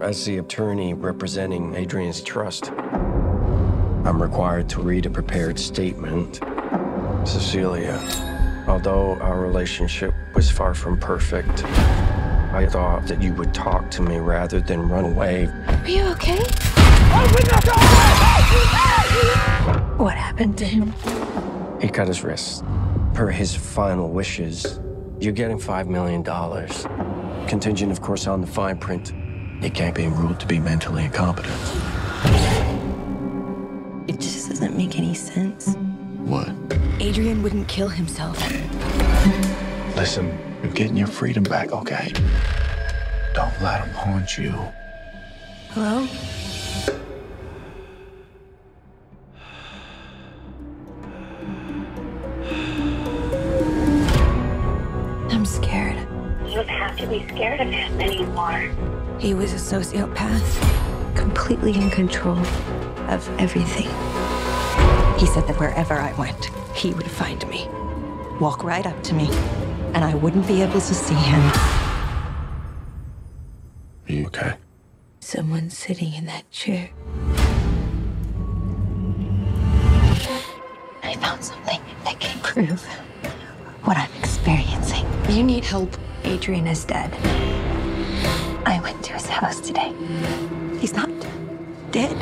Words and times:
As 0.00 0.24
the 0.24 0.38
attorney 0.38 0.94
representing 0.94 1.74
Adrian's 1.74 2.22
trust, 2.22 2.70
I'm 2.70 4.22
required 4.22 4.68
to 4.70 4.80
read 4.80 5.06
a 5.06 5.10
prepared 5.10 5.58
statement. 5.58 6.36
Cecilia, 7.24 8.00
although 8.68 9.14
our 9.14 9.40
relationship 9.40 10.14
was 10.36 10.48
far 10.52 10.72
from 10.72 11.00
perfect, 11.00 11.64
I 11.64 12.68
thought 12.70 13.08
that 13.08 13.20
you 13.20 13.34
would 13.34 13.52
talk 13.52 13.90
to 13.92 14.02
me 14.02 14.18
rather 14.18 14.60
than 14.60 14.88
run 14.88 15.04
away. 15.04 15.46
Are 15.66 15.88
you 15.88 16.04
okay? 16.12 16.38
What 19.96 20.14
happened 20.14 20.56
to 20.58 20.64
him? 20.64 20.94
He 21.80 21.88
cut 21.88 22.06
his 22.06 22.22
wrist. 22.22 22.62
Per 23.14 23.30
his 23.30 23.52
final 23.52 24.08
wishes, 24.10 24.78
you're 25.18 25.32
getting 25.32 25.58
$5 25.58 25.88
million. 25.88 26.22
Contingent, 27.48 27.90
of 27.90 28.00
course, 28.00 28.28
on 28.28 28.40
the 28.40 28.46
fine 28.46 28.78
print. 28.78 29.12
He 29.60 29.70
can't 29.70 29.94
be 29.94 30.06
ruled 30.06 30.38
to 30.40 30.46
be 30.46 30.58
mentally 30.60 31.04
incompetent. 31.04 31.54
It 34.08 34.20
just 34.20 34.48
doesn't 34.48 34.76
make 34.76 34.96
any 34.96 35.14
sense. 35.14 35.74
What? 36.24 36.48
Adrian 37.00 37.42
wouldn't 37.42 37.68
kill 37.68 37.88
himself. 37.88 38.38
Listen, 39.96 40.38
you're 40.62 40.72
getting 40.72 40.96
your 40.96 41.08
freedom 41.08 41.42
back, 41.42 41.72
okay? 41.72 42.12
Don't 43.34 43.62
let 43.62 43.84
him 43.84 43.94
haunt 43.94 44.38
you. 44.38 44.54
Hello? 45.70 46.06
He 59.18 59.34
was 59.34 59.52
a 59.52 59.56
sociopath, 59.56 61.16
completely 61.16 61.74
in 61.74 61.90
control 61.90 62.38
of 63.08 63.28
everything. 63.40 63.88
He 65.18 65.26
said 65.26 65.44
that 65.48 65.56
wherever 65.58 65.94
I 65.94 66.12
went, 66.12 66.50
he 66.72 66.92
would 66.92 67.10
find 67.10 67.44
me, 67.48 67.66
walk 68.40 68.62
right 68.62 68.86
up 68.86 69.02
to 69.02 69.14
me, 69.14 69.28
and 69.92 70.04
I 70.04 70.14
wouldn't 70.14 70.46
be 70.46 70.62
able 70.62 70.80
to 70.80 70.94
see 70.94 71.14
him. 71.14 71.40
Are 74.08 74.12
you 74.12 74.26
okay? 74.26 74.54
Someone 75.18 75.68
sitting 75.68 76.14
in 76.14 76.26
that 76.26 76.48
chair. 76.52 76.90
I 81.02 81.14
found 81.16 81.44
something 81.44 81.80
that 82.04 82.20
can 82.20 82.38
prove 82.38 82.84
what 83.82 83.96
I'm 83.96 84.12
experiencing. 84.20 85.04
You 85.28 85.42
need 85.42 85.64
help. 85.64 85.96
Adrian 86.22 86.68
is 86.68 86.84
dead. 86.84 87.12
I 88.68 88.80
went 88.80 89.02
to 89.04 89.14
his 89.14 89.24
house 89.24 89.60
today. 89.60 89.94
He's 90.78 90.92
not 90.92 91.08
dead. 91.90 92.14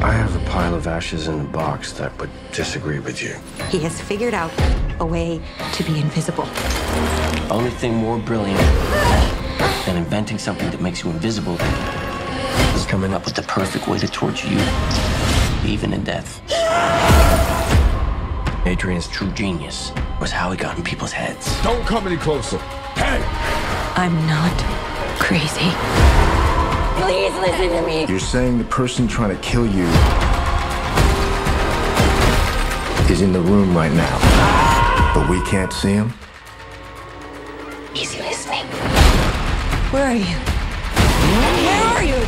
I 0.00 0.12
have 0.12 0.36
a 0.36 0.48
pile 0.48 0.76
of 0.76 0.86
ashes 0.86 1.26
in 1.26 1.40
a 1.40 1.44
box 1.44 1.90
that 1.94 2.16
would 2.20 2.30
disagree 2.52 3.00
with 3.00 3.20
you. 3.20 3.34
He 3.68 3.80
has 3.80 4.00
figured 4.00 4.32
out 4.32 4.52
a 5.00 5.04
way 5.04 5.40
to 5.72 5.82
be 5.82 5.98
invisible. 5.98 6.46
Only 7.50 7.70
thing 7.70 7.96
more 7.96 8.20
brilliant 8.20 8.60
than 9.86 9.96
inventing 9.96 10.38
something 10.38 10.70
that 10.70 10.80
makes 10.80 11.02
you 11.02 11.10
invisible 11.10 11.56
is 12.76 12.86
coming 12.86 13.12
up 13.12 13.24
with 13.24 13.34
the 13.34 13.42
perfect 13.42 13.88
way 13.88 13.98
to 13.98 14.06
torture 14.06 14.46
you, 14.46 14.60
even 15.66 15.92
in 15.92 16.04
death. 16.04 16.40
Adrian's 18.64 19.08
true 19.08 19.32
genius 19.32 19.90
was 20.20 20.30
how 20.30 20.52
he 20.52 20.56
got 20.56 20.78
in 20.78 20.84
people's 20.84 21.10
heads. 21.10 21.60
Don't 21.64 21.84
come 21.86 22.06
any 22.06 22.16
closer. 22.16 22.58
Hey! 22.94 23.20
I'm 23.96 24.14
not 24.28 24.81
crazy. 25.18 25.70
Please 27.02 27.34
listen 27.40 27.68
to 27.70 27.82
me. 27.86 28.06
You're 28.06 28.18
saying 28.18 28.58
the 28.58 28.64
person 28.64 29.08
trying 29.08 29.30
to 29.36 29.42
kill 29.42 29.66
you 29.66 29.86
is 33.10 33.20
in 33.20 33.32
the 33.32 33.40
room 33.40 33.76
right 33.76 33.92
now, 33.92 35.12
but 35.14 35.28
we 35.28 35.40
can't 35.42 35.72
see 35.72 35.92
him? 35.92 36.12
He's 37.92 38.16
listening. 38.16 38.64
Where 39.92 40.06
are 40.06 40.14
you? 40.14 40.24
Where 41.36 41.84
are 41.96 42.04
you? 42.04 42.20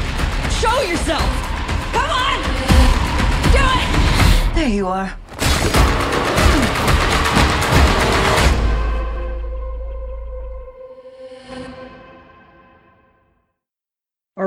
Show 0.50 0.80
yourself! 0.82 1.22
Come 1.92 2.10
on! 2.10 2.42
Do 3.52 3.62
it! 3.62 4.54
There 4.54 4.68
you 4.68 4.86
are. 4.88 5.16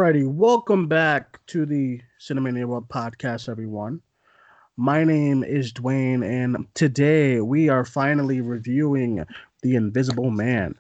Alrighty, 0.08 0.26
welcome 0.26 0.88
back 0.88 1.46
to 1.48 1.66
the 1.66 2.00
Cinemania 2.18 2.64
World 2.64 2.88
podcast, 2.88 3.50
everyone. 3.50 4.00
My 4.78 5.04
name 5.04 5.44
is 5.44 5.74
Duane, 5.74 6.24
and 6.24 6.66
today 6.76 7.42
we 7.42 7.68
are 7.68 7.84
finally 7.84 8.40
reviewing 8.40 9.26
The 9.64 9.76
Invisible 9.76 10.32
Man. 10.32 10.76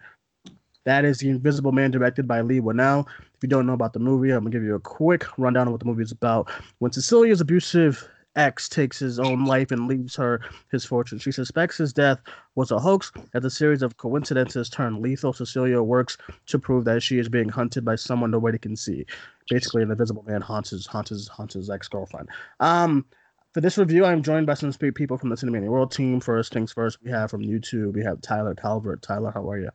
That 0.85 1.03
is 1.03 1.17
The 1.17 1.29
Invisible 1.29 1.73
Man, 1.73 1.91
directed 1.91 2.25
by 2.25 2.39
Leigh 2.39 2.61
Whannell. 2.61 3.05
If 3.35 3.43
you 3.43 3.49
don't 3.49 3.67
know 3.67 3.73
about 3.73 3.91
the 3.91 3.99
movie, 3.99 4.31
I'm 4.31 4.45
gonna 4.45 4.49
give 4.49 4.63
you 4.63 4.75
a 4.75 4.79
quick 4.79 5.25
rundown 5.37 5.67
of 5.67 5.73
what 5.73 5.81
the 5.81 5.87
movie 5.87 6.03
is 6.03 6.13
about. 6.13 6.49
When 6.79 6.93
Cecilia's 6.93 7.41
abusive 7.41 8.07
ex 8.37 8.69
takes 8.69 8.99
his 8.99 9.19
own 9.19 9.45
life 9.45 9.71
and 9.71 9.87
leaves 9.87 10.15
her 10.15 10.39
his 10.71 10.85
fortune, 10.85 11.19
she 11.19 11.31
suspects 11.31 11.77
his 11.77 11.91
death 11.91 12.19
was 12.55 12.71
a 12.71 12.79
hoax. 12.79 13.11
As 13.33 13.43
a 13.43 13.49
series 13.49 13.81
of 13.81 13.97
coincidences 13.97 14.69
turn 14.69 15.01
lethal, 15.01 15.33
Cecilia 15.33 15.81
works 15.81 16.17
to 16.45 16.59
prove 16.59 16.85
that 16.85 17.03
she 17.03 17.19
is 17.19 17.27
being 17.27 17.49
hunted 17.49 17.83
by 17.83 17.95
someone 17.95 18.31
nobody 18.31 18.57
can 18.57 18.75
see. 18.75 19.05
Basically, 19.49 19.83
an 19.83 19.91
invisible 19.91 20.23
man 20.23 20.41
haunts 20.41 20.69
his 20.69 20.85
haunts 20.85 21.09
his 21.09 21.27
haunts 21.27 21.55
his 21.55 21.69
ex 21.69 21.87
girlfriend. 21.87 22.29
Um, 22.59 23.05
for 23.53 23.61
this 23.61 23.77
review, 23.77 24.05
I'm 24.05 24.21
joined 24.21 24.45
by 24.45 24.53
some 24.53 24.71
people 24.71 25.17
from 25.17 25.29
the 25.29 25.35
Cinemania 25.35 25.69
World 25.69 25.91
team. 25.91 26.19
First 26.19 26.53
things 26.53 26.71
first, 26.71 27.01
we 27.03 27.09
have 27.09 27.31
from 27.31 27.41
YouTube, 27.41 27.93
we 27.93 28.03
have 28.03 28.21
Tyler 28.21 28.53
Calvert. 28.53 29.01
Tyler, 29.01 29.31
how 29.33 29.49
are 29.49 29.59
you? 29.59 29.69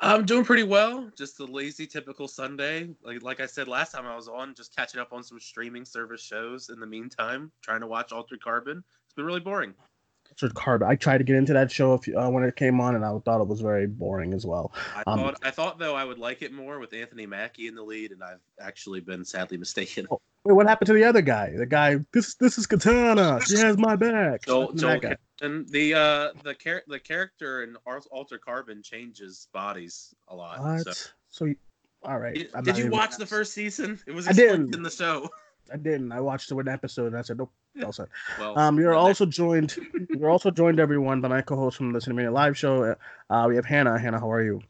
I'm 0.00 0.24
doing 0.24 0.44
pretty 0.44 0.62
well. 0.62 1.10
Just 1.16 1.40
a 1.40 1.44
lazy, 1.44 1.86
typical 1.86 2.28
Sunday. 2.28 2.88
Like 3.02 3.22
like 3.22 3.40
I 3.40 3.46
said 3.46 3.68
last 3.68 3.92
time 3.92 4.06
I 4.06 4.16
was 4.16 4.28
on, 4.28 4.54
just 4.54 4.74
catching 4.74 5.00
up 5.00 5.12
on 5.12 5.22
some 5.22 5.40
streaming 5.40 5.84
service 5.84 6.22
shows. 6.22 6.68
In 6.68 6.80
the 6.80 6.86
meantime, 6.86 7.50
trying 7.62 7.80
to 7.80 7.86
watch 7.86 8.12
Altered 8.12 8.42
Carbon. 8.42 8.84
It's 9.06 9.14
been 9.14 9.24
really 9.24 9.40
boring. 9.40 9.74
Richard 10.42 10.54
Carbon. 10.54 10.88
I 10.88 10.96
tried 10.96 11.18
to 11.18 11.24
get 11.24 11.36
into 11.36 11.52
that 11.52 11.70
show 11.70 11.94
if, 11.94 12.08
uh, 12.08 12.28
when 12.30 12.44
it 12.44 12.56
came 12.56 12.80
on, 12.80 12.94
and 12.94 13.04
I 13.04 13.18
thought 13.18 13.40
it 13.40 13.48
was 13.48 13.60
very 13.60 13.86
boring 13.86 14.32
as 14.32 14.46
well. 14.46 14.72
I 14.94 15.02
Um, 15.06 15.18
thought 15.20 15.36
I 15.42 15.50
thought 15.50 15.78
though 15.78 15.94
I 15.94 16.04
would 16.04 16.18
like 16.18 16.42
it 16.42 16.52
more 16.52 16.78
with 16.78 16.92
Anthony 16.92 17.26
Mackie 17.26 17.66
in 17.68 17.74
the 17.74 17.82
lead, 17.82 18.12
and 18.12 18.22
I've 18.22 18.40
actually 18.60 19.00
been 19.00 19.24
sadly 19.24 19.56
mistaken. 19.58 20.06
Oh, 20.10 20.20
Wait, 20.44 20.54
what 20.54 20.66
happened 20.66 20.86
to 20.86 20.94
the 20.94 21.04
other 21.04 21.20
guy? 21.20 21.54
The 21.54 21.66
guy, 21.66 21.98
this 22.12 22.34
this 22.36 22.56
is 22.56 22.66
Katana. 22.66 23.40
She 23.44 23.56
has 23.58 23.76
my 23.76 23.96
back. 23.96 24.46
Joel, 24.46 24.68
What 24.68 24.80
happened 24.80 24.80
to 24.80 24.86
Joel 24.86 25.00
that 25.00 25.20
and 25.42 25.68
the 25.68 25.94
uh 25.94 26.32
the 26.42 26.54
char- 26.54 26.82
the 26.88 26.98
character 26.98 27.62
in 27.62 27.76
Al- 27.86 28.06
Altered 28.10 28.40
Carbon 28.40 28.82
changes 28.82 29.48
bodies 29.52 30.14
a 30.28 30.34
lot. 30.34 30.60
What? 30.60 30.84
So. 30.84 31.10
So, 31.32 31.44
you, 31.44 31.56
all 32.02 32.18
right. 32.18 32.34
Did, 32.34 32.64
did 32.64 32.78
you 32.78 32.90
watch 32.90 33.10
gonna 33.10 33.20
the 33.20 33.26
first 33.26 33.52
season? 33.52 34.00
It 34.06 34.12
was 34.12 34.26
I 34.26 34.32
didn't. 34.32 34.74
in 34.74 34.82
the 34.82 34.90
show. 34.90 35.28
I 35.72 35.76
didn't. 35.76 36.12
I 36.12 36.20
watched 36.20 36.50
one 36.52 36.68
episode 36.68 37.08
and 37.08 37.16
I 37.16 37.22
said, 37.22 37.38
nope. 37.38 37.50
All 37.84 37.92
set. 37.92 38.08
Well, 38.38 38.58
Um, 38.58 38.78
you're 38.78 38.90
well, 38.92 39.06
also 39.06 39.24
joined. 39.40 39.76
You're 40.10 40.28
also 40.30 40.50
joined, 40.50 40.80
everyone, 40.80 41.20
by 41.20 41.28
my 41.28 41.40
co-host 41.42 41.76
from 41.76 41.92
the 41.92 41.98
Cinemania 42.00 42.32
Live 42.32 42.58
Show. 42.58 42.96
Uh, 43.30 43.46
we 43.48 43.56
have 43.56 43.64
Hannah. 43.64 43.98
Hannah, 43.98 44.18
how 44.20 44.30
are 44.30 44.42
you? 44.42 44.60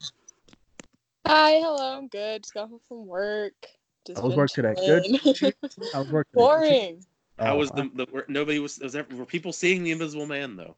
Hi, 1.27 1.53
hello, 1.53 1.99
I'm 1.99 2.09
good. 2.09 2.43
Just 2.43 2.55
got 2.55 2.69
home 2.69 2.81
from 2.88 3.06
work. 3.06 3.55
Just 4.06 4.19
How 4.19 4.25
was 4.27 4.33
been 4.33 4.38
work 4.38 4.50
today? 4.50 4.75
Good? 4.75 5.05
chilling. 5.34 5.53
was 5.94 6.09
work? 6.09 6.28
today? 6.33 6.44
Boring. 6.44 7.05
How 7.38 7.55
Oh, 7.55 7.59
was 7.59 7.71
the, 7.71 7.91
the 7.94 8.06
were- 8.12 8.27
nobody 8.28 8.59
was, 8.59 8.78
was 8.78 8.93
there, 8.93 9.06
were 9.15 9.25
people 9.25 9.53
seeing 9.53 9.82
the 9.82 9.93
Invisible 9.93 10.27
Man 10.27 10.56
though? 10.56 10.77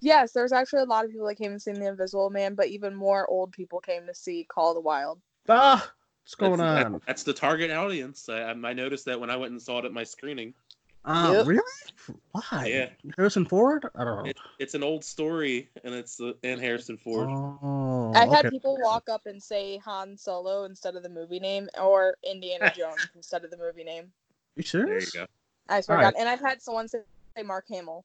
Yes, 0.00 0.32
there's 0.32 0.52
actually 0.52 0.82
a 0.82 0.86
lot 0.86 1.04
of 1.04 1.10
people 1.10 1.26
that 1.26 1.36
came 1.36 1.52
and 1.52 1.62
seen 1.62 1.74
The 1.74 1.88
Invisible 1.88 2.28
Man, 2.30 2.54
but 2.54 2.68
even 2.68 2.94
more 2.94 3.26
old 3.28 3.52
people 3.52 3.80
came 3.80 4.06
to 4.06 4.14
see 4.14 4.46
Call 4.50 4.70
of 4.70 4.74
the 4.74 4.80
Wild. 4.82 5.20
Ah, 5.48 5.90
what's 6.28 6.34
going 6.34 6.58
That's- 6.58 6.84
on? 6.84 6.92
that- 6.92 7.06
that's 7.06 7.22
the 7.22 7.32
target 7.32 7.70
audience. 7.70 8.28
I, 8.28 8.42
I 8.50 8.72
noticed 8.74 9.06
that 9.06 9.18
when 9.18 9.30
I 9.30 9.36
went 9.36 9.52
and 9.52 9.62
saw 9.62 9.78
it 9.78 9.86
at 9.86 9.92
my 9.92 10.04
screening. 10.04 10.52
Uh, 11.04 11.32
Yep. 11.36 11.46
really? 11.46 11.62
Why? 12.32 12.66
Yeah. 12.66 12.90
Harrison 13.16 13.46
Ford? 13.46 13.86
I 13.94 14.04
don't 14.04 14.24
know. 14.24 14.30
It, 14.30 14.36
it's 14.58 14.74
an 14.74 14.82
old 14.82 15.04
story, 15.04 15.70
and 15.84 15.94
it's 15.94 16.20
uh, 16.20 16.32
and 16.42 16.60
Harrison 16.60 16.98
Ford. 16.98 17.28
Oh, 17.30 18.12
I 18.14 18.26
had 18.26 18.44
okay. 18.46 18.50
people 18.50 18.76
walk 18.82 19.08
up 19.08 19.24
and 19.24 19.42
say 19.42 19.78
Han 19.78 20.18
Solo 20.18 20.64
instead 20.64 20.96
of 20.96 21.02
the 21.02 21.08
movie 21.08 21.40
name, 21.40 21.68
or 21.80 22.16
Indiana 22.28 22.70
Jones 22.76 23.08
instead 23.14 23.42
of 23.44 23.50
the 23.50 23.56
movie 23.56 23.84
name. 23.84 24.10
You 24.56 24.62
sure? 24.64 24.84
there 24.86 25.00
you 25.00 25.06
go. 25.14 25.26
I 25.70 25.80
swear 25.80 25.96
to 25.98 26.02
Alright. 26.02 26.14
God. 26.14 26.20
And 26.20 26.28
I've 26.28 26.40
had 26.40 26.60
someone 26.60 26.88
say 26.88 26.98
say 27.36 27.42
Mark 27.42 27.64
Hamill. 27.70 28.04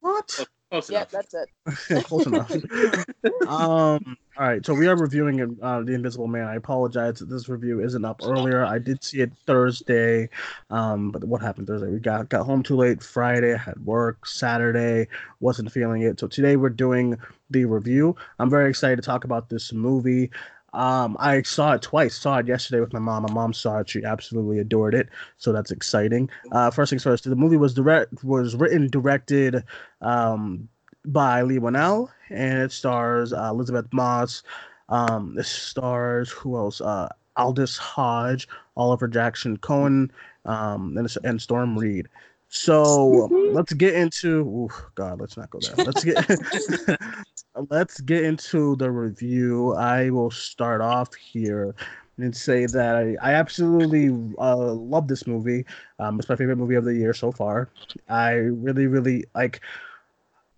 What? 0.00 0.46
Close 0.70 0.90
Yep, 0.90 1.10
enough. 1.10 1.10
that's 1.10 1.34
it. 1.34 2.04
Close 2.04 2.26
enough. 2.26 2.58
um. 3.46 4.16
All 4.36 4.46
right. 4.46 4.64
So 4.64 4.74
we 4.74 4.86
are 4.86 4.96
reviewing 4.96 5.58
uh, 5.62 5.80
the 5.82 5.94
Invisible 5.94 6.28
Man. 6.28 6.46
I 6.46 6.54
apologize 6.56 7.18
that 7.18 7.28
this 7.28 7.48
review 7.48 7.80
isn't 7.80 8.04
up 8.04 8.20
earlier. 8.22 8.64
I 8.64 8.78
did 8.78 9.02
see 9.02 9.20
it 9.20 9.32
Thursday. 9.46 10.28
Um. 10.70 11.10
But 11.10 11.24
what 11.24 11.40
happened 11.42 11.66
Thursday? 11.66 11.88
We 11.90 11.98
got 12.00 12.28
got 12.28 12.44
home 12.46 12.62
too 12.62 12.76
late. 12.76 13.02
Friday 13.02 13.54
I 13.54 13.58
had 13.58 13.84
work. 13.84 14.26
Saturday 14.26 15.08
wasn't 15.40 15.72
feeling 15.72 16.02
it. 16.02 16.20
So 16.20 16.26
today 16.26 16.56
we're 16.56 16.68
doing 16.70 17.18
the 17.50 17.64
review. 17.64 18.14
I'm 18.38 18.50
very 18.50 18.68
excited 18.68 18.96
to 18.96 19.02
talk 19.02 19.24
about 19.24 19.48
this 19.48 19.72
movie. 19.72 20.30
Um, 20.72 21.16
I 21.18 21.42
saw 21.42 21.72
it 21.72 21.82
twice. 21.82 22.16
Saw 22.16 22.38
it 22.38 22.46
yesterday 22.46 22.80
with 22.80 22.92
my 22.92 22.98
mom. 22.98 23.22
My 23.22 23.32
mom 23.32 23.52
saw 23.52 23.78
it. 23.78 23.88
She 23.88 24.04
absolutely 24.04 24.58
adored 24.58 24.94
it. 24.94 25.08
So 25.36 25.52
that's 25.52 25.70
exciting. 25.70 26.28
Uh, 26.52 26.70
first 26.70 26.90
things 26.90 27.02
first. 27.02 27.24
The 27.24 27.36
movie 27.36 27.56
was 27.56 27.74
direct 27.74 28.22
was 28.22 28.54
written 28.54 28.88
directed 28.88 29.64
um, 30.00 30.68
by 31.06 31.42
Leigh 31.42 31.58
Whannell, 31.58 32.10
and 32.28 32.58
it 32.58 32.72
stars 32.72 33.32
uh, 33.32 33.48
Elizabeth 33.50 33.86
Moss. 33.92 34.42
Um, 34.88 35.36
it 35.38 35.46
stars 35.46 36.30
who 36.30 36.56
else? 36.56 36.80
Uh, 36.80 37.08
Aldis 37.36 37.76
Hodge, 37.76 38.48
Oliver 38.76 39.08
Jackson 39.08 39.56
Cohen, 39.58 40.10
um, 40.44 40.96
and, 40.98 41.08
and 41.24 41.40
Storm 41.40 41.78
Reid. 41.78 42.08
So 42.50 43.28
let's 43.52 43.72
get 43.74 43.94
into. 43.94 44.40
Ooh, 44.40 44.70
God, 44.94 45.20
let's 45.20 45.36
not 45.36 45.50
go 45.50 45.60
there. 45.60 45.84
Let's 45.84 46.04
get. 46.04 46.98
let's 47.70 48.00
get 48.00 48.24
into 48.24 48.76
the 48.76 48.90
review. 48.90 49.74
I 49.74 50.10
will 50.10 50.30
start 50.30 50.80
off 50.80 51.14
here 51.14 51.74
and 52.18 52.36
say 52.36 52.66
that 52.66 52.96
I, 52.96 53.16
I 53.22 53.34
absolutely 53.34 54.08
uh, 54.38 54.72
love 54.72 55.08
this 55.08 55.26
movie. 55.26 55.64
Um, 55.98 56.18
it's 56.18 56.28
my 56.28 56.36
favorite 56.36 56.56
movie 56.56 56.74
of 56.74 56.84
the 56.84 56.94
year 56.94 57.14
so 57.14 57.32
far. 57.32 57.70
I 58.08 58.32
really, 58.32 58.86
really 58.86 59.24
like. 59.34 59.60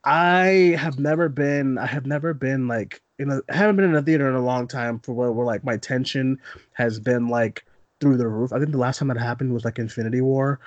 I 0.04 0.76
have 0.78 0.98
never 0.98 1.28
been. 1.28 1.76
I 1.78 1.86
have 1.86 2.06
never 2.06 2.32
been 2.32 2.66
like 2.68 3.02
in 3.18 3.30
a. 3.30 3.40
I 3.50 3.56
haven't 3.56 3.76
been 3.76 3.84
in 3.86 3.94
a 3.94 4.02
theater 4.02 4.28
in 4.28 4.34
a 4.34 4.44
long 4.44 4.66
time 4.66 4.98
for 5.00 5.12
where, 5.12 5.32
where 5.32 5.46
like 5.46 5.64
my 5.64 5.76
tension 5.76 6.38
has 6.72 6.98
been 6.98 7.28
like 7.28 7.64
through 8.00 8.16
the 8.16 8.28
roof. 8.28 8.52
I 8.52 8.58
think 8.58 8.70
the 8.70 8.78
last 8.78 8.98
time 8.98 9.08
that 9.08 9.18
happened 9.18 9.52
was 9.52 9.64
like 9.64 9.78
Infinity 9.78 10.22
War. 10.22 10.58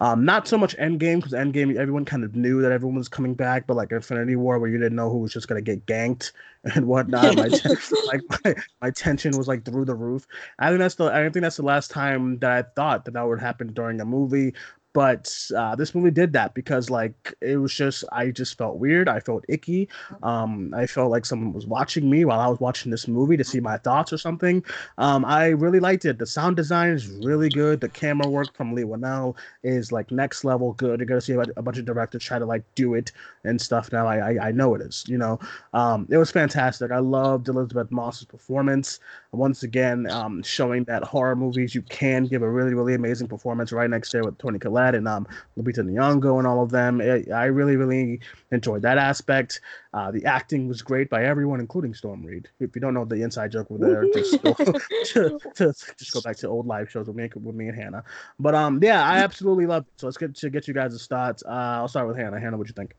Um, 0.00 0.24
not 0.24 0.46
so 0.46 0.56
much 0.56 0.76
Endgame 0.76 1.16
because 1.16 1.32
Endgame 1.32 1.74
everyone 1.76 2.04
kind 2.04 2.22
of 2.22 2.36
knew 2.36 2.62
that 2.62 2.70
everyone 2.70 2.96
was 2.98 3.08
coming 3.08 3.34
back, 3.34 3.66
but 3.66 3.76
like 3.76 3.90
Infinity 3.90 4.36
War 4.36 4.58
where 4.58 4.70
you 4.70 4.78
didn't 4.78 4.94
know 4.94 5.10
who 5.10 5.18
was 5.18 5.32
just 5.32 5.48
gonna 5.48 5.60
get 5.60 5.86
ganked 5.86 6.30
and 6.74 6.86
whatnot. 6.86 7.34
my, 7.36 7.48
ten- 7.52 7.76
like 8.06 8.20
my, 8.44 8.54
my 8.80 8.90
tension 8.90 9.36
was 9.36 9.48
like 9.48 9.64
through 9.64 9.84
the 9.86 9.94
roof. 9.94 10.26
I 10.58 10.68
think 10.68 10.78
that's 10.78 10.94
the 10.94 11.06
I 11.06 11.28
think 11.30 11.42
that's 11.42 11.56
the 11.56 11.64
last 11.64 11.90
time 11.90 12.38
that 12.38 12.50
I 12.50 12.62
thought 12.76 13.04
that 13.06 13.14
that 13.14 13.26
would 13.26 13.40
happen 13.40 13.72
during 13.72 14.00
a 14.00 14.04
movie 14.04 14.54
but 14.98 15.32
uh, 15.56 15.76
this 15.76 15.94
movie 15.94 16.10
did 16.10 16.32
that 16.32 16.54
because 16.54 16.90
like 16.90 17.32
it 17.40 17.56
was 17.56 17.72
just 17.72 18.02
i 18.10 18.32
just 18.32 18.58
felt 18.58 18.78
weird 18.78 19.08
i 19.08 19.20
felt 19.20 19.44
icky 19.48 19.88
um, 20.24 20.74
i 20.74 20.88
felt 20.88 21.08
like 21.08 21.24
someone 21.24 21.52
was 21.52 21.68
watching 21.68 22.10
me 22.10 22.24
while 22.24 22.40
i 22.40 22.48
was 22.48 22.58
watching 22.58 22.90
this 22.90 23.06
movie 23.06 23.36
to 23.36 23.44
see 23.44 23.60
my 23.60 23.76
thoughts 23.78 24.12
or 24.12 24.18
something. 24.18 24.64
Um, 24.98 25.24
i 25.24 25.50
really 25.50 25.78
liked 25.78 26.04
it. 26.04 26.18
The 26.18 26.26
sound 26.26 26.56
design 26.56 26.90
is 26.90 27.06
really 27.06 27.48
good. 27.48 27.80
The 27.80 27.88
camera 27.88 28.28
work 28.28 28.52
from 28.56 28.74
Leigh 28.74 28.82
Whannell 28.82 29.36
is 29.62 29.92
like 29.92 30.10
next 30.10 30.42
level 30.44 30.72
good. 30.72 30.98
You're 30.98 31.06
gonna 31.06 31.20
see 31.20 31.34
a, 31.34 31.40
a 31.56 31.62
bunch 31.62 31.78
of 31.78 31.84
directors 31.84 32.24
try 32.24 32.40
to 32.40 32.46
like 32.46 32.64
do 32.74 32.94
it 32.94 33.12
and 33.44 33.60
stuff 33.60 33.92
now. 33.92 34.04
I 34.04 34.16
i, 34.32 34.48
I 34.48 34.50
know 34.50 34.74
it 34.74 34.82
is 34.82 35.04
you 35.06 35.18
know? 35.18 35.38
Um, 35.74 36.08
it 36.10 36.16
was 36.16 36.32
fantastic. 36.32 36.90
I 36.90 36.98
loved 36.98 37.48
elizabeth 37.48 37.92
moss's 37.92 38.24
performance 38.24 38.98
once 39.32 39.62
again 39.62 40.10
um, 40.10 40.42
showing 40.42 40.84
that 40.84 41.04
horror 41.04 41.36
movies 41.36 41.74
you 41.74 41.82
can 41.82 42.24
give 42.24 42.42
a 42.42 42.50
really 42.50 42.74
really 42.74 42.94
amazing 42.94 43.28
performance 43.28 43.72
right 43.72 43.90
next 43.90 44.10
there 44.12 44.24
with 44.24 44.38
Toni 44.38 44.58
Collette 44.58 44.94
and 44.94 45.06
um, 45.06 45.26
Lupita 45.56 45.78
Nyong'o 45.78 46.38
and 46.38 46.46
all 46.46 46.62
of 46.62 46.70
them. 46.70 47.00
It, 47.00 47.30
I 47.30 47.46
really, 47.46 47.76
really 47.76 48.20
enjoyed 48.52 48.82
that 48.82 48.98
aspect. 48.98 49.60
Uh, 49.92 50.10
the 50.10 50.24
acting 50.24 50.68
was 50.68 50.82
great 50.82 51.10
by 51.10 51.24
everyone, 51.24 51.60
including 51.60 51.94
Storm 51.94 52.22
Reid. 52.22 52.48
If 52.60 52.74
you 52.74 52.80
don't 52.80 52.94
know 52.94 53.04
the 53.04 53.22
inside 53.22 53.52
joke 53.52 53.70
over 53.70 53.84
there, 53.86 54.04
just 54.12 54.42
go, 54.42 54.52
to, 54.54 55.38
to, 55.54 55.74
just 55.98 56.12
go 56.12 56.20
back 56.20 56.36
to 56.38 56.48
old 56.48 56.66
live 56.66 56.90
shows 56.90 57.06
with 57.06 57.16
me, 57.16 57.30
with 57.34 57.54
me 57.54 57.68
and 57.68 57.76
Hannah. 57.76 58.04
But 58.38 58.54
um, 58.54 58.80
yeah, 58.82 59.04
I 59.04 59.18
absolutely 59.18 59.66
love 59.66 59.84
it. 59.84 60.00
So 60.00 60.06
let's 60.06 60.18
get 60.18 60.34
to 60.36 60.50
get 60.50 60.68
you 60.68 60.74
guys' 60.74 61.06
thoughts. 61.06 61.42
Uh, 61.44 61.80
I'll 61.80 61.88
start 61.88 62.08
with 62.08 62.16
Hannah. 62.16 62.40
Hannah, 62.40 62.56
what 62.56 62.68
you 62.68 62.74
think? 62.74 62.94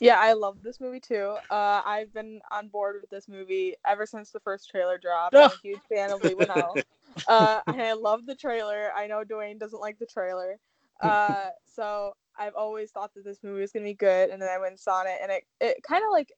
Yeah, 0.00 0.18
I 0.18 0.34
love 0.34 0.62
this 0.62 0.80
movie 0.80 1.00
too. 1.00 1.36
Uh, 1.50 1.82
I've 1.84 2.12
been 2.12 2.40
on 2.50 2.68
board 2.68 2.96
with 3.00 3.10
this 3.10 3.28
movie 3.28 3.74
ever 3.86 4.06
since 4.06 4.30
the 4.30 4.40
first 4.40 4.68
trailer 4.68 4.98
dropped. 4.98 5.34
I'm 5.34 5.50
a 5.50 5.52
huge 5.62 5.80
fan 5.88 6.10
of 6.10 6.22
Leigh 6.22 6.34
Whannell. 6.34 6.82
Uh, 7.26 7.60
and 7.66 7.80
I 7.80 7.94
love 7.94 8.26
the 8.26 8.34
trailer. 8.34 8.90
I 8.96 9.06
know 9.06 9.24
Duane 9.24 9.58
doesn't 9.58 9.80
like 9.80 9.98
the 9.98 10.06
trailer. 10.06 10.58
Uh, 11.00 11.48
so 11.74 12.12
I've 12.38 12.54
always 12.54 12.90
thought 12.90 13.12
that 13.14 13.24
this 13.24 13.38
movie 13.42 13.60
was 13.60 13.72
gonna 13.72 13.84
be 13.84 13.94
good, 13.94 14.30
and 14.30 14.40
then 14.40 14.48
I 14.48 14.58
went 14.58 14.72
and 14.72 14.80
saw 14.80 15.02
it, 15.02 15.18
and 15.22 15.32
it 15.32 15.44
it 15.60 15.82
kind 15.82 16.04
of 16.04 16.10
like 16.12 16.32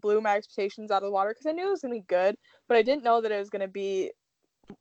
blew 0.00 0.20
my 0.20 0.36
expectations 0.36 0.90
out 0.90 1.02
of 1.02 1.08
the 1.08 1.12
water 1.12 1.30
because 1.30 1.46
I 1.46 1.52
knew 1.52 1.66
it 1.66 1.70
was 1.70 1.82
gonna 1.82 1.94
be 1.94 2.04
good, 2.06 2.36
but 2.68 2.76
I 2.76 2.82
didn't 2.82 3.04
know 3.04 3.20
that 3.20 3.32
it 3.32 3.38
was 3.38 3.50
gonna 3.50 3.68
be 3.68 4.12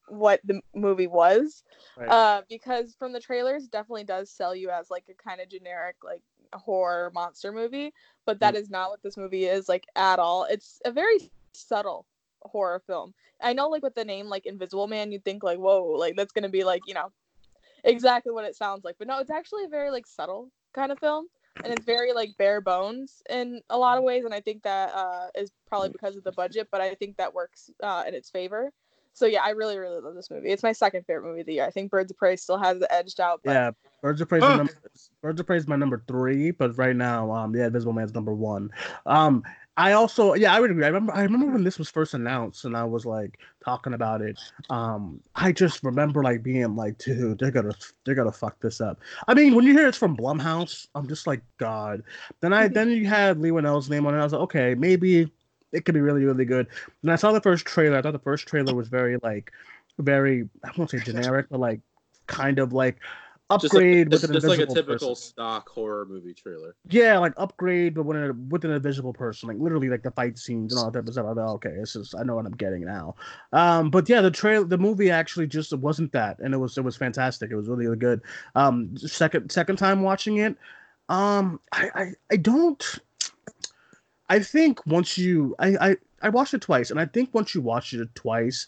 what 0.08 0.40
the 0.46 0.62
movie 0.74 1.08
was. 1.08 1.64
Right. 1.98 2.10
Uh, 2.10 2.42
because 2.50 2.96
from 2.98 3.12
the 3.12 3.20
trailers, 3.20 3.68
definitely 3.68 4.06
does 4.06 4.30
sell 4.30 4.56
you 4.56 4.70
as 4.70 4.90
like 4.90 5.06
a 5.10 5.30
kind 5.30 5.42
of 5.42 5.50
generic 5.50 5.98
like 6.04 6.22
horror 6.54 7.12
monster 7.14 7.52
movie, 7.52 7.94
but 8.26 8.40
that 8.40 8.56
mm. 8.56 8.70
not 8.70 8.90
what 8.90 9.02
this 9.04 9.18
movie 9.18 9.46
is 9.46 9.70
like 9.70 9.86
at 9.96 10.20
all. 10.20 10.46
It's 10.50 10.82
a 10.86 10.92
very 10.92 11.32
subtle 11.54 12.06
horror 12.42 12.82
film. 12.86 13.14
I 13.42 13.54
know 13.54 13.68
like 13.68 13.84
with 13.84 13.96
the 13.96 14.06
name 14.06 14.28
like 14.28 14.46
Invisible 14.46 14.88
Man, 14.88 15.12
you'd 15.12 15.26
think 15.26 15.44
like 15.44 15.60
whoa, 15.60 15.84
like 15.84 16.16
that's 16.16 16.32
gonna 16.32 16.50
be 16.50 16.64
like 16.64 16.82
you 16.88 16.94
know 16.94 17.12
exactly 17.84 18.32
what 18.32 18.46
it 18.46 18.56
sounds 18.56 18.84
like. 18.84 18.96
But 18.98 19.08
no, 19.08 19.20
it's 19.20 19.32
actually 19.32 19.66
a 19.66 19.70
very 19.70 19.92
like 19.92 20.08
subtle 20.08 20.52
kind 20.74 20.92
of 20.92 21.00
film, 21.00 21.28
and 21.64 21.74
it's 21.74 21.86
very 21.86 22.14
like 22.14 22.38
bare 22.38 22.62
bones 22.62 23.22
in 23.30 23.62
a 23.70 23.78
lot 23.78 23.98
of 23.98 24.04
ways. 24.04 24.26
And 24.26 24.34
I 24.34 24.42
think 24.42 24.64
that 24.64 24.94
uh, 24.94 25.28
is 25.36 25.52
probably 25.68 25.90
because 25.90 26.16
of 26.16 26.24
the 26.24 26.32
budget, 26.32 26.68
but 26.72 26.82
I 26.82 26.96
think 26.96 27.18
that 27.18 27.34
works 27.34 27.70
uh, 27.82 28.04
in 28.08 28.14
its 28.14 28.30
favor. 28.30 28.72
So 29.14 29.26
yeah, 29.26 29.42
I 29.44 29.52
really 29.52 29.78
really 29.78 30.00
love 30.02 30.16
this 30.16 30.30
movie. 30.30 30.50
It's 30.50 30.64
my 30.64 30.72
second 30.72 31.06
favorite 31.06 31.28
movie 31.28 31.42
of 31.42 31.46
the 31.46 31.54
year. 31.54 31.66
I 31.66 31.72
think 31.72 31.92
Birds 31.92 32.12
of 32.12 32.18
Prey 32.18 32.36
still 32.36 32.58
has 32.58 32.78
it 32.82 32.88
edged 32.90 33.20
out. 33.20 33.42
But... 33.44 33.52
Yeah, 33.52 33.72
Birds 34.02 34.22
of 34.22 34.30
Prey. 34.30 34.40
number, 34.40 34.74
Birds 35.22 35.40
of 35.40 35.46
Prey 35.46 35.58
is 35.58 35.68
my 35.68 35.76
number 35.76 36.04
three, 36.08 36.52
but 36.52 36.78
right 36.78 36.96
now, 36.96 37.32
um, 37.32 37.56
yeah, 37.56 37.68
Invisible 37.68 37.94
Man's 37.94 38.14
number 38.14 38.34
one. 38.34 38.72
Um, 39.06 39.44
I 39.76 39.94
also 39.94 40.34
yeah 40.36 40.56
I 40.56 40.60
would 40.60 40.70
agree. 40.70 40.84
I 40.84 40.88
remember 40.88 41.14
I 41.14 41.24
remember 41.24 41.48
when 41.48 41.64
this 41.64 41.80
was 41.80 41.90
first 41.90 42.14
announced 42.14 42.66
and 42.66 42.78
I 42.78 42.84
was 42.84 43.06
like 43.06 43.40
talking 43.66 43.94
about 43.94 44.22
it. 44.22 44.40
Um, 44.70 45.20
I 45.36 45.52
just 45.52 45.84
remember 45.84 46.24
like 46.24 46.44
being 46.44 46.76
like, 46.76 47.00
dude, 47.00 47.40
they're 47.40 47.52
gonna 47.52 47.74
they're 48.06 48.14
gonna 48.14 48.32
fuck 48.32 48.60
this 48.60 48.82
up. 48.82 49.00
I 49.28 49.34
mean, 49.34 49.56
when 49.56 49.66
you 49.66 49.74
hear 49.74 49.88
it's 49.88 49.98
from 49.98 50.16
Blumhouse, 50.16 50.88
I'm 50.94 51.08
just 51.08 51.26
like, 51.26 51.42
God. 51.58 52.04
Then 52.40 52.54
I 52.54 52.68
then 52.68 52.92
you 52.92 53.08
had 53.08 53.40
Leigh 53.40 53.52
Whannell's 53.52 53.90
name 53.90 54.06
on 54.06 54.14
it. 54.14 54.20
I 54.20 54.24
was 54.24 54.34
like, 54.34 54.42
okay, 54.44 54.76
maybe 54.76 55.32
it 55.74 55.86
could 55.86 55.96
be 55.96 56.02
really 56.02 56.24
really 56.24 56.46
good. 56.46 56.68
And 57.02 57.12
I 57.12 57.16
saw 57.16 57.32
the 57.32 57.42
first 57.42 57.66
trailer. 57.66 57.98
I 57.98 58.02
thought 58.02 58.14
the 58.14 58.20
first 58.20 58.48
trailer 58.48 58.76
was 58.76 58.88
very 58.88 59.18
like 59.24 59.52
very 60.00 60.50
I 60.64 60.72
won't 60.78 60.90
say 60.90 61.00
generic, 61.00 61.48
but 61.50 61.60
like 61.60 61.82
kind 62.28 62.60
of 62.60 62.74
like 62.74 62.98
upgrade 63.50 64.10
just 64.10 64.24
like, 64.24 64.32
with 64.34 64.44
an 64.46 64.50
just 64.50 64.60
like 64.60 64.70
a 64.70 64.74
typical 64.74 65.10
person. 65.10 65.16
stock 65.16 65.70
horror 65.70 66.06
movie 66.06 66.34
trailer. 66.34 66.76
Yeah, 66.90 67.18
like 67.18 67.34
upgrade, 67.38 67.94
but 67.94 68.04
with 68.04 68.18
an 68.18 68.50
with 68.50 68.66
an 68.66 68.72
invisible 68.72 69.14
person, 69.14 69.50
like 69.50 69.58
literally 69.60 69.90
like 69.90 70.04
the 70.04 70.12
fight 70.12 70.38
scenes 70.38 70.74
and 70.74 70.84
all 70.84 70.92
that 70.92 71.08
stuff. 71.12 71.26
Like, 71.26 71.38
okay, 71.38 71.76
this 71.78 71.96
is 71.96 72.14
I 72.18 72.24
know 72.24 72.36
what 72.36 72.46
I'm 72.46 72.54
getting 72.54 72.86
now. 72.86 73.16
Um, 73.52 73.90
but 73.90 74.08
yeah, 74.10 74.22
the 74.22 74.32
trail, 74.32 74.66
the 74.66 74.78
movie 74.78 75.12
actually 75.12 75.48
just 75.48 75.74
wasn't 75.74 76.12
that, 76.14 76.40
and 76.40 76.54
it 76.54 76.58
was 76.58 76.78
it 76.78 76.84
was 76.84 76.96
fantastic. 76.96 77.52
It 77.52 77.56
was 77.56 77.68
really 77.68 77.86
really 77.86 77.98
good. 77.98 78.22
Um, 78.56 78.98
second 78.98 79.52
second 79.52 79.78
time 79.78 80.02
watching 80.02 80.38
it, 80.38 80.56
um, 81.10 81.60
I 81.72 81.90
I, 81.96 82.12
I 82.32 82.38
don't. 82.38 83.00
I 84.30 84.40
think 84.40 84.86
once 84.86 85.18
you 85.18 85.56
I, 85.60 85.90
I 85.90 85.96
I 86.22 86.30
watched 86.30 86.54
it 86.54 86.62
twice, 86.62 86.92
and 86.92 87.00
I 87.00 87.06
think 87.06 87.34
once 87.34 87.54
you 87.54 87.62
watch 87.62 87.94
it 87.94 88.14
twice, 88.16 88.68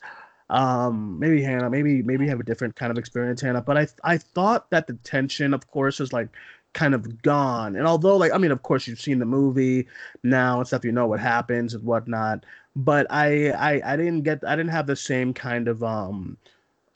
um 0.50 1.17
maybe 1.19 1.41
hannah 1.41 1.69
maybe 1.69 2.03
maybe 2.03 2.27
have 2.27 2.39
a 2.39 2.43
different 2.43 2.75
kind 2.75 2.91
of 2.91 2.97
experience 3.00 3.41
hannah 3.41 3.62
but 3.62 3.77
i 3.77 3.88
i 4.03 4.17
thought 4.17 4.69
that 4.69 4.85
the 4.88 4.93
tension 5.03 5.53
of 5.55 5.67
course 5.71 6.00
is 6.00 6.13
like 6.13 6.29
kind 6.74 6.93
of 6.93 7.21
gone. 7.24 7.75
And 7.75 7.88
although 7.88 8.17
like 8.17 8.31
i 8.33 8.38
mean 8.38 8.51
of 8.51 8.62
course 8.63 8.88
you've 8.88 9.00
seen 9.01 9.19
the 9.19 9.25
movie 9.25 9.88
now 10.24 10.59
and 10.59 10.67
stuff 10.67 10.85
you 10.85 10.91
know 10.91 11.07
what 11.07 11.19
happens 11.19 11.74
and 11.74 11.83
whatnot 11.83 12.45
but 12.75 13.07
i 13.09 13.50
i 13.51 13.93
i 13.93 13.95
didn't 13.97 14.21
get 14.24 14.43
i 14.45 14.55
didn't 14.55 14.71
have 14.71 14.88
the 14.88 14.95
same 14.95 15.33
kind 15.33 15.67
of 15.67 15.83
um 15.83 16.38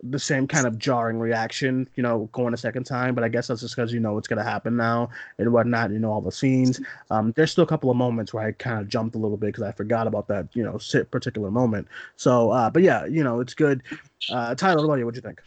the 0.04 0.20
same 0.20 0.48
kind 0.48 0.66
of 0.66 0.78
jarring 0.78 1.20
reaction, 1.20 1.88
you 1.96 2.04
know, 2.04 2.30
going 2.32 2.54
a 2.54 2.58
second 2.58 2.86
time. 2.86 3.16
But 3.16 3.24
I 3.24 3.28
guess 3.30 3.48
that's 3.48 3.62
just 3.62 3.76
because 3.76 3.94
you 3.94 4.00
know 4.00 4.14
what's 4.14 4.28
gonna 4.28 4.44
happen 4.44 4.78
now 4.78 5.10
and 5.38 5.52
whatnot. 5.52 5.92
You 5.92 6.00
know 6.00 6.12
all 6.12 6.22
the 6.22 6.32
scenes. 6.32 6.80
Um, 7.10 7.34
there's 7.36 7.52
still 7.52 7.64
a 7.64 7.68
couple 7.68 7.92
of 7.92 7.98
moments 7.98 8.34
where 8.34 8.46
I 8.46 8.52
kind 8.54 8.80
of 8.80 8.88
jumped 8.88 9.16
a 9.16 9.20
little 9.20 9.38
bit 9.38 9.48
because 9.48 9.64
I 9.64 9.72
forgot 9.72 10.08
about 10.08 10.28
that, 10.28 10.48
you 10.54 10.64
know, 10.64 10.80
particular 11.12 11.52
moment. 11.52 11.88
So, 12.16 12.52
uh, 12.52 12.70
but 12.70 12.84
yeah, 12.84 13.06
you 13.06 13.24
know, 13.24 13.40
it's 13.40 13.54
good. 13.54 13.84
Uh, 14.30 14.56
Tyler, 14.56 14.88
what 14.88 15.00
about 15.00 15.16
you? 15.16 15.22
Think? 15.22 15.42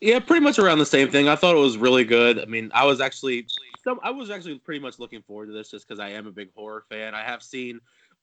Yeah, 0.00 0.18
pretty 0.20 0.44
much 0.44 0.58
around 0.58 0.78
the 0.78 0.86
same 0.86 1.10
thing. 1.10 1.28
I 1.28 1.36
thought 1.36 1.54
it 1.54 1.60
was 1.60 1.78
really 1.78 2.04
good. 2.04 2.38
I 2.38 2.44
mean, 2.44 2.70
I 2.74 2.84
was 2.84 3.00
actually, 3.00 3.46
I 4.02 4.10
was 4.10 4.30
actually 4.30 4.58
pretty 4.58 4.80
much 4.80 4.98
looking 4.98 5.22
forward 5.22 5.46
to 5.46 5.52
this 5.52 5.70
just 5.70 5.88
because 5.88 6.00
I 6.00 6.10
am 6.10 6.26
a 6.26 6.32
big 6.32 6.50
horror 6.54 6.84
fan. 6.88 7.14
I 7.14 7.22
have 7.22 7.42
seen 7.42 7.80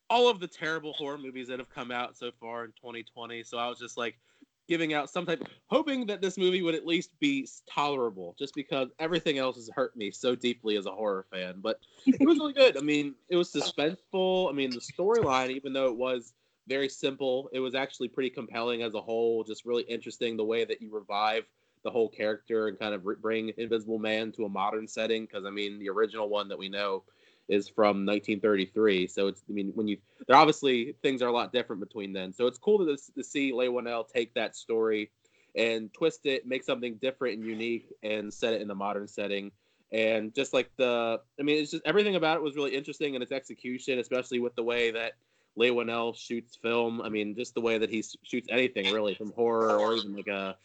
all 0.10 0.30
of 0.30 0.40
the 0.40 0.48
terrible 0.48 0.94
horror 0.94 1.18
movies 1.18 1.48
that 1.48 1.60
have 1.60 1.70
come 1.70 1.92
out 1.92 2.16
so 2.16 2.32
far 2.40 2.66
in 2.66 2.72
2020. 2.72 3.44
So 3.44 3.58
I 3.58 3.68
was 3.68 3.80
just 3.80 3.98
like 3.98 4.20
giving 4.68 4.94
out 4.94 5.10
some 5.10 5.26
type, 5.26 5.44
hoping 5.68 6.06
that 6.06 6.22
this 6.22 6.38
movie 6.38 6.62
would 6.62 6.76
at 6.76 6.86
least 6.86 7.12
be 7.20 7.48
tolerable, 7.70 8.36
just 8.40 8.56
because 8.56 8.90
everything 9.00 9.38
else 9.38 9.58
has 9.58 9.70
hurt 9.76 9.96
me 9.96 10.10
so 10.10 10.36
deeply 10.36 10.78
as 10.78 10.86
a 10.86 10.92
horror 10.92 11.26
fan. 11.32 11.56
But 11.62 11.80
it 12.06 12.26
was 12.26 12.38
really 12.38 12.54
good. 12.54 12.78
I 12.78 12.82
mean, 12.82 13.16
it 13.30 13.36
was 13.36 13.52
suspenseful. 13.52 14.50
I 14.50 14.54
mean, 14.54 14.70
the 14.72 14.80
storyline, 14.80 15.50
even 15.50 15.74
though 15.74 15.88
it 15.88 15.98
was 15.98 16.34
very 16.68 16.88
simple, 16.88 17.50
it 17.52 17.60
was 17.60 17.76
actually 17.76 18.08
pretty 18.08 18.30
compelling 18.30 18.84
as 18.84 18.94
a 18.94 19.02
whole. 19.02 19.44
Just 19.44 19.66
really 19.66 19.84
interesting 19.84 20.38
the 20.38 20.46
way 20.46 20.64
that 20.64 20.82
you 20.82 20.90
revive 20.94 21.44
the 21.84 21.92
whole 21.92 22.08
character 22.08 22.70
and 22.70 22.80
kind 22.80 22.94
of 22.94 23.04
bring 23.22 23.52
Invisible 23.58 24.00
Man 24.00 24.32
to 24.32 24.46
a 24.46 24.50
modern 24.50 24.88
setting. 24.88 25.26
Because 25.26 25.46
I 25.46 25.50
mean, 25.50 25.78
the 25.78 25.90
original 25.90 26.30
one 26.30 26.48
that 26.48 26.58
we 26.58 26.70
know 26.70 27.04
is 27.50 27.68
from 27.68 28.06
1933. 28.06 29.08
So 29.08 29.28
it's 29.28 29.44
I 29.50 29.54
mean 29.54 29.72
when 29.76 29.88
you 29.88 29.98
they're 30.28 30.38
obviously 30.38 30.96
things 31.02 31.22
are 31.22 31.28
a 31.28 31.32
lot 31.32 31.52
different 31.52 31.82
between 31.82 32.14
then. 32.14 32.34
So 32.34 32.48
it's 32.48 32.58
cool 32.58 32.80
to, 32.80 32.98
to 33.16 33.24
see 33.24 33.52
Whannell 33.52 34.08
take 34.08 34.34
that 34.36 34.56
story 34.56 35.12
and 35.56 35.94
twist 35.94 36.26
it, 36.26 36.48
make 36.48 36.64
something 36.64 36.96
different 36.96 37.38
and 37.38 37.46
unique, 37.46 37.92
and 38.02 38.34
set 38.34 38.54
it 38.54 38.62
in 38.62 38.68
the 38.68 38.76
modern 38.76 39.08
setting. 39.08 39.52
And 39.92 40.34
just 40.34 40.54
like 40.54 40.72
the, 40.78 41.22
I 41.40 41.44
mean, 41.44 41.62
it's 41.62 41.72
just 41.72 41.84
everything 41.86 42.16
about 42.16 42.38
it 42.38 42.44
was 42.44 42.56
really 42.56 42.76
interesting 42.76 43.14
in 43.14 43.22
its 43.22 43.32
execution, 43.32 44.00
especially 44.00 44.40
with 44.40 44.56
the 44.56 44.64
way 44.64 44.90
that 44.92 45.14
Leigh 45.56 45.70
Whannell 45.70 46.16
shoots 46.18 46.56
film. 46.56 47.02
I 47.02 47.10
mean, 47.10 47.36
just 47.36 47.54
the 47.54 47.62
way 47.62 47.78
that 47.78 47.92
he 47.92 48.04
shoots 48.24 48.48
anything 48.50 48.92
really, 48.92 49.14
from 49.14 49.32
horror 49.34 49.78
or 49.78 49.96
even 49.96 50.16
like 50.16 50.28
a 50.28 50.56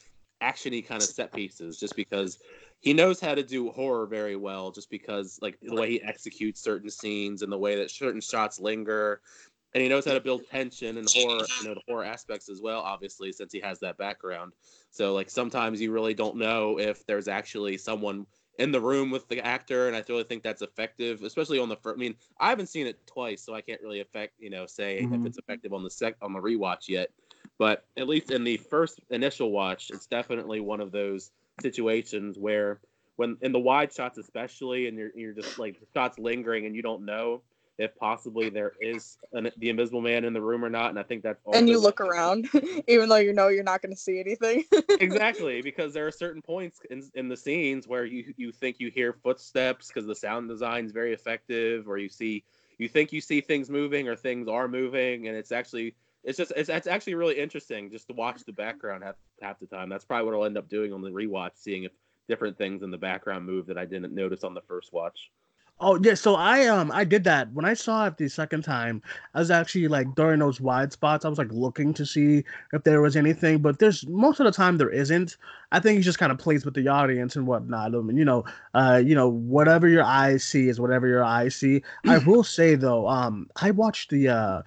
actiony 0.42 0.86
kind 0.86 1.02
of 1.02 1.08
set 1.08 1.32
pieces, 1.32 1.78
just 1.78 1.94
because 1.94 2.38
he 2.80 2.92
knows 2.92 3.20
how 3.20 3.34
to 3.34 3.42
do 3.42 3.70
horror 3.70 4.06
very 4.06 4.36
well. 4.36 4.70
Just 4.70 4.90
because 4.90 5.38
like 5.42 5.58
the 5.60 5.74
way 5.74 5.90
he 5.90 6.02
executes 6.02 6.60
certain 6.60 6.90
scenes 6.90 7.42
and 7.42 7.52
the 7.52 7.58
way 7.58 7.76
that 7.76 7.90
certain 7.90 8.20
shots 8.20 8.60
linger, 8.60 9.20
and 9.74 9.82
he 9.82 9.88
knows 9.88 10.04
how 10.04 10.14
to 10.14 10.20
build 10.20 10.42
tension 10.50 10.96
and 10.96 11.08
horror, 11.10 11.44
you 11.60 11.68
know, 11.68 11.74
the 11.74 11.82
horror 11.88 12.04
aspects 12.04 12.48
as 12.48 12.60
well. 12.60 12.80
Obviously, 12.80 13.32
since 13.32 13.52
he 13.52 13.60
has 13.60 13.80
that 13.80 13.98
background. 13.98 14.52
So 14.90 15.14
like 15.14 15.30
sometimes 15.30 15.80
you 15.80 15.92
really 15.92 16.14
don't 16.14 16.36
know 16.36 16.78
if 16.78 17.04
there's 17.06 17.28
actually 17.28 17.76
someone 17.76 18.26
in 18.58 18.72
the 18.72 18.80
room 18.80 19.10
with 19.10 19.28
the 19.28 19.44
actor, 19.44 19.86
and 19.86 19.96
I 19.96 20.02
really 20.08 20.24
think 20.24 20.42
that's 20.42 20.62
effective, 20.62 21.22
especially 21.22 21.58
on 21.60 21.68
the 21.68 21.76
first. 21.76 21.96
I 21.96 22.00
mean, 22.00 22.16
I 22.40 22.48
haven't 22.48 22.68
seen 22.68 22.86
it 22.86 22.98
twice, 23.06 23.42
so 23.42 23.54
I 23.54 23.60
can't 23.60 23.80
really 23.80 24.00
affect, 24.00 24.34
you 24.38 24.50
know, 24.50 24.66
say 24.66 25.02
mm-hmm. 25.02 25.14
if 25.14 25.26
it's 25.26 25.38
effective 25.38 25.72
on 25.72 25.84
the 25.84 25.90
sec 25.90 26.16
on 26.22 26.32
the 26.32 26.40
rewatch 26.40 26.88
yet. 26.88 27.10
But 27.58 27.84
at 27.96 28.08
least 28.08 28.30
in 28.30 28.44
the 28.44 28.56
first 28.56 29.00
initial 29.10 29.52
watch, 29.52 29.90
it's 29.90 30.06
definitely 30.06 30.60
one 30.60 30.80
of 30.80 30.92
those 30.92 31.30
situations 31.60 32.38
where, 32.38 32.80
when 33.16 33.36
in 33.42 33.52
the 33.52 33.58
wide 33.58 33.92
shots 33.92 34.18
especially, 34.18 34.88
and 34.88 34.96
you're 34.96 35.10
you're 35.14 35.32
just 35.32 35.58
like 35.58 35.80
the 35.80 35.86
shots 35.94 36.18
lingering, 36.18 36.66
and 36.66 36.74
you 36.74 36.82
don't 36.82 37.04
know 37.04 37.42
if 37.78 37.96
possibly 37.96 38.50
there 38.50 38.72
is 38.80 39.16
an, 39.32 39.50
the 39.56 39.70
Invisible 39.70 40.00
Man 40.00 40.24
in 40.24 40.32
the 40.32 40.40
room 40.40 40.64
or 40.64 40.68
not. 40.68 40.90
And 40.90 40.98
I 40.98 41.04
think 41.04 41.22
that's 41.22 41.40
and 41.52 41.68
you 41.68 41.78
look 41.78 42.00
around, 42.00 42.48
even 42.88 43.08
though 43.08 43.16
you 43.16 43.32
know 43.32 43.48
you're 43.48 43.62
not 43.62 43.82
going 43.82 43.94
to 43.94 44.00
see 44.00 44.18
anything. 44.18 44.64
exactly, 45.00 45.62
because 45.62 45.94
there 45.94 46.06
are 46.06 46.12
certain 46.12 46.42
points 46.42 46.80
in, 46.90 47.08
in 47.14 47.28
the 47.28 47.36
scenes 47.36 47.86
where 47.86 48.04
you 48.04 48.34
you 48.36 48.52
think 48.52 48.76
you 48.80 48.90
hear 48.90 49.12
footsteps 49.12 49.88
because 49.88 50.06
the 50.06 50.14
sound 50.14 50.48
design 50.48 50.84
is 50.84 50.92
very 50.92 51.12
effective, 51.12 51.88
or 51.88 51.98
you 51.98 52.08
see 52.08 52.44
you 52.78 52.88
think 52.88 53.12
you 53.12 53.20
see 53.20 53.40
things 53.40 53.70
moving 53.70 54.08
or 54.08 54.16
things 54.16 54.48
are 54.48 54.68
moving, 54.68 55.28
and 55.28 55.36
it's 55.36 55.52
actually 55.52 55.94
it's 56.24 56.38
just 56.38 56.52
it's, 56.56 56.68
it's 56.68 56.86
actually 56.86 57.14
really 57.14 57.38
interesting 57.38 57.90
just 57.90 58.08
to 58.08 58.14
watch 58.14 58.44
the 58.44 58.52
background 58.52 59.04
half 59.04 59.14
half 59.40 59.58
the 59.60 59.66
time. 59.66 59.88
That's 59.88 60.04
probably 60.04 60.26
what 60.26 60.34
I'll 60.34 60.44
end 60.44 60.58
up 60.58 60.68
doing 60.68 60.92
on 60.92 61.02
the 61.02 61.10
rewatch, 61.10 61.52
seeing 61.54 61.84
if 61.84 61.92
different 62.28 62.58
things 62.58 62.82
in 62.82 62.90
the 62.90 62.98
background 62.98 63.46
move 63.46 63.66
that 63.66 63.78
I 63.78 63.84
didn't 63.86 64.14
notice 64.14 64.44
on 64.44 64.54
the 64.54 64.60
first 64.62 64.92
watch. 64.92 65.30
Oh 65.80 65.96
yeah, 66.02 66.14
so 66.14 66.34
I 66.34 66.66
um 66.66 66.90
I 66.92 67.04
did 67.04 67.22
that 67.24 67.52
when 67.52 67.64
I 67.64 67.74
saw 67.74 68.06
it 68.06 68.16
the 68.16 68.28
second 68.28 68.62
time. 68.62 69.00
I 69.34 69.38
was 69.38 69.52
actually 69.52 69.86
like 69.86 70.12
during 70.16 70.40
those 70.40 70.60
wide 70.60 70.92
spots, 70.92 71.24
I 71.24 71.28
was 71.28 71.38
like 71.38 71.52
looking 71.52 71.94
to 71.94 72.04
see 72.04 72.42
if 72.72 72.82
there 72.82 73.00
was 73.00 73.14
anything, 73.14 73.58
but 73.58 73.78
there's 73.78 74.04
most 74.08 74.40
of 74.40 74.44
the 74.46 74.50
time 74.50 74.76
there 74.76 74.90
isn't. 74.90 75.36
I 75.70 75.78
think 75.78 75.98
he 75.98 76.02
just 76.02 76.18
kind 76.18 76.32
of 76.32 76.38
plays 76.38 76.64
with 76.64 76.74
the 76.74 76.88
audience 76.88 77.36
and 77.36 77.46
whatnot. 77.46 77.94
I 77.94 77.98
mean, 77.98 78.16
you 78.16 78.24
know, 78.24 78.44
uh, 78.74 79.00
you 79.04 79.14
know, 79.14 79.28
whatever 79.28 79.86
your 79.86 80.02
eyes 80.02 80.42
see 80.42 80.68
is 80.68 80.80
whatever 80.80 81.06
your 81.06 81.22
eyes 81.22 81.54
see. 81.54 81.82
I 82.08 82.18
will 82.26 82.42
say 82.42 82.74
though, 82.74 83.06
um, 83.06 83.48
I 83.62 83.70
watched 83.70 84.10
the 84.10 84.30
uh 84.30 84.62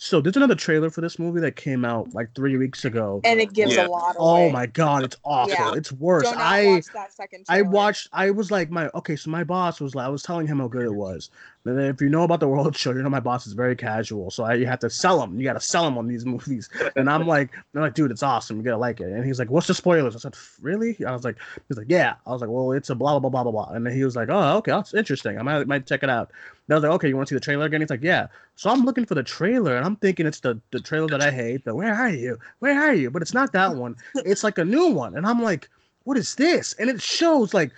so 0.00 0.20
there's 0.20 0.36
another 0.36 0.54
trailer 0.54 0.90
for 0.90 1.00
this 1.00 1.18
movie 1.18 1.40
that 1.40 1.56
came 1.56 1.84
out 1.84 2.14
like 2.14 2.32
three 2.32 2.56
weeks 2.56 2.84
ago, 2.84 3.20
and 3.24 3.40
it 3.40 3.52
gives 3.52 3.74
yeah. 3.74 3.86
a 3.86 3.88
lot. 3.88 4.14
Oh 4.16 4.36
away. 4.36 4.46
Oh 4.46 4.50
my 4.50 4.66
god, 4.66 5.02
it's 5.02 5.16
awful! 5.24 5.52
Yeah. 5.52 5.74
It's 5.74 5.90
worse. 5.90 6.24
I 6.28 6.80
watch 6.94 7.18
I 7.48 7.62
watched. 7.62 8.08
I 8.12 8.30
was 8.30 8.52
like 8.52 8.70
my 8.70 8.88
okay. 8.94 9.16
So 9.16 9.28
my 9.30 9.42
boss 9.42 9.80
was 9.80 9.96
like, 9.96 10.06
I 10.06 10.08
was 10.08 10.22
telling 10.22 10.46
him 10.46 10.60
how 10.60 10.68
good 10.68 10.84
it 10.84 10.94
was. 10.94 11.30
And 11.68 11.80
if 11.80 12.00
you 12.00 12.08
know 12.08 12.22
about 12.22 12.40
the 12.40 12.48
World 12.48 12.76
Show, 12.76 12.92
you 12.92 13.02
know 13.02 13.10
my 13.10 13.20
boss 13.20 13.46
is 13.46 13.52
very 13.52 13.76
casual, 13.76 14.30
so 14.30 14.44
I, 14.44 14.54
you 14.54 14.66
have 14.66 14.78
to 14.80 14.90
sell 14.90 15.22
him. 15.22 15.38
You 15.38 15.44
got 15.44 15.52
to 15.52 15.60
sell 15.60 15.86
him 15.86 15.98
on 15.98 16.08
these 16.08 16.24
movies. 16.24 16.68
And 16.96 17.08
I'm 17.10 17.26
like, 17.26 17.50
I'm 17.74 17.80
like, 17.82 17.94
dude, 17.94 18.10
it's 18.10 18.22
awesome. 18.22 18.56
You 18.56 18.62
gotta 18.62 18.78
like 18.78 19.00
it. 19.00 19.12
And 19.12 19.24
he's 19.24 19.38
like, 19.38 19.50
what's 19.50 19.66
the 19.66 19.74
spoilers? 19.74 20.16
I 20.16 20.18
said, 20.18 20.34
really? 20.60 20.96
I 21.06 21.12
was 21.12 21.24
like, 21.24 21.36
he's 21.68 21.76
like, 21.76 21.86
yeah. 21.88 22.14
I 22.26 22.30
was 22.30 22.40
like, 22.40 22.50
well, 22.50 22.72
it's 22.72 22.90
a 22.90 22.94
blah 22.94 23.18
blah 23.18 23.30
blah 23.30 23.42
blah 23.42 23.52
blah. 23.52 23.70
And 23.74 23.86
then 23.86 23.94
he 23.94 24.04
was 24.04 24.16
like, 24.16 24.28
oh, 24.30 24.56
okay, 24.58 24.72
that's 24.72 24.94
interesting. 24.94 25.38
I 25.38 25.42
might 25.42 25.66
might 25.66 25.86
check 25.86 26.02
it 26.02 26.10
out. 26.10 26.30
And 26.66 26.74
I 26.74 26.76
was 26.76 26.82
like, 26.82 26.92
okay, 26.92 27.08
you 27.08 27.16
want 27.16 27.28
to 27.28 27.34
see 27.34 27.36
the 27.36 27.44
trailer 27.44 27.66
again? 27.66 27.80
He's 27.80 27.90
like, 27.90 28.02
yeah. 28.02 28.26
So 28.56 28.70
I'm 28.70 28.84
looking 28.84 29.06
for 29.06 29.14
the 29.14 29.22
trailer, 29.22 29.76
and 29.76 29.84
I'm 29.84 29.96
thinking 29.96 30.26
it's 30.26 30.40
the 30.40 30.60
the 30.70 30.80
trailer 30.80 31.08
that 31.08 31.22
I 31.22 31.30
hate. 31.30 31.64
Where 31.66 31.94
are 31.94 32.10
you? 32.10 32.38
Where 32.58 32.78
are 32.78 32.94
you? 32.94 33.10
But 33.10 33.22
it's 33.22 33.34
not 33.34 33.52
that 33.52 33.74
one. 33.74 33.96
It's 34.16 34.44
like 34.44 34.58
a 34.58 34.64
new 34.64 34.88
one, 34.88 35.16
and 35.16 35.26
I'm 35.26 35.42
like, 35.42 35.68
what 36.04 36.16
is 36.16 36.34
this? 36.34 36.74
And 36.78 36.88
it 36.88 37.02
shows 37.02 37.54
like 37.54 37.70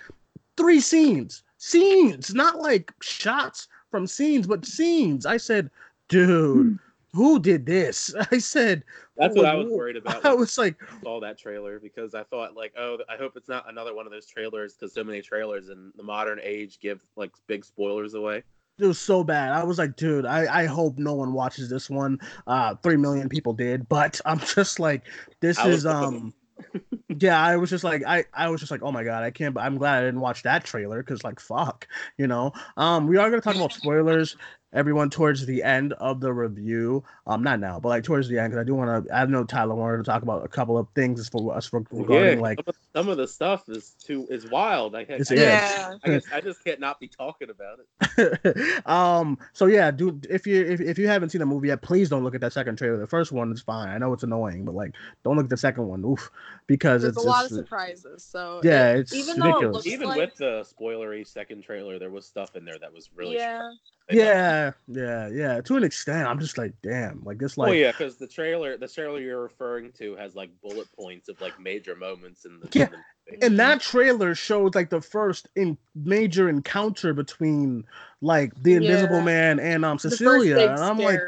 three 0.57 0.79
scenes, 0.79 1.43
scenes, 1.57 2.33
not 2.33 2.59
like 2.59 2.93
shots 3.01 3.67
from 3.91 4.07
scenes, 4.07 4.47
but 4.47 4.65
scenes. 4.65 5.25
I 5.25 5.37
said, 5.37 5.69
dude, 6.07 6.79
who 7.13 7.39
did 7.39 7.65
this? 7.65 8.15
I 8.31 8.37
said, 8.39 8.83
that's 9.17 9.35
what 9.35 9.45
I 9.45 9.55
was 9.55 9.69
worried 9.69 9.97
about. 9.97 10.25
I 10.25 10.33
was 10.33 10.57
like, 10.57 10.75
all 11.05 11.19
that 11.19 11.37
trailer 11.37 11.79
because 11.79 12.15
I 12.15 12.23
thought 12.23 12.55
like, 12.55 12.73
oh, 12.77 12.97
I 13.09 13.17
hope 13.17 13.33
it's 13.35 13.49
not 13.49 13.69
another 13.69 13.93
one 13.93 14.05
of 14.05 14.11
those 14.11 14.25
trailers 14.25 14.73
because 14.73 14.93
so 14.93 15.03
many 15.03 15.21
trailers 15.21 15.69
in 15.69 15.91
the 15.95 16.03
modern 16.03 16.39
age 16.41 16.79
give 16.79 17.01
like 17.15 17.31
big 17.47 17.65
spoilers 17.65 18.13
away. 18.13 18.43
It 18.79 18.87
was 18.87 18.99
so 18.99 19.23
bad. 19.23 19.51
I 19.51 19.63
was 19.63 19.77
like, 19.77 19.95
dude, 19.95 20.25
I, 20.25 20.61
I 20.61 20.65
hope 20.65 20.97
no 20.97 21.13
one 21.13 21.33
watches 21.33 21.69
this 21.69 21.89
one. 21.89 22.19
Uh, 22.47 22.73
three 22.75 22.97
million 22.97 23.29
people 23.29 23.53
did, 23.53 23.87
but 23.89 24.19
I'm 24.25 24.39
just 24.55 24.79
like, 24.79 25.03
this 25.39 25.63
is 25.65 25.85
um 25.85 26.33
yeah, 27.19 27.41
I 27.41 27.57
was 27.57 27.69
just 27.69 27.83
like, 27.83 28.03
I, 28.05 28.25
I 28.33 28.49
was 28.49 28.59
just 28.59 28.71
like, 28.71 28.81
oh 28.83 28.91
my 28.91 29.03
god, 29.03 29.23
I 29.23 29.31
can't. 29.31 29.53
But 29.53 29.63
I'm 29.63 29.77
glad 29.77 30.01
I 30.01 30.05
didn't 30.05 30.21
watch 30.21 30.43
that 30.43 30.63
trailer 30.63 31.01
because, 31.01 31.23
like, 31.23 31.39
fuck, 31.39 31.87
you 32.17 32.27
know. 32.27 32.53
Um, 32.77 33.07
we 33.07 33.17
are 33.17 33.29
gonna 33.29 33.41
talk 33.41 33.55
about 33.55 33.73
spoilers 33.73 34.37
everyone 34.73 35.09
towards 35.09 35.45
the 35.45 35.63
end 35.63 35.93
of 35.93 36.19
the 36.19 36.33
review. 36.33 37.03
Um, 37.27 37.43
not 37.43 37.59
now, 37.59 37.79
but 37.79 37.89
like 37.89 38.03
towards 38.03 38.27
the 38.27 38.39
end, 38.39 38.51
because 38.51 38.61
I 38.61 38.65
do 38.65 38.75
want 38.75 39.07
to. 39.07 39.15
I 39.15 39.25
know 39.25 39.43
Tyler 39.43 39.75
wanted 39.75 39.97
to 39.97 40.03
talk 40.03 40.23
about 40.23 40.45
a 40.45 40.47
couple 40.47 40.77
of 40.77 40.87
things 40.95 41.27
for 41.29 41.55
us 41.55 41.65
for 41.65 41.83
regarding 41.91 42.37
yeah, 42.37 42.41
like 42.41 42.57
some 42.59 42.65
of, 42.67 42.75
some 42.95 43.09
of, 43.09 43.17
the 43.17 43.27
stuff 43.27 43.67
is 43.69 43.95
too 44.03 44.27
is 44.29 44.49
wild. 44.49 44.95
I, 44.95 45.05
can't, 45.05 45.27
yeah, 45.31 45.95
I, 46.03 46.07
guess, 46.07 46.23
I 46.33 46.41
just 46.41 46.63
can't 46.63 46.79
not 46.79 46.99
be 46.99 47.07
talking 47.07 47.49
about 47.49 47.79
it. 48.17 48.85
um. 48.85 49.37
So 49.53 49.65
yeah, 49.65 49.91
dude, 49.91 50.27
if 50.29 50.47
you 50.47 50.63
if, 50.65 50.81
if 50.81 50.97
you 50.97 51.07
haven't 51.07 51.29
seen 51.29 51.39
the 51.39 51.45
movie 51.45 51.67
yet, 51.69 51.81
please 51.81 52.09
don't 52.09 52.23
look 52.23 52.35
at 52.35 52.41
that 52.41 52.53
second 52.53 52.77
trailer. 52.77 52.97
The 52.97 53.07
first 53.07 53.31
one 53.31 53.51
is 53.51 53.61
fine. 53.61 53.89
I 53.89 53.97
know 53.97 54.13
it's 54.13 54.23
annoying, 54.23 54.65
but 54.65 54.75
like, 54.75 54.95
don't 55.23 55.35
look 55.35 55.45
at 55.45 55.49
the 55.49 55.57
second 55.57 55.87
one. 55.87 56.03
Oof, 56.03 56.29
because 56.67 57.01
There's 57.03 57.15
it's 57.15 57.25
a 57.25 57.27
lot 57.27 57.45
of 57.45 57.51
surprises. 57.51 58.23
So 58.23 58.61
yeah, 58.63 58.93
it's 58.93 59.13
even 59.13 59.41
ridiculous. 59.41 59.87
even 59.87 60.07
like... 60.07 60.17
with 60.17 60.35
the 60.35 60.65
spoilery 60.65 61.27
second 61.27 61.63
trailer, 61.63 61.99
there 61.99 62.09
was 62.09 62.25
stuff 62.25 62.55
in 62.55 62.65
there 62.65 62.79
that 62.79 62.93
was 62.93 63.09
really 63.15 63.35
yeah. 63.35 63.71
Yeah, 64.11 64.71
yeah, 64.87 65.27
yeah. 65.29 65.61
To 65.61 65.75
an 65.75 65.83
extent, 65.83 66.27
I'm 66.27 66.39
just 66.39 66.57
like, 66.57 66.73
damn, 66.81 67.21
like 67.23 67.37
this, 67.37 67.57
like. 67.57 67.69
Oh 67.69 67.73
yeah, 67.73 67.91
because 67.91 68.17
the 68.17 68.27
trailer, 68.27 68.77
the 68.77 68.87
trailer 68.87 69.19
you're 69.19 69.41
referring 69.41 69.91
to 69.93 70.15
has 70.15 70.35
like 70.35 70.49
bullet 70.61 70.87
points 70.95 71.29
of 71.29 71.39
like 71.41 71.59
major 71.59 71.95
moments 71.95 72.45
in 72.45 72.59
the. 72.59 72.69
Yeah, 72.71 72.85
in 73.27 73.39
the 73.39 73.45
and 73.45 73.59
that 73.59 73.81
trailer 73.81 74.35
shows 74.35 74.75
like 74.75 74.89
the 74.89 75.01
first 75.01 75.47
in 75.55 75.77
major 75.95 76.49
encounter 76.49 77.13
between 77.13 77.85
like 78.21 78.53
the 78.61 78.73
Invisible 78.73 79.17
yeah. 79.17 79.23
Man 79.23 79.59
and 79.59 79.85
um 79.85 79.99
Cecilia, 79.99 80.59
and 80.59 80.79
I'm 80.79 80.97
scare. 80.97 81.07
like, 81.07 81.19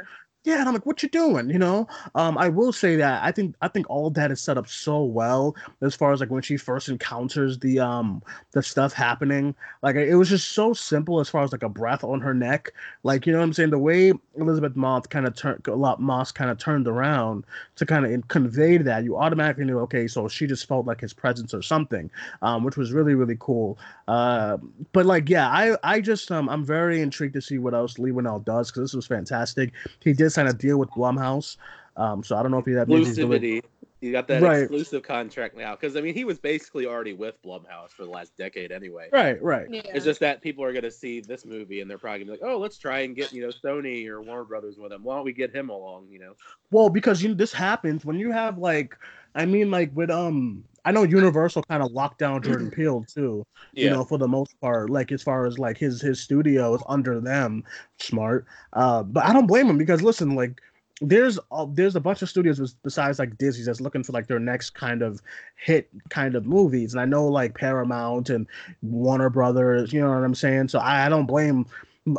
yeah, 0.46 0.60
and 0.60 0.68
I'm 0.68 0.74
like, 0.74 0.86
what 0.86 1.02
you 1.02 1.08
doing? 1.08 1.50
You 1.50 1.58
know, 1.58 1.88
um, 2.16 2.38
I 2.38 2.50
will 2.50 2.74
say 2.74 2.98
that 2.98 3.24
I 3.24 3.32
think 3.32 3.56
I 3.62 3.70
think 3.70 3.90
all 3.90 4.10
that 4.10 4.30
is 4.30 4.42
set 4.42 4.58
up 4.58 4.68
so 4.68 5.02
well 5.02 5.56
as 5.82 5.96
far 5.96 6.12
as 6.12 6.20
like 6.20 6.32
when 6.32 6.42
she 6.42 6.58
first 6.58 6.90
encounters 6.90 7.60
the 7.60 7.80
um 7.80 8.22
the 8.52 8.62
stuff 8.62 8.92
happening. 8.92 9.56
Like 9.82 9.96
it 9.96 10.16
was 10.16 10.28
just 10.30 10.52
so 10.52 10.74
simple 10.74 11.22
as 11.22 11.30
far 11.30 11.44
as 11.44 11.54
like 11.54 11.64
a 11.64 11.70
breath 11.70 12.04
on 12.04 12.20
her 12.20 12.34
neck. 12.34 12.74
Like 13.04 13.26
you 13.26 13.32
know 13.32 13.40
what 13.40 13.46
I'm 13.46 13.54
saying? 13.54 13.70
The 13.70 13.80
way 13.80 14.12
elizabeth 14.36 14.76
Moss 14.76 15.08
kind 15.08 15.26
of 15.26 15.34
turned 15.36 15.66
a 15.68 15.76
lot 15.76 16.02
Moss 16.02 16.34
kind 16.34 16.52
of 16.52 16.58
turned 16.58 16.88
around 16.90 17.46
to 17.78 17.86
kind 17.86 18.06
of 18.06 18.28
convey 18.28 18.78
that, 18.78 19.06
you 19.06 19.16
automatically 19.16 19.64
knew 19.64 19.80
okay, 19.80 20.08
so 20.08 20.28
she 20.28 20.46
just 20.46 20.68
felt 20.68 20.86
like 20.86 21.00
his 21.00 21.14
presence 21.14 21.54
or 21.54 21.62
something, 21.62 22.12
um, 22.42 22.66
which 22.66 22.76
was 22.76 22.92
really 22.92 23.16
really 23.16 23.38
cool. 23.40 23.80
Uh, 24.10 24.58
but 24.92 25.06
like 25.06 25.30
yeah, 25.30 25.48
I 25.50 25.78
I 25.84 26.02
just 26.02 26.30
um 26.34 26.50
I'm 26.50 26.66
very 26.66 27.00
intrigued 27.00 27.36
to 27.36 27.42
see 27.42 27.60
what 27.60 27.74
else 27.74 27.98
Leigh 27.98 28.12
Whannell 28.12 28.44
does 28.44 28.70
because 28.70 28.92
this 28.92 28.94
was 28.94 29.08
fantastic. 29.08 29.72
He 30.02 30.12
did 30.12 30.33
sign 30.34 30.48
a 30.48 30.54
deal 30.54 30.78
with 30.78 30.90
Blumhouse. 30.92 31.58
Um, 31.96 32.24
so 32.24 32.36
I 32.36 32.42
don't 32.42 32.52
know 32.52 32.58
if 32.58 32.66
he 32.66 32.74
had 32.74 32.88
exclusivity. 32.88 33.62
You 34.04 34.12
got 34.12 34.28
that 34.28 34.42
right. 34.42 34.64
exclusive 34.64 35.02
contract 35.02 35.56
now 35.56 35.78
because 35.78 35.96
I 35.96 36.02
mean 36.02 36.14
he 36.14 36.26
was 36.26 36.38
basically 36.38 36.86
already 36.86 37.14
with 37.14 37.42
Blumhouse 37.42 37.92
for 37.92 38.04
the 38.04 38.10
last 38.10 38.36
decade 38.36 38.74
anyway. 38.74 39.08
Right, 39.14 39.42
right. 39.42 39.66
Yeah. 39.70 39.82
It's 39.86 40.04
just 40.04 40.20
that 40.20 40.42
people 40.42 40.62
are 40.66 40.74
going 40.74 40.84
to 40.84 40.92
see 40.92 41.22
this 41.22 41.46
movie 41.46 41.80
and 41.80 41.90
they're 41.90 41.98
probably 41.98 42.26
going 42.26 42.38
to 42.38 42.42
be 42.42 42.46
like, 42.46 42.54
oh, 42.54 42.60
let's 42.60 42.78
try 42.78 43.00
and 43.00 43.16
get 43.16 43.32
you 43.32 43.42
know 43.42 43.48
Sony 43.64 44.06
or 44.08 44.22
Warner 44.22 44.44
Brothers 44.44 44.78
with 44.78 44.92
him. 44.92 45.06
Why 45.06 45.16
don't 45.16 45.24
we 45.24 45.32
get 45.32 45.56
him 45.56 45.70
along? 45.70 46.08
You 46.10 46.20
know. 46.20 46.34
Well, 46.70 46.90
because 46.90 47.24
you 47.24 47.30
know 47.30 47.36
this 47.36 47.54
happens 47.54 48.04
when 48.04 48.20
you 48.20 48.30
have 48.30 48.58
like, 48.58 48.98
I 49.36 49.46
mean, 49.46 49.72
like 49.72 49.96
with 49.96 50.12
um 50.12 50.66
I 50.86 50.92
know 50.92 51.04
Universal 51.04 51.64
kind 51.64 51.82
of 51.82 51.92
locked 51.92 52.20
down 52.20 52.42
Jordan 52.42 52.72
Peele 52.76 53.06
too. 53.08 53.46
Yeah. 53.74 53.86
You 53.86 53.90
know, 53.92 54.04
for 54.04 54.18
the 54.18 54.28
most 54.28 54.60
part, 54.60 54.90
like 54.90 55.12
as 55.12 55.24
far 55.24 55.46
as 55.46 55.58
like 55.58 55.78
his 55.78 56.02
his 56.02 56.20
studio 56.20 56.76
is 56.76 56.82
under 56.88 57.20
them, 57.20 57.64
smart. 58.00 58.46
Uh, 58.74 59.04
but 59.04 59.26
I 59.26 59.34
don't 59.34 59.48
blame 59.48 59.70
him 59.70 59.78
because 59.78 60.02
listen, 60.02 60.36
like 60.36 60.60
there's 61.02 61.40
uh, 61.52 61.66
there's 61.70 61.96
a 61.96 62.00
bunch 62.00 62.22
of 62.22 62.30
studios 62.30 62.76
besides 62.84 63.20
like 63.20 63.38
Disney 63.38 63.66
that's 63.66 63.82
looking 63.82 64.04
for 64.04 64.12
like 64.12 64.28
their 64.28 64.40
next 64.40 64.72
kind 64.72 65.02
of 65.02 65.22
hit 65.56 65.90
kind 66.10 66.36
of 66.36 66.46
movies, 66.46 66.94
and 66.94 67.02
I 67.02 67.06
know 67.06 67.28
like 67.28 67.56
Paramount 67.56 68.30
and 68.30 68.48
Warner 68.82 69.30
Brothers, 69.30 69.94
you 69.94 70.02
know 70.02 70.10
what 70.10 70.24
I'm 70.24 70.36
saying. 70.36 70.68
So 70.68 70.80
I, 70.80 71.06
I 71.06 71.10
don't 71.10 71.26
blame 71.26 71.66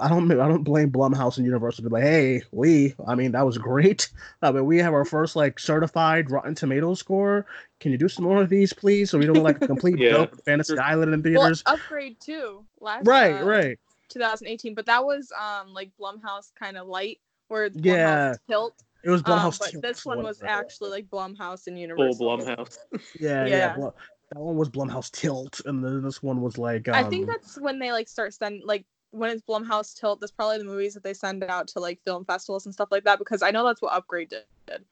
I 0.00 0.08
don't 0.08 0.30
I 0.32 0.48
don't 0.48 0.62
blame 0.64 0.90
Blumhouse 0.90 1.36
and 1.36 1.44
Universal 1.44 1.84
to 1.84 1.90
be 1.90 1.94
like, 1.94 2.04
hey, 2.04 2.40
we, 2.52 2.94
I 3.06 3.14
mean, 3.14 3.32
that 3.32 3.44
was 3.44 3.58
great. 3.58 4.10
I 4.42 4.50
mean, 4.50 4.64
we 4.64 4.78
have 4.78 4.94
our 4.94 5.04
first 5.04 5.36
like 5.36 5.58
certified 5.58 6.30
Rotten 6.30 6.54
Tomatoes 6.54 7.00
score. 7.00 7.44
Can 7.80 7.92
you 7.92 7.98
do 7.98 8.08
some 8.08 8.24
more 8.24 8.40
of 8.40 8.48
these, 8.48 8.72
please? 8.72 9.10
So 9.10 9.18
we 9.18 9.26
don't 9.26 9.42
like 9.42 9.60
a 9.60 9.66
complete 9.66 9.98
Yeah. 9.98 10.10
joke 10.12 10.30
with 10.32 10.44
Fantasy 10.44 10.78
Island 10.78 11.12
in 11.12 11.20
Well, 11.34 11.42
theaters. 11.42 11.62
upgrade 11.66 12.18
too. 12.18 12.64
Last 12.80 13.06
right, 13.06 13.42
uh, 13.42 13.44
right. 13.44 13.78
2018, 14.08 14.74
but 14.74 14.86
that 14.86 15.04
was 15.04 15.30
um 15.38 15.74
like 15.74 15.90
Blumhouse 16.00 16.50
kind 16.58 16.78
of 16.78 16.86
light, 16.86 17.18
where 17.48 17.68
Blumhouse 17.68 17.84
Yeah. 17.84 18.34
tilt. 18.48 18.74
It 19.02 19.10
was 19.10 19.20
Um, 19.26 19.32
Blumhouse. 19.38 19.58
but 19.58 19.82
this 19.82 20.06
one 20.06 20.22
was 20.22 20.40
whatever. 20.40 20.60
actually 20.60 20.90
like 20.90 21.10
Blumhouse 21.10 21.66
and 21.66 21.76
Full 21.76 21.80
Universal. 21.82 22.26
Blumhouse. 22.38 22.78
yeah, 23.20 23.44
yeah. 23.44 23.46
yeah. 23.46 23.74
Blu- 23.74 23.92
that 24.32 24.40
one 24.40 24.56
was 24.56 24.70
Blumhouse 24.70 25.10
Tilt, 25.10 25.60
and 25.66 25.84
then 25.84 26.02
this 26.02 26.22
one 26.22 26.40
was 26.40 26.56
like. 26.56 26.88
Um, 26.88 26.94
I 26.94 27.02
think 27.04 27.26
that's 27.26 27.60
when 27.60 27.78
they 27.78 27.92
like 27.92 28.08
start 28.08 28.32
sending 28.32 28.62
like 28.64 28.86
when 29.14 29.30
it's 29.30 29.42
Blumhouse 29.42 29.94
tilt. 29.98 30.20
That's 30.20 30.32
probably 30.32 30.58
the 30.58 30.64
movies 30.64 30.94
that 30.94 31.02
they 31.02 31.14
send 31.14 31.42
out 31.44 31.68
to 31.68 31.80
like 31.80 32.00
film 32.04 32.24
festivals 32.24 32.66
and 32.66 32.74
stuff 32.74 32.88
like 32.90 33.04
that 33.04 33.18
because 33.18 33.42
I 33.42 33.50
know 33.50 33.64
that's 33.64 33.80
what 33.80 33.92
Upgrade 33.92 34.28
did. 34.30 34.44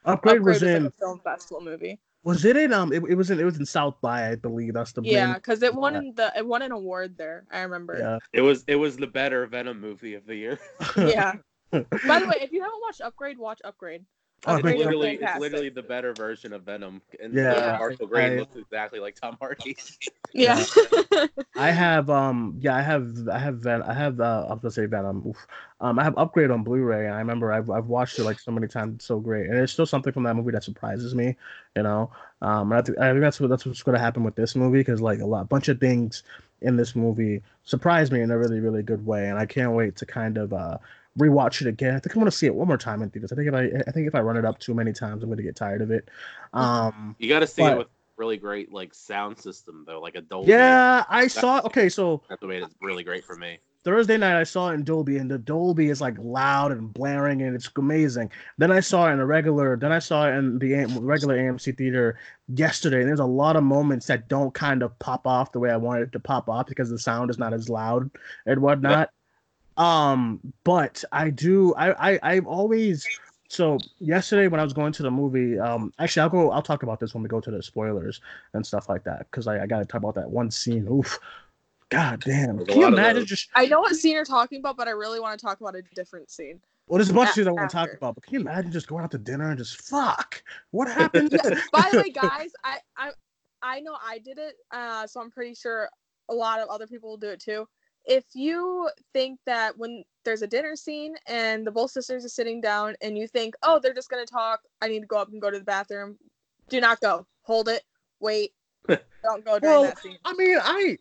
Upgrade, 0.05 0.43
was 0.43 0.62
in. 0.62 0.85
like 0.85 0.93
a 0.93 0.97
film 0.99 1.21
festival 1.25 1.61
movie. 1.61 1.99
Was 2.25 2.45
it 2.45 2.57
in? 2.57 2.73
Um, 2.73 2.93
it, 2.93 3.02
it 3.09 3.14
was 3.17 3.31
in. 3.31 3.41
It 3.41 3.45
was 3.45 3.59
in 3.59 3.67
South 3.67 3.97
by, 4.00 4.29
I 4.31 4.37
believe. 4.37 4.75
That's 4.75 4.93
the. 4.93 5.02
Yeah, 5.02 5.35
because 5.35 5.62
it 5.62 5.75
won 5.75 5.95
Yeah. 5.95 5.99
in 5.99 6.14
the 6.14 6.33
it 6.37 6.47
won 6.47 6.62
an 6.62 6.71
award 6.73 7.17
there. 7.19 7.45
I 7.50 7.61
remember. 7.62 7.99
Yeah. 7.99 8.19
It 8.33 8.43
was 8.43 8.62
it 8.69 8.76
was 8.76 8.97
the 8.97 9.09
better 9.09 9.47
Venom 9.47 9.81
movie 9.81 10.14
of 10.14 10.25
the 10.26 10.37
year. 10.37 10.59
Yeah. 10.97 11.35
By 11.73 12.21
the 12.21 12.26
way, 12.26 12.37
if 12.43 12.52
you 12.52 12.62
haven't 12.62 12.81
watched 12.83 13.00
Upgrade, 13.00 13.38
watch 13.38 13.61
Upgrade. 13.64 14.05
Oh, 14.47 14.52
it's 14.55 14.59
Upgrade 14.59 14.79
literally 14.79 15.19
it's 15.23 15.38
literally 15.41 15.69
the 15.71 15.83
better 15.83 16.12
version 16.14 16.52
of 16.52 16.62
Venom. 16.64 17.00
And 17.21 17.33
Yeah. 17.35 17.52
uh, 17.55 17.79
Marshall 17.79 18.07
Green 18.07 18.33
I- 18.33 18.37
looks 18.37 18.57
exactly 18.57 19.00
like 19.00 19.14
Tom 19.21 19.37
Hardy. 19.41 19.76
Yeah. 20.35 20.65
I 21.57 21.71
have 21.71 22.09
um 22.11 22.57
yeah 22.61 22.75
I 22.75 22.81
have 22.83 23.29
I 23.31 23.39
have 23.39 23.57
Ven- 23.59 23.83
I 23.83 23.93
have 23.93 24.19
uh 24.21 24.47
I 24.49 24.53
was 24.53 24.61
gonna 24.62 24.71
say 24.73 24.87
Venom 24.87 25.23
Oof. 25.27 25.47
um 25.81 25.99
I 25.99 26.05
have 26.05 26.17
Upgrade 26.17 26.51
on 26.51 26.62
Blu-ray 26.62 27.07
and 27.07 27.15
I 27.15 27.19
remember 27.19 27.53
I've, 27.53 27.69
I've 27.71 27.87
watched 27.87 28.19
it 28.19 28.25
like 28.25 28.41
so 28.41 28.51
many 28.51 28.67
times 28.67 28.95
it's 28.97 29.05
so 29.05 29.21
great. 29.21 29.49
And 29.51 29.59
it's 29.59 29.73
still 29.73 29.87
something 29.87 30.12
from 30.12 30.23
that 30.25 30.35
movie 30.35 30.53
that 30.53 30.65
surprises 30.65 31.15
me 31.15 31.37
you 31.77 31.83
know? 31.83 32.11
Um 32.41 32.73
and 32.73 32.79
I 32.81 32.83
think 32.83 32.99
I 32.99 33.11
think 33.11 33.21
that's 33.21 33.41
what 33.41 33.51
that's 33.51 33.67
what's 33.67 33.83
gonna 33.83 33.99
happen 33.99 34.25
with 34.25 34.35
this 34.35 34.57
movie 34.57 34.79
because 34.81 35.01
like 35.03 35.21
a 35.21 35.27
lot 35.27 35.49
bunch 35.49 35.69
of 35.69 35.79
things 35.79 36.23
in 36.62 36.77
this 36.77 36.97
movie 36.97 37.43
surprise 37.65 38.11
me 38.11 38.21
in 38.23 38.31
a 38.31 38.39
really 38.39 38.61
really 38.61 38.83
good 38.83 39.05
way 39.05 39.29
and 39.29 39.39
I 39.39 39.47
can't 39.47 39.73
wait 39.73 39.97
to 39.97 40.07
kind 40.07 40.39
of 40.39 40.53
uh 40.53 40.79
rewatch 41.19 41.61
it 41.61 41.67
again. 41.67 41.95
I 41.95 41.99
think 41.99 42.15
I'm 42.17 42.21
gonna 42.23 42.31
see 42.31 42.47
it 42.47 42.55
one 42.55 42.67
more 42.69 42.79
time 42.79 43.03
in 43.03 43.11
theaters. 43.11 43.33
I 43.33 43.37
think 43.37 43.49
if 43.49 43.55
I 43.55 43.65
I 43.87 43.91
think 43.93 44.07
if 44.09 44.15
I 44.15 44.21
run 44.21 44.39
it 44.39 44.47
up 44.47 44.59
too 44.59 44.73
many 44.73 44.95
times 44.95 45.23
I'm 45.23 45.29
gonna 45.29 45.43
get 45.43 45.57
tired 45.57 45.83
of 45.83 45.91
it. 45.91 46.09
Um 46.55 47.17
You 47.19 47.29
got 47.29 47.41
to 47.41 47.47
see 47.47 47.62
But- 47.62 47.73
it 47.73 47.79
with 47.79 47.87
really 48.16 48.37
great 48.37 48.73
like 48.73 48.95
sound 48.95 49.38
system 49.38 49.85
though, 49.87 50.00
like 50.00 50.14
a 50.14 50.21
Dolby. 50.21 50.50
yeah 50.50 51.04
I 51.09 51.26
saw 51.26 51.61
okay 51.64 51.88
so 51.88 52.23
That's 52.28 52.40
the 52.40 52.47
way 52.47 52.59
it's 52.59 52.75
really 52.81 53.04
great 53.04 53.25
for 53.25 53.37
me. 53.37 53.59
Thursday 53.85 54.16
night 54.16 54.38
I 54.38 54.45
saw 54.45 54.71
it 54.71 54.75
in 54.75 54.85
Dolby, 54.85 55.19
and 55.19 55.28
the 55.28 55.38
Dolby 55.38 55.88
is 55.88 56.00
like 56.00 56.14
loud 56.19 56.71
and 56.71 56.92
blaring, 56.92 57.42
and 57.42 57.57
it's 57.57 57.69
amazing. 57.76 58.31
Then 58.57 58.71
I 58.71 58.78
saw 58.78 59.09
it 59.09 59.14
in 59.14 59.19
a 59.19 59.26
regular. 59.26 59.76
Then 59.76 59.90
I 59.90 59.99
saw 59.99 60.28
it 60.28 60.35
in 60.35 60.59
the 60.61 60.87
regular 61.00 61.37
AMC 61.37 61.76
theater 61.76 62.16
yesterday, 62.54 63.00
and 63.00 63.09
there's 63.09 63.19
a 63.19 63.25
lot 63.25 63.57
of 63.57 63.64
moments 63.64 64.07
that 64.07 64.28
don't 64.28 64.54
kind 64.54 64.85
of 64.85 64.97
pop 65.00 65.26
off 65.26 65.50
the 65.50 65.59
way 65.59 65.71
I 65.71 65.76
wanted 65.76 66.02
it 66.02 66.12
to 66.12 66.21
pop 66.21 66.49
off 66.49 66.66
because 66.66 66.90
the 66.90 66.99
sound 66.99 67.28
is 67.31 67.38
not 67.38 67.52
as 67.52 67.69
loud 67.69 68.09
and 68.47 68.62
whatnot. 68.62 69.11
Um, 69.76 70.38
but 70.62 71.02
I 71.11 71.31
do. 71.31 71.75
I 71.75 72.12
I 72.12 72.21
I've 72.23 72.47
always. 72.47 73.07
So 73.52 73.76
yesterday 74.00 74.49
when 74.49 74.61
I 74.61 74.64
was 74.64 74.73
going 74.73 74.94
to 74.94 75.02
the 75.02 75.11
movie, 75.11 75.59
um, 75.59 75.92
actually 75.99 76.23
I'll 76.23 76.30
go. 76.30 76.50
I'll 76.50 76.62
talk 76.62 76.85
about 76.85 76.99
this 76.99 77.12
when 77.12 77.23
we 77.23 77.28
go 77.28 77.38
to 77.38 77.50
the 77.50 77.62
spoilers 77.62 78.23
and 78.54 78.66
stuff 78.66 78.88
like 78.88 79.04
that 79.04 79.30
because 79.30 79.47
I, 79.47 79.62
I 79.62 79.66
got 79.66 79.80
to 79.80 79.85
talk 79.85 80.00
about 80.00 80.14
that 80.14 80.30
one 80.30 80.50
scene. 80.50 80.88
Oof, 80.88 81.18
god 81.90 82.23
damn! 82.25 82.64
Can 82.64 82.80
you 82.80 82.87
imagine 82.87 83.26
just 83.26 83.50
I 83.54 83.66
know 83.66 83.80
what 83.80 83.94
scene 83.94 84.14
you're 84.14 84.25
talking 84.25 84.61
about, 84.61 84.78
but 84.78 84.88
I 84.88 84.92
really 84.92 85.21
want 85.21 85.38
to 85.38 85.44
talk 85.44 85.61
about 85.61 85.76
a 85.76 85.82
different 85.94 86.30
scene. 86.30 86.62
Well, 86.88 86.97
there's 86.97 87.11
a 87.11 87.12
bunch 87.12 87.28
of 87.28 87.32
A- 87.32 87.35
things 87.35 87.47
I 87.47 87.50
want 87.50 87.68
to 87.68 87.76
talk 87.76 87.90
about, 87.92 88.14
but 88.14 88.25
can 88.25 88.32
you 88.32 88.40
imagine 88.40 88.73
just 88.73 88.87
going 88.87 89.04
out 89.04 89.11
to 89.11 89.18
dinner 89.18 89.50
and 89.50 89.59
just 89.59 89.82
fuck? 89.82 90.42
What 90.71 90.88
happened? 90.90 91.38
By 91.71 91.90
the 91.92 91.99
way, 91.99 92.11
guys, 92.14 92.52
I 92.64 92.78
I 92.97 93.11
I 93.61 93.80
know 93.80 93.99
I 94.02 94.16
did 94.16 94.38
it, 94.38 94.54
uh, 94.71 95.06
so 95.06 95.21
I'm 95.21 95.30
pretty 95.30 95.54
sure 95.54 95.90
a 96.30 96.35
lot 96.35 96.61
of 96.61 96.71
other 96.71 96.87
people 96.87 97.11
will 97.11 97.18
do 97.18 97.29
it 97.29 97.40
too. 97.40 97.68
If 98.05 98.25
you 98.35 98.91
think 99.12 99.38
that 99.47 99.79
when 99.79 100.05
there's 100.25 100.43
a 100.43 100.47
dinner 100.47 100.77
scene 100.77 101.15
and 101.27 101.67
the 101.67 101.71
both 101.71 101.91
sisters 101.91 102.25
are 102.25 102.31
sitting 102.31 102.61
down 102.61 102.95
and 103.01 103.17
you 103.17 103.27
think, 103.27 103.55
oh, 103.62 103.79
they're 103.79 103.95
just 103.95 104.11
gonna 104.11 104.27
talk, 104.27 104.61
I 104.81 104.88
need 104.88 105.01
to 105.01 105.07
go 105.07 105.19
up 105.19 105.29
and 105.29 105.41
go 105.41 105.51
to 105.51 105.59
the 105.59 105.65
bathroom. 105.65 106.19
Do 106.69 106.81
not 106.81 107.01
go. 107.01 107.27
Hold 107.43 107.69
it. 107.69 107.83
Wait. 108.21 108.53
Don't 108.88 109.45
go 109.45 109.59
during 109.59 109.62
well, 109.62 109.83
that 109.85 109.99
scene. 109.99 110.19
I 110.25 110.35
mean, 110.35 110.59
I, 110.61 110.99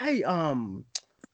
I 0.00 0.22
um, 0.22 0.84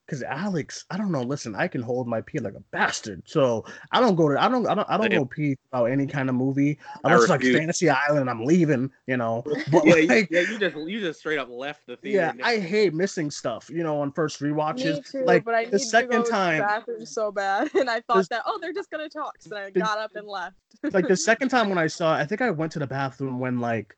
because 0.07 0.23
Alex, 0.23 0.85
I 0.91 0.97
don't 0.97 1.11
know. 1.11 1.23
Listen, 1.23 1.57
I 1.57 1.67
can 1.67 1.83
hold 1.83 2.07
my 2.07 2.21
pee 2.21 2.39
like 2.39 2.55
a 2.55 2.61
bastard, 2.71 3.23
so 3.27 3.65
I 3.91 3.99
don't 4.01 4.15
go 4.15 4.29
to, 4.29 4.41
I 4.41 4.49
don't, 4.49 4.65
I 4.69 4.75
don't, 4.75 4.89
I 4.89 4.97
don't 4.97 5.11
Same. 5.11 5.19
go 5.21 5.25
pee 5.25 5.57
about 5.73 5.87
any 5.87 6.07
kind 6.07 6.29
of 6.29 6.37
movie 6.37 6.79
I 7.05 7.09
unless 7.13 7.23
it's 7.23 7.31
like. 7.31 7.43
Fantasy 7.43 7.91
Island. 7.91 8.31
I'm 8.31 8.45
leaving, 8.45 8.91
you 9.07 9.17
know. 9.17 9.43
But 9.73 9.85
yeah, 9.87 9.97
you, 9.97 10.07
like, 10.07 10.29
yeah, 10.31 10.41
you 10.43 10.59
just 10.59 10.77
you 10.77 11.01
just 11.01 11.19
straight 11.21 11.39
up 11.39 11.49
left 11.51 11.87
the 11.87 11.97
theater. 11.97 12.35
yeah, 12.39 12.47
I 12.47 12.59
hate 12.59 12.95
missing 12.95 13.31
stuff, 13.31 13.69
you 13.69 13.83
know, 13.83 14.01
on 14.01 14.13
first 14.13 14.41
rewatches. 14.41 14.97
Me 14.97 15.03
too, 15.11 15.25
like 15.25 15.45
but 15.45 15.55
I 15.55 15.65
the 15.65 15.79
need 15.79 15.85
second 15.87 16.11
to 16.11 16.17
go 16.25 16.31
time, 16.31 16.57
to 16.59 16.63
the 16.63 16.67
bathroom 16.69 17.07
so 17.07 17.33
bad, 17.33 17.71
and 17.75 17.91
I 17.91 18.01
thought 18.03 18.15
There's- 18.15 18.29
that 18.29 18.43
oh 18.47 18.59
they're 18.61 18.73
just 18.73 18.91
gonna 18.91 19.09
talk, 19.09 19.35
so 19.41 19.57
I 19.57 19.71
The- 19.71 19.81
got 19.81 19.99
up 19.99 20.13
and 20.15 20.27
left. 20.29 20.55
like 20.93 21.09
the 21.09 21.17
second 21.17 21.49
time 21.55 21.69
when 21.69 21.79
I 21.79 21.89
saw 21.89 22.17
it, 22.17 22.21
I 22.21 22.25
think 22.27 22.41
I 22.43 22.51
went 22.51 22.71
to 22.73 22.79
the 22.79 22.87
bathroom 22.87 23.41
when 23.41 23.59
like 23.61 23.97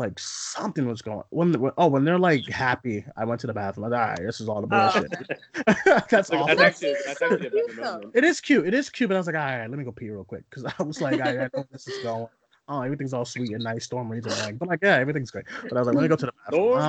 like 0.00 0.18
something 0.18 0.86
was 0.86 1.02
going 1.02 1.22
when, 1.30 1.52
when 1.60 1.72
oh 1.78 1.86
when 1.86 2.04
they're 2.04 2.18
like 2.18 2.44
happy 2.48 3.04
I 3.16 3.24
went 3.24 3.40
to 3.42 3.46
the 3.46 3.52
bathroom 3.54 3.88
like 3.90 4.00
all 4.00 4.06
right 4.08 4.22
this 4.26 4.40
is 4.40 4.48
all 4.48 4.60
the 4.60 4.66
Oh, 4.72 4.90
bullshit 4.90 5.12
okay. 5.12 6.02
that's 6.10 6.30
Like, 6.30 6.40
all 6.40 6.46
that's 6.48 6.60
actually 6.60 6.92
That's 7.04 7.20
that's 7.20 7.22
actually 7.22 7.46
a 7.46 7.50
better 7.50 7.66
cute, 7.66 7.76
though. 7.76 7.92
moment. 7.98 8.14
it 8.14 8.24
is 8.24 8.40
cute 8.40 8.66
it 8.66 8.74
is 8.74 8.90
cute 8.90 9.08
but 9.08 9.14
I 9.14 9.18
was 9.18 9.26
like 9.26 9.36
all 9.36 9.42
right 9.42 9.68
let 9.70 9.78
me 9.78 9.84
go 9.84 9.92
pee 9.92 10.10
real 10.10 10.24
quick 10.24 10.44
because 10.50 10.64
I 10.64 10.82
was 10.82 11.00
like 11.00 11.20
I, 11.20 11.44
I 11.44 11.48
know 11.54 11.66
this 11.70 11.86
is 11.86 11.98
going 11.98 12.26
oh 12.68 12.82
everything's 12.82 13.12
all 13.14 13.24
sweet 13.24 13.52
and 13.52 13.62
nice 13.62 13.84
storm 13.84 14.10
reads 14.10 14.26
like 14.26 14.58
but 14.58 14.68
like 14.68 14.80
yeah 14.82 14.96
everything's 14.96 15.30
great 15.30 15.44
but 15.68 15.76
I 15.76 15.80
was 15.80 15.86
like 15.86 15.96
let 15.96 16.02
me 16.02 16.08
go 16.08 16.16
to 16.16 16.26
the 16.26 16.32
bathroom 16.44 16.70
Don't 16.72 16.82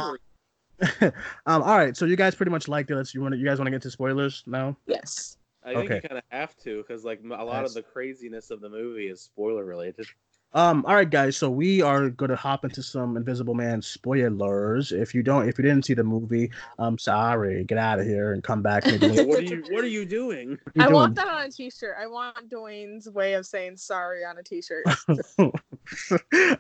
um, 1.02 1.14
um 1.46 1.62
all 1.64 1.78
right 1.78 1.96
so 1.96 2.06
you 2.06 2.16
guys 2.16 2.34
pretty 2.34 2.52
much 2.52 2.68
liked 2.68 2.90
it 2.90 2.96
let's 2.96 3.14
you 3.14 3.22
want 3.22 3.38
you 3.38 3.46
guys 3.46 3.60
want 3.60 3.68
to 3.68 3.72
get 3.72 3.82
to 3.84 3.92
spoilers 3.92 4.44
now 4.48 4.76
Yes. 4.88 5.38
I 5.64 5.74
think 5.76 5.86
Okay. 5.86 5.96
you 5.98 6.02
kind 6.10 6.18
of 6.18 6.24
have 6.30 6.58
to 6.64 6.78
because 6.78 7.04
like 7.06 7.22
a 7.24 7.28
lot 7.44 7.62
Yes. 7.62 7.70
of 7.70 7.74
the 7.76 7.84
craziness 7.84 8.50
of 8.50 8.62
the 8.62 8.70
movie 8.70 9.08
is 9.08 9.22
spoiler 9.22 9.64
related. 9.64 10.08
Um, 10.54 10.86
all 10.86 10.96
right, 10.96 11.10
guys. 11.10 11.38
So 11.38 11.50
we 11.50 11.82
are 11.82 12.10
gonna 12.10 12.36
hop 12.36 12.66
into 12.66 12.84
some 12.84 13.16
Invisible 13.16 13.54
Man 13.54 13.82
spoilers. 13.82 14.92
If 14.92 15.16
you 15.16 15.24
don't, 15.24 15.48
if 15.48 15.58
you 15.58 15.64
didn't 15.64 15.86
see 15.86 15.94
the 15.94 16.04
movie, 16.04 16.52
I'm 16.78 16.98
sorry. 16.98 17.64
Get 17.64 17.78
out 17.78 18.00
of 18.00 18.06
here 18.06 18.34
and 18.34 18.44
come 18.44 18.62
back. 18.62 18.86
Maybe 18.86 19.08
what 19.24 19.40
are 19.40 19.44
you 19.44 19.64
What 19.70 19.84
are 19.84 19.88
you 19.88 20.06
doing? 20.06 20.58
What 20.74 20.78
are 20.78 20.84
I 20.84 20.88
you 20.90 20.96
want 20.96 21.16
that 21.16 21.28
on 21.28 21.44
a 21.44 21.50
t-shirt. 21.50 21.96
I 22.00 22.08
want 22.08 22.50
Duane's 22.50 23.10
way 23.10 23.34
of 23.34 23.46
saying 23.46 23.78
sorry 23.78 24.26
on 24.26 24.38
a 24.38 24.44
t-shirt. 24.44 24.86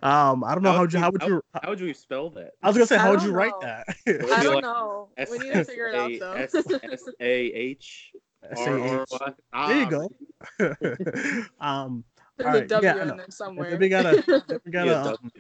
um, 0.02 0.44
I 0.44 0.54
don't 0.54 0.64
know 0.64 0.72
how 0.72 0.82
would 0.82 0.94
you, 0.94 1.00
how 1.00 1.12
would 1.12 1.24
you? 1.24 1.42
How 1.62 1.70
would 1.70 1.80
you 1.80 1.94
spell 1.94 2.30
that? 2.32 2.52
I 2.64 2.68
was 2.68 2.78
gonna 2.78 2.88
say, 2.88 2.98
how 2.98 3.12
would 3.12 3.20
don't 3.20 3.28
you 3.28 3.34
write 3.34 3.60
that? 3.62 3.88
I 4.08 4.44
don't 4.44 4.56
like 4.56 4.64
know. 4.64 5.10
We 5.30 5.38
need 5.40 5.54
to 5.54 5.66
figure 5.66 5.88
it 5.88 5.96
out 5.96 6.12
though. 6.18 6.34
S 6.34 6.56
S 6.56 7.10
A 7.20 7.34
H 7.34 8.14
R 8.44 8.80
R 8.80 9.02
S-A-H. 9.04 9.08
Y. 9.12 9.68
There 9.68 9.78
you 9.78 9.86
Ah, 9.86 9.90
go. 9.90 11.46
um, 11.60 12.04
There's 12.04 12.11
All 12.46 12.52
right, 12.52 12.68
W 12.68 12.88
yeah, 12.90 12.96
I 12.98 13.02
in 13.02 13.08
there 13.10 13.24
and 13.24 13.34
somewhere. 13.34 13.70
then 13.72 13.80
we 13.80 13.90
gotta, 13.90 14.24
then 14.48 14.60
we 14.66 14.72
gotta, 14.72 14.90
yeah, 14.92 15.02
um, 15.04 15.32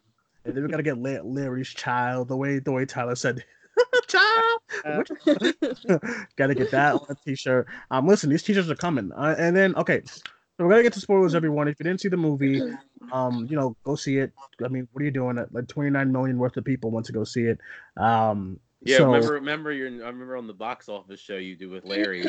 and 0.45 0.55
then 0.55 0.63
we 0.63 0.69
gotta 0.69 0.83
get 0.83 0.97
Larry's 0.97 1.69
child. 1.69 2.27
The 2.27 2.37
way, 2.37 2.59
the 2.59 2.71
way 2.71 2.85
Tyler 2.85 3.15
said, 3.15 3.43
child. 4.07 4.61
Uh, 4.85 5.03
Gotta 6.35 6.55
get 6.55 6.71
that 6.71 6.95
on 6.95 7.05
a 7.09 7.15
t-shirt. 7.25 7.67
Um, 7.89 8.07
listen, 8.07 8.29
these 8.29 8.43
t-shirts 8.43 8.69
are 8.69 8.75
coming. 8.75 9.11
Uh, 9.13 9.35
and 9.37 9.55
then, 9.55 9.75
okay, 9.75 10.01
so 10.05 10.21
we're 10.59 10.69
gonna 10.69 10.83
get 10.83 10.93
to 10.93 10.99
spoilers, 10.99 11.35
everyone. 11.35 11.67
If 11.67 11.79
you 11.79 11.83
didn't 11.83 12.01
see 12.01 12.09
the 12.09 12.17
movie, 12.17 12.61
um, 13.11 13.47
you 13.49 13.55
know, 13.55 13.75
go 13.83 13.95
see 13.95 14.17
it. 14.17 14.31
I 14.63 14.67
mean, 14.67 14.87
what 14.91 15.01
are 15.01 15.05
you 15.05 15.11
doing? 15.11 15.43
Like 15.51 15.67
29 15.67 16.11
million 16.11 16.37
worth 16.37 16.57
of 16.57 16.65
people 16.65 16.91
want 16.91 17.05
to 17.07 17.13
go 17.13 17.23
see 17.23 17.43
it. 17.43 17.59
Um, 17.97 18.59
Yeah, 18.83 18.97
so, 18.97 19.05
remember, 19.05 19.33
remember 19.33 19.71
your. 19.71 19.87
I 19.87 20.07
remember 20.07 20.37
on 20.37 20.47
the 20.47 20.53
box 20.53 20.89
office 20.89 21.19
show 21.19 21.35
you 21.35 21.55
do 21.55 21.69
with 21.69 21.85
Larry. 21.85 22.23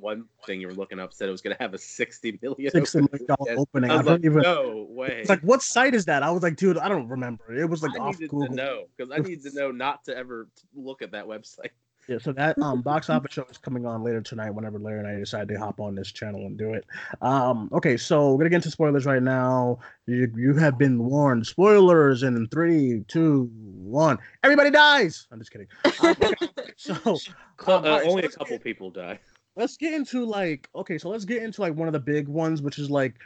one 0.00 0.24
thing 0.46 0.58
you 0.58 0.66
were 0.66 0.74
looking 0.74 0.98
up 0.98 1.12
said 1.12 1.28
it 1.28 1.32
was 1.32 1.42
going 1.42 1.54
to 1.54 1.62
have 1.62 1.74
a 1.74 1.78
sixty 1.78 2.38
million. 2.40 2.70
sixty 2.70 3.00
million 3.00 3.26
dollar 3.26 3.58
opening. 3.58 3.90
I 3.90 3.96
I, 3.96 4.02
don't 4.02 4.06
like, 4.12 4.24
even. 4.24 4.40
no 4.40 4.86
way. 4.88 5.18
It's 5.20 5.28
like, 5.28 5.42
what 5.42 5.62
site 5.62 5.94
is 5.94 6.06
that? 6.06 6.22
I 6.22 6.30
was 6.30 6.42
like, 6.42 6.56
dude, 6.56 6.78
I 6.78 6.88
don't 6.88 7.08
remember. 7.08 7.54
It 7.54 7.68
was 7.68 7.82
like 7.82 7.92
I 8.00 8.04
off 8.04 8.18
Google. 8.18 8.46
to 8.46 8.54
know 8.54 8.84
because 8.96 9.12
I 9.12 9.18
need 9.28 9.42
to 9.42 9.52
know 9.52 9.70
not 9.70 10.04
to 10.04 10.16
ever 10.16 10.48
look 10.74 11.02
at 11.02 11.12
that 11.12 11.26
website. 11.26 11.70
Yeah, 12.08 12.16
so 12.18 12.32
that 12.32 12.58
um 12.62 12.80
box 12.80 13.10
office 13.10 13.34
show 13.34 13.44
is 13.50 13.58
coming 13.58 13.84
on 13.84 14.02
later 14.02 14.22
tonight 14.22 14.50
whenever 14.50 14.78
Larry 14.78 15.00
and 15.00 15.06
I 15.08 15.16
decide 15.16 15.46
to 15.48 15.56
hop 15.58 15.78
on 15.78 15.94
this 15.94 16.10
channel 16.10 16.40
and 16.46 16.56
do 16.56 16.72
it. 16.72 16.86
Um 17.20 17.68
okay, 17.72 17.98
so 17.98 18.30
we're 18.32 18.38
gonna 18.38 18.48
get 18.50 18.56
into 18.56 18.70
spoilers 18.70 19.04
right 19.04 19.22
now. 19.22 19.78
You 20.06 20.32
you 20.34 20.54
have 20.54 20.78
been 20.78 21.04
warned. 21.04 21.46
Spoilers 21.46 22.22
in 22.22 22.48
three, 22.48 23.04
two, 23.08 23.50
one. 23.52 24.16
Everybody 24.42 24.70
dies. 24.70 25.26
I'm 25.30 25.38
just 25.38 25.50
kidding. 25.50 25.66
Um, 25.84 26.16
okay, 26.22 26.32
so 26.76 26.94
Cl- 26.94 27.18
um, 27.18 27.84
uh, 27.84 27.88
alright, 27.88 28.04
so 28.04 28.10
only 28.10 28.22
a 28.24 28.28
couple 28.30 28.46
get- 28.56 28.64
people 28.64 28.90
die. 28.90 29.18
let's 29.56 29.76
get 29.76 29.92
into 29.92 30.24
like 30.24 30.70
okay, 30.74 30.96
so 30.96 31.10
let's 31.10 31.26
get 31.26 31.42
into 31.42 31.60
like 31.60 31.74
one 31.74 31.88
of 31.88 31.92
the 31.92 32.00
big 32.00 32.26
ones, 32.26 32.62
which 32.62 32.78
is 32.78 32.90
like 32.90 33.16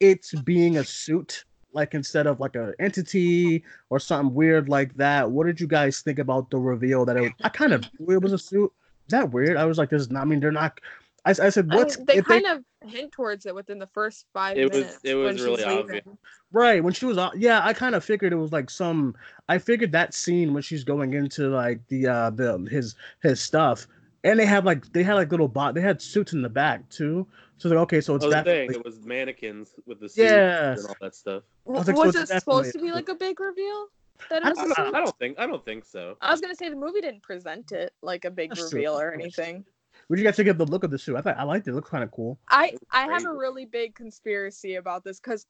it's 0.00 0.34
being 0.40 0.76
a 0.78 0.84
suit, 0.84 1.44
like 1.74 1.94
instead 1.94 2.26
of 2.26 2.40
like 2.40 2.56
a 2.56 2.72
entity 2.78 3.64
or 3.90 3.98
something 3.98 4.34
weird 4.34 4.68
like 4.68 4.94
that. 4.96 5.30
What 5.30 5.46
did 5.46 5.60
you 5.60 5.66
guys 5.66 6.00
think 6.00 6.18
about 6.18 6.50
the 6.50 6.58
reveal 6.58 7.04
that 7.04 7.16
it? 7.16 7.32
I 7.42 7.48
kind 7.48 7.72
of 7.72 7.84
knew 7.98 8.14
it 8.14 8.22
was 8.22 8.32
a 8.32 8.38
suit. 8.38 8.72
Is 9.06 9.10
that 9.10 9.30
weird? 9.32 9.56
I 9.56 9.64
was 9.66 9.76
like, 9.76 9.90
this. 9.90 10.02
is 10.02 10.10
not- 10.10 10.22
I 10.22 10.24
mean, 10.24 10.40
they're 10.40 10.52
not. 10.52 10.80
I, 11.26 11.30
I 11.30 11.48
said, 11.50 11.68
I 11.70 11.76
what's 11.76 11.96
mean, 11.96 12.06
they 12.06 12.16
if 12.16 12.26
they- 12.26 12.40
kind 12.42 12.46
of 12.82 12.88
hint 12.90 13.12
towards 13.12 13.46
it 13.46 13.54
within 13.54 13.78
the 13.78 13.86
first 13.88 14.26
five 14.32 14.56
It 14.56 14.64
was- 14.70 14.72
minutes. 14.72 14.98
it 15.04 15.14
was 15.14 15.24
when 15.26 15.36
she's 15.36 15.44
really 15.46 15.64
obvious. 15.64 16.04
Right 16.52 16.84
when 16.84 16.92
she 16.92 17.06
was, 17.06 17.18
out- 17.18 17.36
yeah, 17.38 17.60
I 17.64 17.72
kind 17.72 17.94
of 17.94 18.04
figured 18.04 18.32
it 18.32 18.36
was 18.36 18.52
like 18.52 18.70
some. 18.70 19.14
I 19.48 19.58
figured 19.58 19.90
that 19.92 20.14
scene 20.14 20.54
when 20.54 20.62
she's 20.62 20.84
going 20.84 21.14
into 21.14 21.48
like 21.48 21.80
the 21.88 22.06
uh 22.06 22.30
the 22.30 22.58
his 22.70 22.94
his 23.22 23.40
stuff, 23.40 23.86
and 24.24 24.38
they 24.38 24.46
had 24.46 24.64
like 24.64 24.90
they 24.92 25.02
had 25.02 25.14
like 25.14 25.30
little 25.30 25.48
bot. 25.48 25.74
They 25.74 25.80
had 25.80 26.02
suits 26.02 26.32
in 26.32 26.42
the 26.42 26.48
back 26.48 26.88
too. 26.88 27.26
So 27.58 27.68
like 27.68 27.78
okay, 27.78 28.00
so 28.00 28.16
it's 28.16 28.24
Oh, 28.24 28.30
the 28.30 28.36
thing, 28.36 28.44
definitely 28.68 28.76
it 28.76 28.84
was 28.84 29.04
mannequins 29.04 29.74
with 29.86 30.00
the 30.00 30.08
suits 30.08 30.30
Yeah. 30.30 30.72
and 30.72 30.86
all 30.86 30.96
that 31.00 31.14
stuff. 31.14 31.44
was 31.64 31.86
Was, 31.86 32.14
so 32.14 32.20
it 32.22 32.28
supposed 32.28 32.72
to 32.72 32.80
be 32.80 32.90
like 32.90 33.08
a 33.08 33.14
big 33.14 33.38
reveal? 33.38 33.86
That 34.30 34.42
it 34.42 34.46
I 34.46 34.48
was 34.50 34.58
don't 34.58 34.70
a 34.70 34.74
suit? 34.74 34.94
I 34.94 35.00
don't 35.00 35.18
think 35.18 35.38
I 35.38 35.46
don't 35.46 35.64
think 35.64 35.84
so. 35.84 36.16
I 36.20 36.30
was 36.30 36.40
gonna 36.40 36.54
say 36.54 36.68
the 36.68 36.76
movie 36.76 37.00
didn't 37.00 37.22
present 37.22 37.72
it 37.72 37.92
like 38.02 38.24
a 38.24 38.30
big 38.30 38.50
That's 38.50 38.70
true. 38.70 38.78
reveal 38.78 38.98
or 38.98 39.12
anything. 39.12 39.64
What 40.08 40.16
do 40.16 40.22
you 40.22 40.28
guys 40.28 40.36
think 40.36 40.48
of 40.48 40.58
the 40.58 40.66
look 40.66 40.84
of 40.84 40.90
the 40.90 40.98
suit? 40.98 41.16
I 41.16 41.20
thought 41.20 41.38
I 41.38 41.44
liked 41.44 41.66
it. 41.66 41.70
It 41.70 41.74
looked 41.74 41.88
kind 41.90 42.04
of 42.04 42.10
cool. 42.10 42.38
I 42.48 42.74
I 42.90 43.02
have 43.06 43.24
a 43.24 43.32
really 43.32 43.64
big 43.64 43.94
conspiracy 43.94 44.76
about 44.76 45.04
this 45.04 45.20
because 45.20 45.46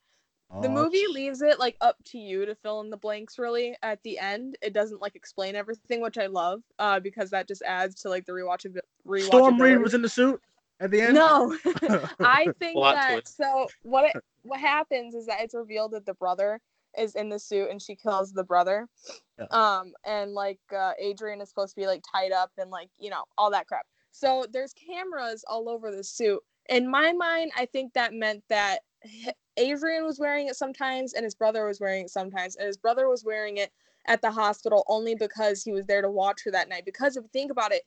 the 0.63 0.69
Oh, 0.69 0.73
movie 0.73 1.07
leaves 1.09 1.43
it 1.43 1.59
like 1.59 1.77
up 1.81 1.97
to 2.07 2.19
you 2.19 2.47
to 2.47 2.55
fill 2.55 2.81
in 2.81 2.91
the 2.91 2.97
blanks. 2.97 3.39
Really, 3.39 3.77
at 3.83 4.03
the 4.03 4.19
end, 4.19 4.57
it 4.63 4.73
doesn't 4.73 5.01
like 5.01 5.17
explain 5.17 5.57
everything, 5.57 6.01
which 6.01 6.19
I 6.19 6.27
love, 6.27 6.63
uh, 6.79 7.01
because 7.01 7.31
that 7.31 7.49
just 7.49 7.63
adds 7.63 7.95
to 8.03 8.09
like 8.09 8.27
the 8.27 8.33
rewatch 8.33 8.67
rewatchability. 9.07 9.27
Storm 9.27 9.61
Reid 9.61 9.79
was 9.81 9.95
in 9.95 10.03
the 10.03 10.09
suit 10.09 10.41
at 10.81 10.91
the 10.91 11.01
end. 11.01 11.15
No, 11.15 11.57
I 12.21 12.49
think 12.59 12.81
that 12.81 13.27
so 13.27 13.69
what 13.83 14.05
it, 14.05 14.23
what 14.43 14.61
happens 14.61 15.15
is 15.15 15.27
that 15.27 15.41
it's 15.41 15.55
revealed 15.55 15.93
that 15.93 16.07
the 16.07 16.15
brother 16.15 16.61
is 16.97 17.15
in 17.17 17.29
the 17.29 17.39
suit 17.39 17.71
and 17.71 17.83
she 17.83 17.97
kills 17.97 18.33
the 18.33 18.45
brother. 18.45 18.89
Yeah. 19.39 19.47
Um 19.51 19.93
and 20.05 20.33
like 20.33 20.61
uh, 20.75 20.93
Adrian 20.99 21.41
is 21.41 21.49
supposed 21.49 21.75
to 21.75 21.81
be 21.81 21.87
like 21.87 22.03
tied 22.11 22.33
up 22.33 22.53
and 22.59 22.71
like 22.71 22.89
you 22.99 23.11
know 23.11 23.25
all 23.37 23.51
that 23.51 23.67
crap. 23.67 23.87
So 24.13 24.47
there's 24.53 24.73
cameras 24.75 25.45
all 25.49 25.69
over 25.69 25.91
the 25.91 26.05
suit. 26.05 26.41
In 26.69 26.89
my 26.89 27.13
mind, 27.13 27.51
I 27.57 27.67
think 27.67 27.95
that 27.95 28.15
meant 28.15 28.45
that 28.49 28.81
h- 29.05 29.35
Adrian 29.57 30.05
was 30.05 30.19
wearing 30.19 30.49
it 30.49 30.57
sometimes 30.57 31.13
and 31.13 31.25
his 31.25 31.35
brother 31.35 31.67
was 31.67 31.81
wearing 31.81 32.05
it 32.05 32.11
sometimes 32.11 32.57
and 32.57 32.67
his 32.67 32.77
brother 32.77 33.09
was 33.09 33.25
wearing 33.25 33.59
it 33.59 33.73
at 34.07 34.21
the 34.21 34.31
hospital 34.31 34.85
only 34.89 35.15
because 35.15 35.63
he 35.63 35.73
was 35.73 35.87
there 35.87 36.03
to 36.03 36.11
watch 36.11 36.43
her 36.45 36.51
that 36.51 36.69
night. 36.69 36.85
Because 36.85 37.17
if 37.17 37.23
you 37.23 37.31
think 37.33 37.51
about 37.51 37.73
it, 37.73 37.83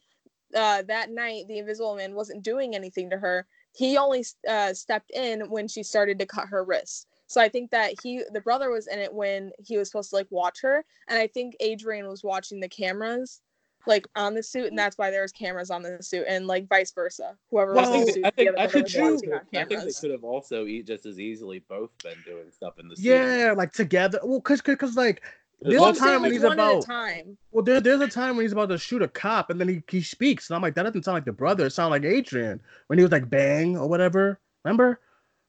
uh, 0.55 0.81
that 0.83 1.11
night 1.11 1.45
the 1.47 1.59
Invisible 1.59 1.95
Man 1.95 2.15
wasn't 2.15 2.43
doing 2.43 2.75
anything 2.75 3.09
to 3.09 3.17
her. 3.17 3.45
He 3.75 3.97
only 3.97 4.25
uh, 4.47 4.73
stepped 4.73 5.11
in 5.11 5.49
when 5.49 5.67
she 5.67 5.83
started 5.83 6.19
to 6.19 6.25
cut 6.25 6.47
her 6.47 6.63
wrist. 6.63 7.07
So 7.27 7.41
I 7.41 7.49
think 7.49 7.71
that 7.71 7.93
he, 8.01 8.23
the 8.31 8.41
brother, 8.41 8.71
was 8.71 8.87
in 8.87 8.99
it 8.99 9.13
when 9.13 9.51
he 9.59 9.77
was 9.77 9.89
supposed 9.89 10.11
to 10.11 10.15
like 10.15 10.27
watch 10.29 10.61
her, 10.61 10.85
and 11.09 11.19
I 11.19 11.27
think 11.27 11.55
Adrian 11.59 12.07
was 12.07 12.23
watching 12.23 12.61
the 12.61 12.69
cameras, 12.69 13.41
like 13.87 14.07
on 14.15 14.33
the 14.33 14.43
suit, 14.43 14.59
and 14.63 14.67
mm-hmm. 14.67 14.75
that's 14.77 14.97
why 14.97 15.09
there 15.09 15.21
was 15.21 15.31
cameras 15.31 15.71
on 15.71 15.81
the 15.81 16.01
suit, 16.01 16.25
and 16.27 16.47
like 16.47 16.67
vice 16.67 16.91
versa. 16.91 17.35
Whoever 17.49 17.73
Well, 17.73 18.03
was 18.03 18.15
in 18.15 18.21
the 18.21 18.27
I 18.27 18.31
think, 18.31 18.49
suit, 18.49 18.55
I 18.57 18.57
think, 18.57 18.57
the 18.57 18.57
other 18.57 18.57
I 18.57 18.71
brother 18.71 18.87
think, 18.89 19.11
was 19.11 19.21
they 19.21 19.27
could- 19.27 19.35
I 19.37 19.63
think 19.65 19.83
they 19.83 19.93
could 20.01 20.11
have 20.11 20.23
also 20.23 20.65
e- 20.65 20.83
just 20.83 21.05
as 21.05 21.19
easily 21.19 21.59
both 21.59 21.91
been 22.03 22.17
doing 22.25 22.51
stuff 22.51 22.79
in 22.79 22.87
the 22.87 22.95
suit. 22.95 23.05
Yeah, 23.05 23.53
like 23.55 23.71
together. 23.73 24.19
Well, 24.23 24.41
cause, 24.41 24.61
cause 24.61 24.95
like 24.95 25.21
there's 25.61 25.75
Well, 25.75 25.85
a 25.85 25.89
I'm 25.89 25.95
saying, 25.95 26.11
time 26.11 26.21
when 26.21 26.31
he's 26.31 26.43
one 26.43 26.59
at 26.59 26.67
a 26.67 26.71
about. 26.71 26.85
time. 26.85 27.37
Well, 27.51 27.63
there, 27.63 27.81
there's 27.81 28.01
a 28.01 28.07
time 28.07 28.35
when 28.35 28.45
he's 28.45 28.51
about 28.51 28.69
to 28.69 28.77
shoot 28.77 29.01
a 29.01 29.07
cop, 29.07 29.49
and 29.49 29.59
then 29.59 29.67
he, 29.67 29.81
he 29.89 30.01
speaks, 30.01 30.49
and 30.49 30.55
I'm 30.55 30.61
like, 30.61 30.75
that 30.75 30.83
doesn't 30.83 31.03
sound 31.03 31.15
like 31.15 31.25
the 31.25 31.31
brother. 31.31 31.65
It 31.65 31.71
sounded 31.71 32.03
like 32.03 32.11
Adrian 32.11 32.61
when 32.87 32.99
he 32.99 33.03
was 33.03 33.11
like 33.11 33.29
bang 33.29 33.77
or 33.77 33.87
whatever. 33.87 34.39
Remember? 34.63 34.99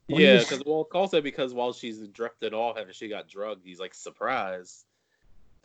When 0.06 0.20
he 0.20 0.26
Yeah, 0.26 0.34
was- 0.36 0.44
because 0.48 0.64
well, 0.64 0.88
also 0.94 1.20
because 1.20 1.52
while 1.52 1.74
she's 1.74 1.98
drifted 2.08 2.54
off 2.54 2.78
after 2.78 2.94
she 2.94 3.08
got 3.08 3.28
drugged, 3.28 3.62
he's 3.64 3.78
like 3.80 3.92
surprised. 3.94 4.84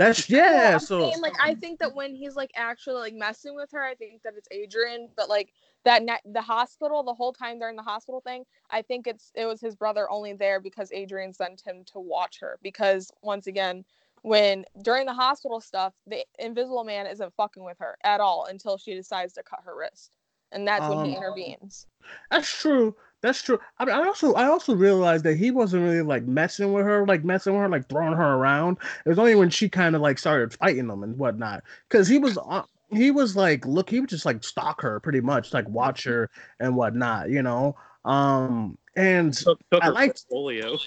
That's 0.06 0.30
yeah. 0.30 0.78
So 0.78 1.00
saying, 1.00 1.22
like 1.22 1.36
I 1.42 1.56
think 1.56 1.80
that 1.80 1.96
when 1.96 2.14
he's 2.16 2.36
like 2.36 2.52
actually 2.56 3.00
like 3.00 3.14
messing 3.14 3.56
with 3.56 3.72
her, 3.72 3.84
I 3.84 3.96
think 3.96 4.22
that 4.24 4.34
it's 4.38 4.48
Adrian. 4.52 5.10
But 5.16 5.30
like 5.30 5.54
that 5.86 6.04
night, 6.04 6.22
the 6.26 6.42
hospital, 6.42 7.04
the 7.04 7.14
whole 7.14 7.34
time 7.34 7.60
during 7.60 7.76
the 7.76 7.84
hospital 7.84 8.22
thing, 8.22 8.44
I 8.70 8.82
think 8.82 9.08
it's 9.08 9.32
it 9.36 9.46
was 9.46 9.62
his 9.62 9.76
brother 9.76 10.10
only 10.10 10.34
there 10.34 10.60
because 10.60 10.92
Adrian 10.92 11.34
sent 11.34 11.62
him 11.62 11.84
to 11.94 12.00
watch 12.00 12.40
her. 12.40 12.60
Because 12.62 13.12
once 13.22 13.48
again, 13.48 13.86
when 14.22 14.66
during 14.82 15.06
the 15.06 15.14
hospital 15.14 15.60
stuff, 15.62 15.94
the 16.08 16.26
Invisible 16.40 16.84
Man 16.84 17.08
isn't 17.08 17.34
fucking 17.36 17.64
with 17.64 17.78
her 17.80 17.98
at 18.04 18.20
all 18.22 18.46
until 18.50 18.78
she 18.78 18.94
decides 18.94 19.34
to 19.34 19.44
cut 19.44 19.60
her 19.66 19.76
wrist, 19.78 20.16
and 20.52 20.68
that's 20.68 20.88
when 20.88 21.06
he 21.06 21.12
Um, 21.12 21.18
intervenes. 21.18 21.88
That's 22.32 22.50
true. 22.50 22.96
That's 23.24 23.42
true. 23.42 23.58
I 23.80 23.86
mean, 23.86 23.96
I 23.96 24.04
also 24.06 24.34
I 24.34 24.48
also 24.48 24.76
realized 24.76 25.24
that 25.24 25.38
he 25.38 25.50
wasn't 25.50 25.84
really 25.84 26.02
like 26.02 26.26
messing 26.28 26.74
with 26.74 26.86
her, 26.86 27.08
like 27.08 27.24
messing 27.24 27.54
with 27.54 27.62
her, 27.62 27.70
like 27.70 27.88
throwing 27.88 28.14
her 28.14 28.34
around. 28.36 28.78
It 29.06 29.10
was 29.10 29.18
only 29.18 29.34
when 29.36 29.50
she 29.50 29.70
kind 29.70 29.96
of 29.96 30.02
like 30.02 30.20
started 30.20 30.54
fighting 30.54 30.90
him 30.90 31.02
and 31.04 31.18
whatnot. 31.18 31.64
Because 31.90 32.10
he 32.10 32.18
was 32.20 32.38
on, 32.38 32.66
he 32.92 33.12
was 33.12 33.36
like, 33.38 33.66
look, 33.66 33.90
he 33.90 34.02
would 34.02 34.10
just 34.10 34.26
like 34.26 34.44
stalk 34.44 34.82
her 34.82 35.00
pretty 35.00 35.22
much, 35.22 35.54
like 35.54 35.68
watch 35.70 36.04
her 36.04 36.30
and 36.60 36.76
whatnot, 36.76 37.30
you 37.30 37.42
know. 37.42 37.78
Um, 38.04 38.78
and 38.98 39.34
Took, 39.34 39.60
took 39.72 39.82
I 39.82 39.88
liked- 39.88 40.26
portfolio. 40.30 40.78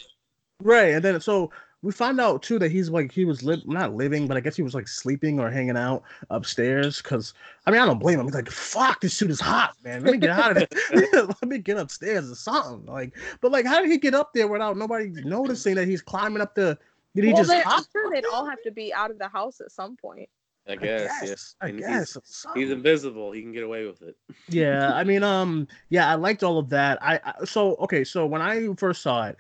right, 0.63 0.93
and 0.93 1.03
then 1.03 1.19
so 1.23 1.51
we 1.83 1.93
find 1.93 2.21
out 2.21 2.43
too 2.43 2.59
that 2.59 2.71
he's 2.71 2.89
like 2.91 3.13
he 3.13 3.25
was 3.25 3.43
li- 3.43 3.63
not 3.67 3.95
living, 3.95 4.27
but 4.27 4.37
I 4.37 4.41
guess 4.41 4.57
he 4.57 4.63
was 4.63 4.75
like 4.75 4.89
sleeping 4.89 5.39
or 5.39 5.51
hanging 5.51 5.77
out 5.77 6.03
upstairs. 6.31 7.01
Because 7.01 7.35
I 7.67 7.71
mean, 7.71 7.81
I 7.81 7.87
don't 7.87 7.99
blame 7.99 8.19
him. 8.19 8.27
He's 8.27 8.35
like, 8.35 8.51
"Fuck, 8.51 9.01
this 9.01 9.15
suit 9.15 9.31
is 9.31 9.41
hot, 9.41 9.75
man. 9.85 10.03
Let 10.03 10.13
me 10.13 10.19
get 10.19 10.31
out 10.31 10.57
of 10.57 10.69
there. 10.69 10.99
Let 11.27 11.45
me 11.47 11.59
get 11.59 11.77
upstairs 11.77 12.31
or 12.31 12.35
something." 12.35 12.87
Like, 12.87 13.15
but 13.41 13.53
like, 13.53 13.67
how 13.67 13.81
did 13.81 13.91
he 13.91 13.99
get 13.99 14.15
up 14.15 14.33
there 14.35 14.49
without 14.49 14.77
nobody 14.77 15.09
noticing 15.25 15.75
that 15.77 15.87
he's 15.87 16.03
climbing 16.03 16.43
up 16.43 16.55
the? 16.55 16.79
Did 17.15 17.25
he 17.25 17.33
well, 17.33 17.45
just? 17.45 17.67
I'm 17.67 17.85
sure 17.93 18.11
they'd 18.13 18.25
all 18.33 18.47
have 18.47 18.63
to 18.65 18.71
be 18.71 18.93
out 18.93 19.11
of 19.11 19.19
the 19.19 19.29
house 19.29 19.61
at 19.61 19.71
some 19.71 19.97
point. 19.97 20.29
I 20.69 20.73
I 20.73 20.77
guess. 20.77 21.13
yes. 21.23 21.55
I 21.61 21.69
And 21.69 21.79
guess. 21.79 22.15
He's, 22.15 22.23
something. 22.25 22.63
he's 22.63 22.71
invisible. 22.73 23.31
He 23.31 23.41
can 23.41 23.53
get 23.53 23.63
away 23.63 23.87
with 23.87 24.03
it. 24.03 24.17
yeah 24.49 24.93
i 24.95 25.05
mean 25.05 25.23
um 25.23 25.69
yeah 25.91 26.11
i 26.11 26.15
liked 26.17 26.43
all 26.43 26.59
of 26.59 26.69
that 26.71 26.99
I, 27.01 27.21
I 27.25 27.45
so 27.45 27.77
okay 27.77 28.03
so 28.03 28.27
when 28.27 28.43
i 28.43 28.67
first 28.77 29.01
saw 29.03 29.27
it 29.27 29.37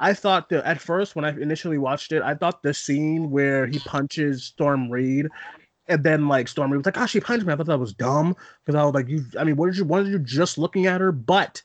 i 0.00 0.12
thought 0.12 0.48
that 0.48 0.66
at 0.66 0.80
first 0.80 1.14
when 1.14 1.24
i 1.24 1.30
initially 1.40 1.78
watched 1.78 2.12
it 2.12 2.22
i 2.22 2.34
thought 2.34 2.62
the 2.62 2.74
scene 2.74 3.30
where 3.30 3.66
he 3.66 3.78
punches 3.80 4.44
storm 4.44 4.90
Reid 4.90 5.28
and 5.88 6.02
then 6.02 6.28
like 6.28 6.48
storm 6.48 6.70
Reid 6.70 6.78
was 6.78 6.86
like 6.86 6.98
oh 6.98 7.06
she 7.06 7.20
punched 7.20 7.46
me 7.46 7.52
i 7.52 7.56
thought 7.56 7.66
that 7.66 7.78
was 7.78 7.92
dumb 7.92 8.36
because 8.64 8.78
i 8.78 8.84
was 8.84 8.94
like 8.94 9.08
you 9.08 9.24
i 9.38 9.44
mean 9.44 9.56
what 9.56 9.66
did 9.66 9.76
you 9.76 9.84
what 9.84 10.02
did 10.02 10.12
you 10.12 10.18
just 10.18 10.58
looking 10.58 10.86
at 10.86 11.00
her 11.00 11.12
but 11.12 11.62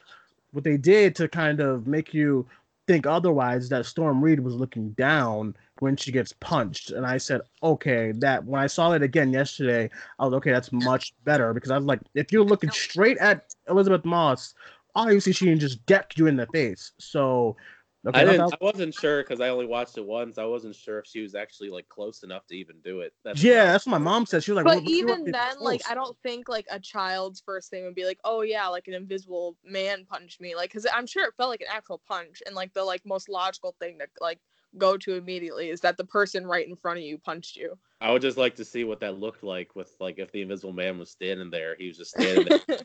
what 0.52 0.64
they 0.64 0.78
did 0.78 1.16
to 1.16 1.28
kind 1.28 1.60
of 1.60 1.88
make 1.88 2.14
you 2.14 2.46
think 2.88 3.08
otherwise 3.08 3.68
that 3.70 3.86
storm 3.86 4.24
Reid 4.24 4.40
was 4.40 4.54
looking 4.54 4.92
down 4.92 5.56
when 5.80 5.98
she 5.98 6.12
gets 6.12 6.34
punched 6.34 6.92
and 6.92 7.06
i 7.06 7.18
said 7.18 7.42
okay 7.64 8.12
that 8.14 8.46
when 8.46 8.62
i 8.62 8.68
saw 8.68 8.92
it 8.92 9.02
again 9.02 9.34
yesterday 9.34 9.90
I 10.20 10.26
was 10.26 10.34
okay. 10.36 10.52
That's 10.52 10.72
much 10.72 11.14
better 11.24 11.54
because 11.54 11.72
I 11.72 11.78
was 11.78 11.86
like, 11.86 12.00
if 12.14 12.32
you're 12.32 12.44
looking 12.44 12.72
straight 12.72 13.18
at 13.18 13.54
Elizabeth 13.70 14.06
Moss, 14.06 14.54
obviously 14.96 15.34
she 15.34 15.46
can 15.46 15.60
just 15.60 15.86
deck 15.86 16.18
you 16.18 16.28
in 16.28 16.38
the 16.38 16.48
face. 16.48 16.92
So, 16.98 17.56
okay, 18.06 18.22
I 18.22 18.24
didn't. 18.26 18.54
I 18.54 18.58
wasn't 18.62 18.94
sure 18.94 19.24
because 19.24 19.42
I 19.42 19.50
only 19.50 19.66
watched 19.66 19.98
it 19.98 20.06
once. 20.06 20.38
I 20.38 20.46
wasn't 20.46 20.76
sure 20.76 21.00
if 21.00 21.06
she 21.08 21.22
was 21.22 21.36
actually 21.36 21.70
like 21.70 21.88
close 21.90 22.24
enough 22.24 22.46
to 22.48 22.56
even 22.56 22.78
do 22.84 23.02
it. 23.02 23.14
That's 23.24 23.44
yeah, 23.44 23.66
that's 23.66 23.86
what 23.86 23.92
my 23.92 23.98
mom 23.98 24.26
said. 24.26 24.44
She 24.44 24.52
was 24.52 24.58
like, 24.58 24.66
but 24.66 24.84
"Well, 24.84 24.90
even 24.90 25.08
weren't 25.08 25.32
then, 25.32 25.56
like. 25.60 25.82
I 25.90 25.96
don't 25.96 26.18
think 26.24 26.50
like 26.50 26.66
a 26.72 26.80
child's 26.80 27.42
first 27.42 27.70
thing 27.70 27.84
would 27.86 27.96
be 27.96 28.06
like, 28.06 28.20
oh 28.24 28.42
yeah, 28.42 28.68
like 28.68 28.88
an 28.88 28.94
invisible 28.94 29.56
man 29.64 30.06
punched 30.06 30.42
me, 30.42 30.56
like 30.56 30.70
because 30.70 30.86
I'm 30.94 31.08
sure 31.08 31.26
it 31.26 31.34
felt 31.38 31.50
like 31.50 31.62
an 31.62 31.68
actual 31.72 32.02
punch, 32.08 32.42
and 32.46 32.56
like 32.56 32.74
the 32.74 32.84
like 32.84 33.02
most 33.06 33.30
logical 33.30 33.76
thing 33.80 33.98
to 34.00 34.08
like 34.22 34.40
go 34.78 34.98
to 34.98 35.16
immediately 35.16 35.70
is 35.70 35.82
that 35.82 35.98
the 35.98 36.06
person 36.06 36.46
right 36.46 36.68
in 36.68 36.76
front 36.76 36.98
of 37.00 37.04
you 37.04 37.18
punched 37.18 37.56
you. 37.56 37.78
I 38.02 38.12
would 38.12 38.22
just 38.22 38.38
like 38.38 38.56
to 38.58 38.66
see 38.66 38.84
what 38.84 39.00
that 39.00 39.20
looked 39.20 39.42
like 39.44 39.76
with 39.76 39.96
like 40.00 40.20
if 40.20 40.32
the 40.32 40.42
Invisible 40.42 40.74
Man 40.74 41.00
was 41.00 41.10
standing 41.10 41.50
there. 41.50 41.76
He 41.80 41.88
was 41.88 41.98
just 41.98 42.12
standing 42.20 42.46
there, 42.68 42.78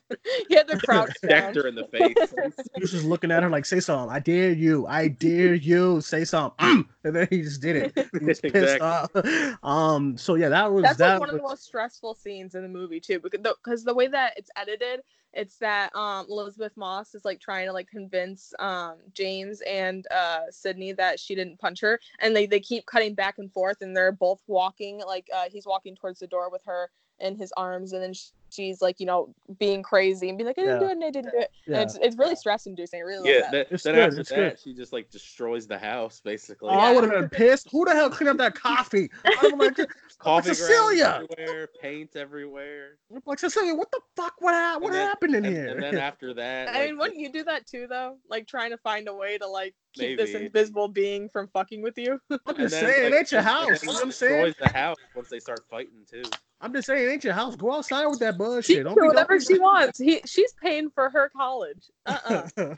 he 0.48 0.54
had 0.54 0.68
to 0.68 0.78
crouch 0.78 1.10
down. 1.28 1.54
her 1.54 1.66
in 1.66 1.74
the 1.74 1.84
face. 1.86 2.14
he 2.74 2.80
was 2.80 2.92
just 2.92 3.04
looking 3.04 3.30
at 3.30 3.42
her 3.42 3.50
like, 3.50 3.66
say 3.66 3.80
something. 3.80 4.08
I 4.14 4.20
dare 4.20 4.52
you. 4.52 4.86
I 4.86 5.08
dare 5.08 5.54
you. 5.54 6.00
Say 6.00 6.24
something. 6.24 6.86
and 7.04 7.14
then 7.16 7.26
he 7.28 7.42
just 7.42 7.60
did 7.60 7.76
it. 7.76 8.08
He 8.18 8.24
was 8.24 8.40
pissed 8.40 8.54
Exactly. 8.54 9.22
off. 9.22 9.64
Um. 9.64 10.16
So 10.16 10.36
yeah, 10.36 10.48
that 10.48 10.72
was 10.72 10.84
That's 10.84 10.98
that. 10.98 11.10
like 11.14 11.20
one 11.20 11.30
of 11.30 11.36
the 11.36 11.42
most 11.42 11.64
stressful 11.64 12.14
scenes 12.14 12.54
in 12.54 12.62
the 12.62 12.68
movie 12.68 13.00
too, 13.00 13.18
because 13.18 13.42
the, 13.42 13.54
cause 13.64 13.84
the 13.84 13.94
way 13.94 14.06
that 14.08 14.34
it's 14.36 14.50
edited, 14.56 15.00
it's 15.32 15.56
that 15.58 15.94
um 15.94 16.26
Elizabeth 16.28 16.76
Moss 16.76 17.14
is 17.14 17.24
like 17.24 17.40
trying 17.40 17.66
to 17.66 17.72
like 17.72 17.88
convince 17.88 18.52
um 18.58 18.96
James 19.14 19.60
and 19.62 20.06
uh 20.10 20.42
Sydney 20.50 20.92
that 20.92 21.20
she 21.20 21.34
didn't 21.34 21.58
punch 21.58 21.80
her, 21.80 22.00
and 22.18 22.34
they 22.34 22.46
they 22.46 22.60
keep 22.60 22.86
cutting 22.86 23.14
back 23.14 23.38
and 23.38 23.52
forth, 23.52 23.82
and 23.82 23.96
they're 23.96 24.12
both 24.12 24.42
walking 24.46 25.00
like 25.06 25.26
uh 25.34 25.44
he's 25.50 25.66
walking 25.66 25.94
towards 25.94 26.18
the 26.20 26.26
door 26.26 26.50
with 26.50 26.62
her 26.64 26.90
in 27.20 27.36
his 27.36 27.52
arms, 27.56 27.92
and 27.92 28.02
then 28.02 28.14
she's 28.52 28.80
like 28.82 29.00
you 29.00 29.06
know 29.06 29.34
being 29.58 29.82
crazy 29.82 30.28
and 30.28 30.38
being 30.38 30.46
like 30.46 30.58
I 30.58 30.62
didn't 30.62 30.80
Yeah. 30.80 30.86
do 30.86 30.90
it, 30.90 30.92
and 30.92 31.04
I 31.04 31.10
didn't 31.10 31.32
do 31.32 31.38
it. 31.38 31.50
Yeah. 31.66 31.74
And 31.80 31.82
it's 31.90 31.98
it's 32.00 32.16
really 32.16 32.36
stress 32.36 32.66
inducing. 32.66 33.02
Really 33.02 33.28
yeah. 33.30 33.40
love 33.42 33.50
that. 33.52 33.68
That, 33.68 33.74
It's 33.74 33.82
then 33.84 33.94
good, 33.94 34.08
after 34.08 34.20
it's 34.20 34.30
that, 34.30 34.36
good. 34.36 34.58
she 34.60 34.74
just 34.74 34.92
like 34.92 35.10
destroys 35.10 35.66
the 35.66 35.78
house 35.78 36.20
basically. 36.24 36.70
Oh, 36.70 36.78
I 36.78 36.92
would 36.94 37.04
have 37.04 37.12
been 37.12 37.28
pissed. 37.28 37.68
Who 37.70 37.84
the 37.84 37.92
hell 37.92 38.10
cleaned 38.10 38.30
up 38.30 38.36
that 38.38 38.54
coffee? 38.54 39.10
I'm 39.24 39.58
like, 39.58 39.78
Coffee 40.18 40.54
Cecilia. 40.54 41.22
everywhere, 41.30 41.68
paint 41.80 42.16
everywhere. 42.16 42.98
I'm 43.14 43.22
like 43.26 43.38
Cecilia, 43.38 43.74
what 43.74 43.90
the 43.90 44.00
fuck? 44.16 44.34
What, 44.38 44.54
ha- 44.54 44.78
what 44.78 44.92
then- 44.92 45.06
happened 45.06 45.34
in 45.34 45.44
and, 45.44 45.54
here? 45.54 45.68
and 45.68 45.82
then 45.82 45.96
after 46.10 46.34
that, 46.34 46.68
I 46.68 46.72
like, 46.72 46.88
mean, 46.88 46.98
wouldn't 46.98 47.20
you 47.20 47.32
do 47.32 47.44
that 47.44 47.66
too, 47.66 47.86
though? 47.88 48.16
Like 48.28 48.46
trying 48.46 48.70
to 48.70 48.78
find 48.78 49.08
a 49.08 49.14
way 49.14 49.38
to 49.38 49.46
like 49.46 49.74
keep 49.94 50.18
this 50.18 50.34
invisible 50.34 50.88
being 50.88 51.28
from 51.28 51.48
fucking 51.48 51.82
with 51.82 51.98
you. 51.98 52.20
I'm 52.30 52.56
just 52.56 52.72
then, 52.74 52.84
saying, 52.84 53.12
it 53.12 53.16
ain't 53.16 53.32
your 53.32 53.42
house. 53.42 53.82
You 53.82 53.88
know 53.88 53.94
what 53.94 54.04
I'm 54.04 54.12
saying? 54.12 54.44
destroys 54.46 54.72
the 54.72 54.78
house 54.78 54.96
once 55.14 55.28
they 55.28 55.40
start 55.40 55.60
fighting 55.70 56.04
too. 56.10 56.22
I'm 56.60 56.72
just 56.74 56.86
saying, 56.86 57.08
ain't 57.08 57.24
your 57.24 57.32
house? 57.32 57.56
Go 57.56 57.72
outside 57.72 58.06
with 58.06 58.18
that 58.20 58.34
She 58.34 58.38
bullshit. 58.38 58.76
can 58.76 58.84
Don't 58.84 58.94
do 58.94 59.06
whatever 59.06 59.38
don't 59.38 59.46
she 59.46 59.58
wants. 59.58 59.98
He 59.98 60.20
she's 60.26 60.52
paying 60.62 60.90
for 60.90 61.08
her 61.10 61.30
college. 61.34 61.90
Uh 62.06 62.44
uh 62.60 62.74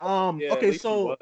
um. 0.06 0.40
Yeah, 0.40 0.54
okay, 0.54 0.72
so 0.72 1.16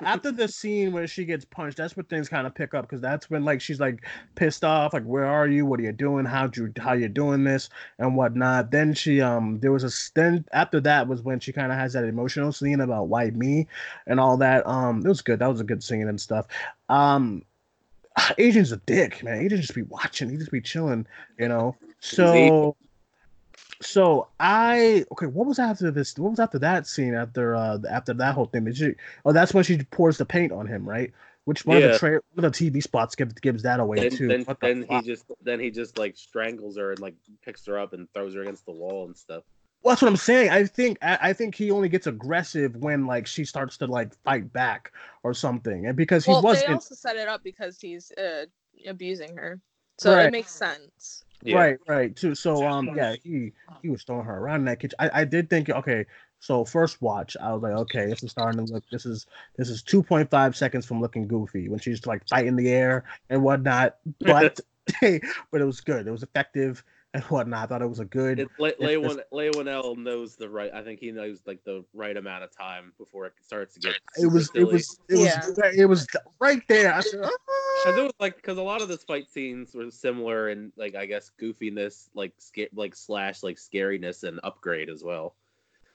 after 0.00 0.32
the 0.32 0.48
scene 0.48 0.92
where 0.92 1.06
she 1.06 1.24
gets 1.24 1.44
punched, 1.44 1.76
that's 1.76 1.96
when 1.96 2.06
things 2.06 2.28
kind 2.28 2.46
of 2.46 2.54
pick 2.54 2.74
up 2.74 2.84
because 2.84 3.00
that's 3.00 3.30
when 3.30 3.44
like 3.44 3.60
she's 3.60 3.78
like 3.78 4.04
pissed 4.34 4.64
off, 4.64 4.92
like 4.92 5.04
where 5.04 5.24
are 5.24 5.46
you? 5.46 5.64
What 5.64 5.78
are 5.80 5.84
you 5.84 5.92
doing? 5.92 6.24
How'd 6.24 6.56
you 6.56 6.72
how 6.78 6.94
you 6.94 7.08
doing 7.08 7.44
this 7.44 7.68
and 7.98 8.16
whatnot. 8.16 8.70
Then 8.70 8.92
she 8.92 9.20
um 9.20 9.60
there 9.60 9.72
was 9.72 9.84
a 9.84 9.90
then 10.14 10.44
after 10.52 10.80
that 10.80 11.06
was 11.06 11.22
when 11.22 11.38
she 11.40 11.52
kind 11.52 11.70
of 11.70 11.78
has 11.78 11.92
that 11.92 12.04
emotional 12.04 12.52
scene 12.52 12.80
about 12.80 13.08
why 13.08 13.30
me 13.30 13.68
and 14.06 14.18
all 14.18 14.36
that. 14.38 14.66
Um, 14.66 15.04
it 15.04 15.08
was 15.08 15.22
good. 15.22 15.38
That 15.38 15.50
was 15.50 15.60
a 15.60 15.64
good 15.64 15.82
scene 15.82 16.08
and 16.08 16.20
stuff. 16.20 16.46
Um, 16.88 17.42
Adrian's 18.38 18.72
a 18.72 18.76
dick, 18.78 19.22
man. 19.22 19.42
He 19.42 19.48
just 19.48 19.74
be 19.74 19.82
watching. 19.82 20.30
He 20.30 20.36
just 20.36 20.50
be 20.50 20.60
chilling, 20.60 21.06
you 21.38 21.48
know. 21.48 21.76
So. 22.00 22.76
So 23.82 24.28
I 24.40 25.04
okay. 25.12 25.26
What 25.26 25.46
was 25.46 25.58
after 25.58 25.90
this? 25.90 26.16
What 26.16 26.30
was 26.30 26.40
after 26.40 26.58
that 26.60 26.86
scene? 26.86 27.14
After 27.14 27.54
uh 27.54 27.78
after 27.90 28.14
that 28.14 28.34
whole 28.34 28.46
thing? 28.46 28.64
Did 28.64 28.76
she? 28.76 28.94
Oh, 29.24 29.32
that's 29.32 29.52
when 29.52 29.64
she 29.64 29.78
pours 29.78 30.16
the 30.16 30.24
paint 30.24 30.52
on 30.52 30.66
him, 30.66 30.88
right? 30.88 31.12
Which 31.44 31.66
one 31.66 31.76
of 31.76 31.82
the 31.82 31.98
tra- 31.98 32.20
one 32.32 32.44
of 32.44 32.52
the 32.52 32.70
TV 32.70 32.82
spots 32.82 33.14
gives 33.14 33.34
gives 33.34 33.62
that 33.64 33.80
away 33.80 33.98
Then, 33.98 34.10
too? 34.10 34.28
then, 34.28 34.44
the 34.44 34.56
then 34.60 34.86
he 34.88 35.02
just 35.02 35.24
then 35.42 35.60
he 35.60 35.70
just 35.70 35.98
like 35.98 36.16
strangles 36.16 36.78
her 36.78 36.90
and 36.92 37.00
like 37.00 37.14
picks 37.44 37.66
her 37.66 37.78
up 37.78 37.92
and 37.92 38.08
throws 38.14 38.34
her 38.34 38.42
against 38.42 38.64
the 38.64 38.72
wall 38.72 39.04
and 39.04 39.16
stuff. 39.16 39.44
Well, 39.84 39.92
that's 39.92 40.00
what 40.00 40.08
I'm 40.08 40.16
saying. 40.16 40.48
I 40.48 40.64
think 40.64 40.96
I, 41.02 41.18
I 41.20 41.32
think 41.34 41.54
he 41.54 41.70
only 41.70 41.90
gets 41.90 42.06
aggressive 42.06 42.74
when 42.76 43.06
like 43.06 43.26
she 43.26 43.44
starts 43.44 43.76
to 43.78 43.86
like 43.86 44.14
fight 44.24 44.50
back 44.50 44.92
or 45.22 45.34
something, 45.34 45.86
and 45.86 45.94
because 45.94 46.24
he 46.24 46.32
well, 46.32 46.40
they 46.40 46.48
wasn't 46.48 46.70
also 46.70 46.94
set 46.94 47.16
it 47.16 47.28
up 47.28 47.44
because 47.44 47.78
he's 47.78 48.10
uh, 48.12 48.46
abusing 48.88 49.36
her, 49.36 49.60
so 49.98 50.10
Right. 50.10 50.28
it 50.28 50.32
makes 50.32 50.52
sense. 50.52 51.24
Right, 51.44 51.76
right. 51.86 52.16
Too. 52.16 52.34
So 52.34 52.66
um, 52.66 52.88
yeah, 52.96 53.16
he 53.22 53.52
he 53.82 53.90
was 53.90 54.02
throwing 54.04 54.24
her 54.24 54.38
around 54.38 54.60
in 54.60 54.64
that 54.66 54.80
kitchen. 54.80 54.96
I, 54.98 55.10
I 55.12 55.24
did 55.24 55.50
think 55.50 55.68
okay. 55.68 56.06
So 56.40 56.64
first 56.64 57.02
watch, 57.02 57.36
I 57.38 57.52
was 57.52 57.62
like, 57.62 57.72
okay, 57.72 58.06
this 58.06 58.22
is 58.22 58.30
starting 58.30 58.64
to 58.64 58.72
look. 58.72 58.84
This 58.90 59.04
is 59.04 59.26
this 59.58 59.68
is 59.68 59.82
two 59.82 60.02
point 60.02 60.30
five 60.30 60.56
seconds 60.56 60.86
from 60.86 61.02
looking 61.02 61.28
goofy 61.28 61.68
when 61.68 61.78
she's 61.78 62.06
like 62.06 62.26
fighting 62.26 62.56
the 62.56 62.70
air 62.70 63.04
and 63.28 63.42
whatnot. 63.42 63.96
But 64.20 64.60
hey, 65.00 65.20
but 65.52 65.60
it 65.60 65.64
was 65.64 65.82
good. 65.82 66.06
It 66.06 66.10
was 66.10 66.22
effective 66.22 66.82
and 67.14 67.22
whatnot. 67.24 67.62
I 67.62 67.66
thought 67.66 67.82
it 67.82 67.88
was 67.88 68.00
a 68.00 68.04
good. 68.04 68.40
It's 68.40 68.50
Le- 68.58 68.68
it's- 68.68 68.86
Leywin 68.90 69.20
Leywinell 69.32 69.96
knows 69.96 70.36
the 70.36 70.48
right. 70.48 70.70
I 70.74 70.82
think 70.82 71.00
he 71.00 71.10
knows 71.12 71.40
like 71.46 71.62
the 71.64 71.84
right 71.94 72.16
amount 72.16 72.44
of 72.44 72.54
time 72.54 72.92
before 72.98 73.26
it 73.26 73.32
starts 73.40 73.74
to 73.74 73.80
get. 73.80 73.94
it 74.18 74.26
was 74.26 74.48
it 74.48 74.52
silly. 74.52 74.72
was 74.74 74.98
it 75.08 75.16
was 75.16 75.58
it 75.78 75.86
was 75.86 76.06
right 76.40 76.60
there. 76.68 76.92
I 76.92 77.00
said, 77.00 77.22
Cause 77.22 77.30
"Ah." 77.86 77.98
it 77.98 78.02
was 78.02 78.12
like 78.20 78.36
because 78.36 78.58
a 78.58 78.62
lot 78.62 78.82
of 78.82 78.88
the 78.88 78.98
fight 78.98 79.30
scenes 79.30 79.74
were 79.74 79.90
similar 79.90 80.48
and 80.48 80.72
like 80.76 80.94
I 80.94 81.06
guess 81.06 81.30
goofiness, 81.40 82.08
like 82.14 82.32
sca- 82.38 82.68
like 82.74 82.94
slash 82.94 83.42
like 83.42 83.56
scariness 83.56 84.24
and 84.24 84.40
upgrade 84.42 84.90
as 84.90 85.02
well. 85.02 85.34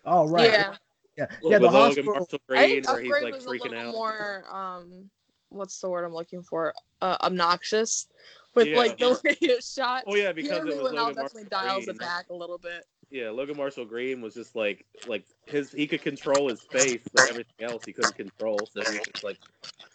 oh 0.06 0.28
right, 0.28 0.52
Yeah, 0.52 0.76
yeah, 1.18 1.26
With 1.44 1.52
yeah. 1.52 1.58
The 1.60 1.66
Logan 1.66 1.82
hospital. 1.82 2.14
Marshall 2.14 2.40
I 2.50 2.54
Green, 2.56 2.84
think 2.84 2.88
where 2.88 3.02
he's 3.02 3.12
upgrade 3.12 3.24
like 3.24 3.34
was 3.34 3.46
a 3.46 3.50
freaking 3.50 3.70
little 3.72 3.88
out. 3.90 3.94
more 3.94 4.44
um, 4.52 5.10
what's 5.50 5.80
the 5.82 5.90
word 5.90 6.06
I'm 6.06 6.14
looking 6.14 6.44
for? 6.44 6.74
Uh, 7.02 7.18
obnoxious 7.22 8.08
with 8.56 8.68
Yeah. 8.68 8.78
like 8.78 8.98
the 8.98 9.20
way 9.24 9.36
it's 9.42 9.74
shot. 9.74 10.04
Oh 10.08 10.16
yeah, 10.16 10.32
because 10.32 10.66
it 10.66 10.82
was 10.82 10.92
Logan 10.92 11.16
definitely 11.16 11.46
dials 11.50 11.86
Green. 11.86 11.96
it 11.96 12.00
back 12.00 12.30
a 12.30 12.34
little 12.34 12.58
bit. 12.58 12.86
Yeah, 13.12 13.32
Logan 13.32 13.58
Marshall 13.58 13.86
Green 13.86 14.22
was 14.22 14.34
just 14.34 14.56
like 14.56 14.86
like 15.08 15.26
his 15.48 15.72
he 15.72 15.88
could 15.88 16.02
control 16.02 16.50
his 16.50 16.62
face, 16.62 17.02
but 17.14 17.30
everything 17.30 17.68
else 17.68 17.84
he 17.86 17.94
couldn't 17.94 18.16
control. 18.16 18.60
So 18.72 18.82
he 18.82 18.98
was 18.98 19.08
just 19.08 19.24
like 19.24 19.38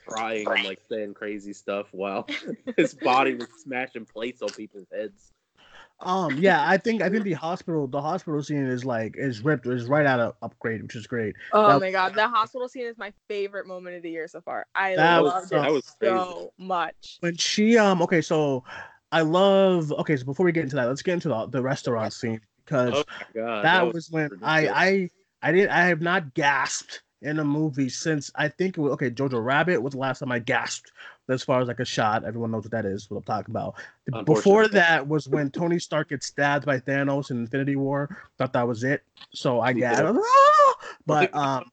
crying 0.07 0.47
and 0.49 0.65
like 0.65 0.81
saying 0.91 1.15
crazy 1.15 1.53
stuff 1.53 1.87
while 1.93 2.27
his 2.77 2.95
body 2.95 3.35
was 3.35 3.49
smashing 3.63 4.05
plates 4.07 4.43
on 4.43 4.49
people's 4.51 4.89
heads. 4.93 5.33
Um, 6.01 6.37
yeah, 6.39 6.69
I 6.69 6.77
think 6.77 7.03
I 7.03 7.09
think 7.09 7.25
the 7.25 7.33
hospital 7.35 7.87
the 7.87 8.01
hospital 8.03 8.43
scene 8.43 8.67
is 8.67 8.85
like 8.85 9.15
is 9.17 9.43
ripped 9.43 9.67
is 9.67 9.87
right 9.87 10.05
out 10.05 10.21
of 10.21 10.35
upgrade, 10.43 10.83
which 10.83 10.97
is 10.97 11.07
great. 11.07 11.35
Oh 11.53 11.69
That- 11.69 11.81
my 11.81 11.91
god, 11.93 12.15
the 12.15 12.29
hospital 12.29 12.69
scene 12.69 12.87
is 12.87 12.99
my 12.99 13.13
favorite 13.29 13.67
moment 13.67 13.97
of 13.97 14.03
the 14.03 14.11
year 14.11 14.29
so 14.29 14.41
far. 14.41 14.67
I 14.75 14.97
That 14.97 15.23
was- 15.23 15.33
loved 15.33 15.51
that 15.51 15.69
it 15.69 15.73
was 15.73 15.97
so 16.03 16.53
much. 16.59 17.19
when 17.21 17.37
she 17.37 17.79
um 17.79 18.03
okay 18.03 18.21
so 18.21 18.65
i 19.13 19.21
love 19.21 19.93
okay 19.93 20.17
so 20.17 20.25
before 20.25 20.45
we 20.45 20.51
get 20.51 20.65
into 20.65 20.75
that 20.75 20.89
let's 20.89 21.03
get 21.03 21.15
into 21.15 21.29
the, 21.29 21.47
the 21.47 21.63
restaurant 21.63 22.13
scene 22.13 22.41
because 22.65 22.93
Oh 22.97 23.05
god, 23.33 23.65
that, 23.65 23.95
was, 23.95 24.11
when 24.11 24.29
i 24.43 24.63
ridiculous. 24.63 25.11
i 25.43 25.49
i 25.49 25.53
didn't 25.53 25.71
i 25.71 25.85
have 25.87 26.01
not 26.01 26.35
gasped 26.35 27.04
in 27.25 27.39
a 27.39 27.45
movie 27.45 27.89
since 27.89 28.31
i 28.35 28.47
think 28.49 28.77
it 28.77 28.81
was 28.81 28.93
okay 28.93 29.11
jojo 29.11 29.43
rabbit 29.45 29.83
was 29.83 29.93
the 29.93 29.99
last 29.99 30.21
time 30.21 30.31
i 30.31 30.39
gasped 30.39 30.93
as 31.29 31.43
far 31.43 31.61
as 31.61 31.69
like 31.69 31.81
a 31.81 31.85
shot. 31.85 32.25
Everyone 32.25 32.51
knows 32.51 32.65
what 32.65 32.73
that 32.73 32.85
is 32.85 33.11
what 33.11 33.19
i'm 33.19 33.23
talking 33.23 33.53
about. 33.53 33.75
Before 34.25 34.69
that 34.69 35.07
was 35.09 35.29
when 35.29 35.51
tony 35.53 35.79
stark 35.79 36.11
gets 36.11 36.27
stabbed 36.27 36.67
by 36.67 36.79
thanos 36.79 37.31
in 37.31 37.39
infinity 37.39 37.77
war. 37.77 38.15
Thought 38.39 38.53
that 38.53 38.69
was 38.69 38.85
it. 38.85 39.03
So 39.33 39.61
i 39.61 39.73
gasped. 39.73 40.07
Too. 40.07 40.23
"Ah!" 40.23 40.75
but 41.07 41.35
um 41.37 41.71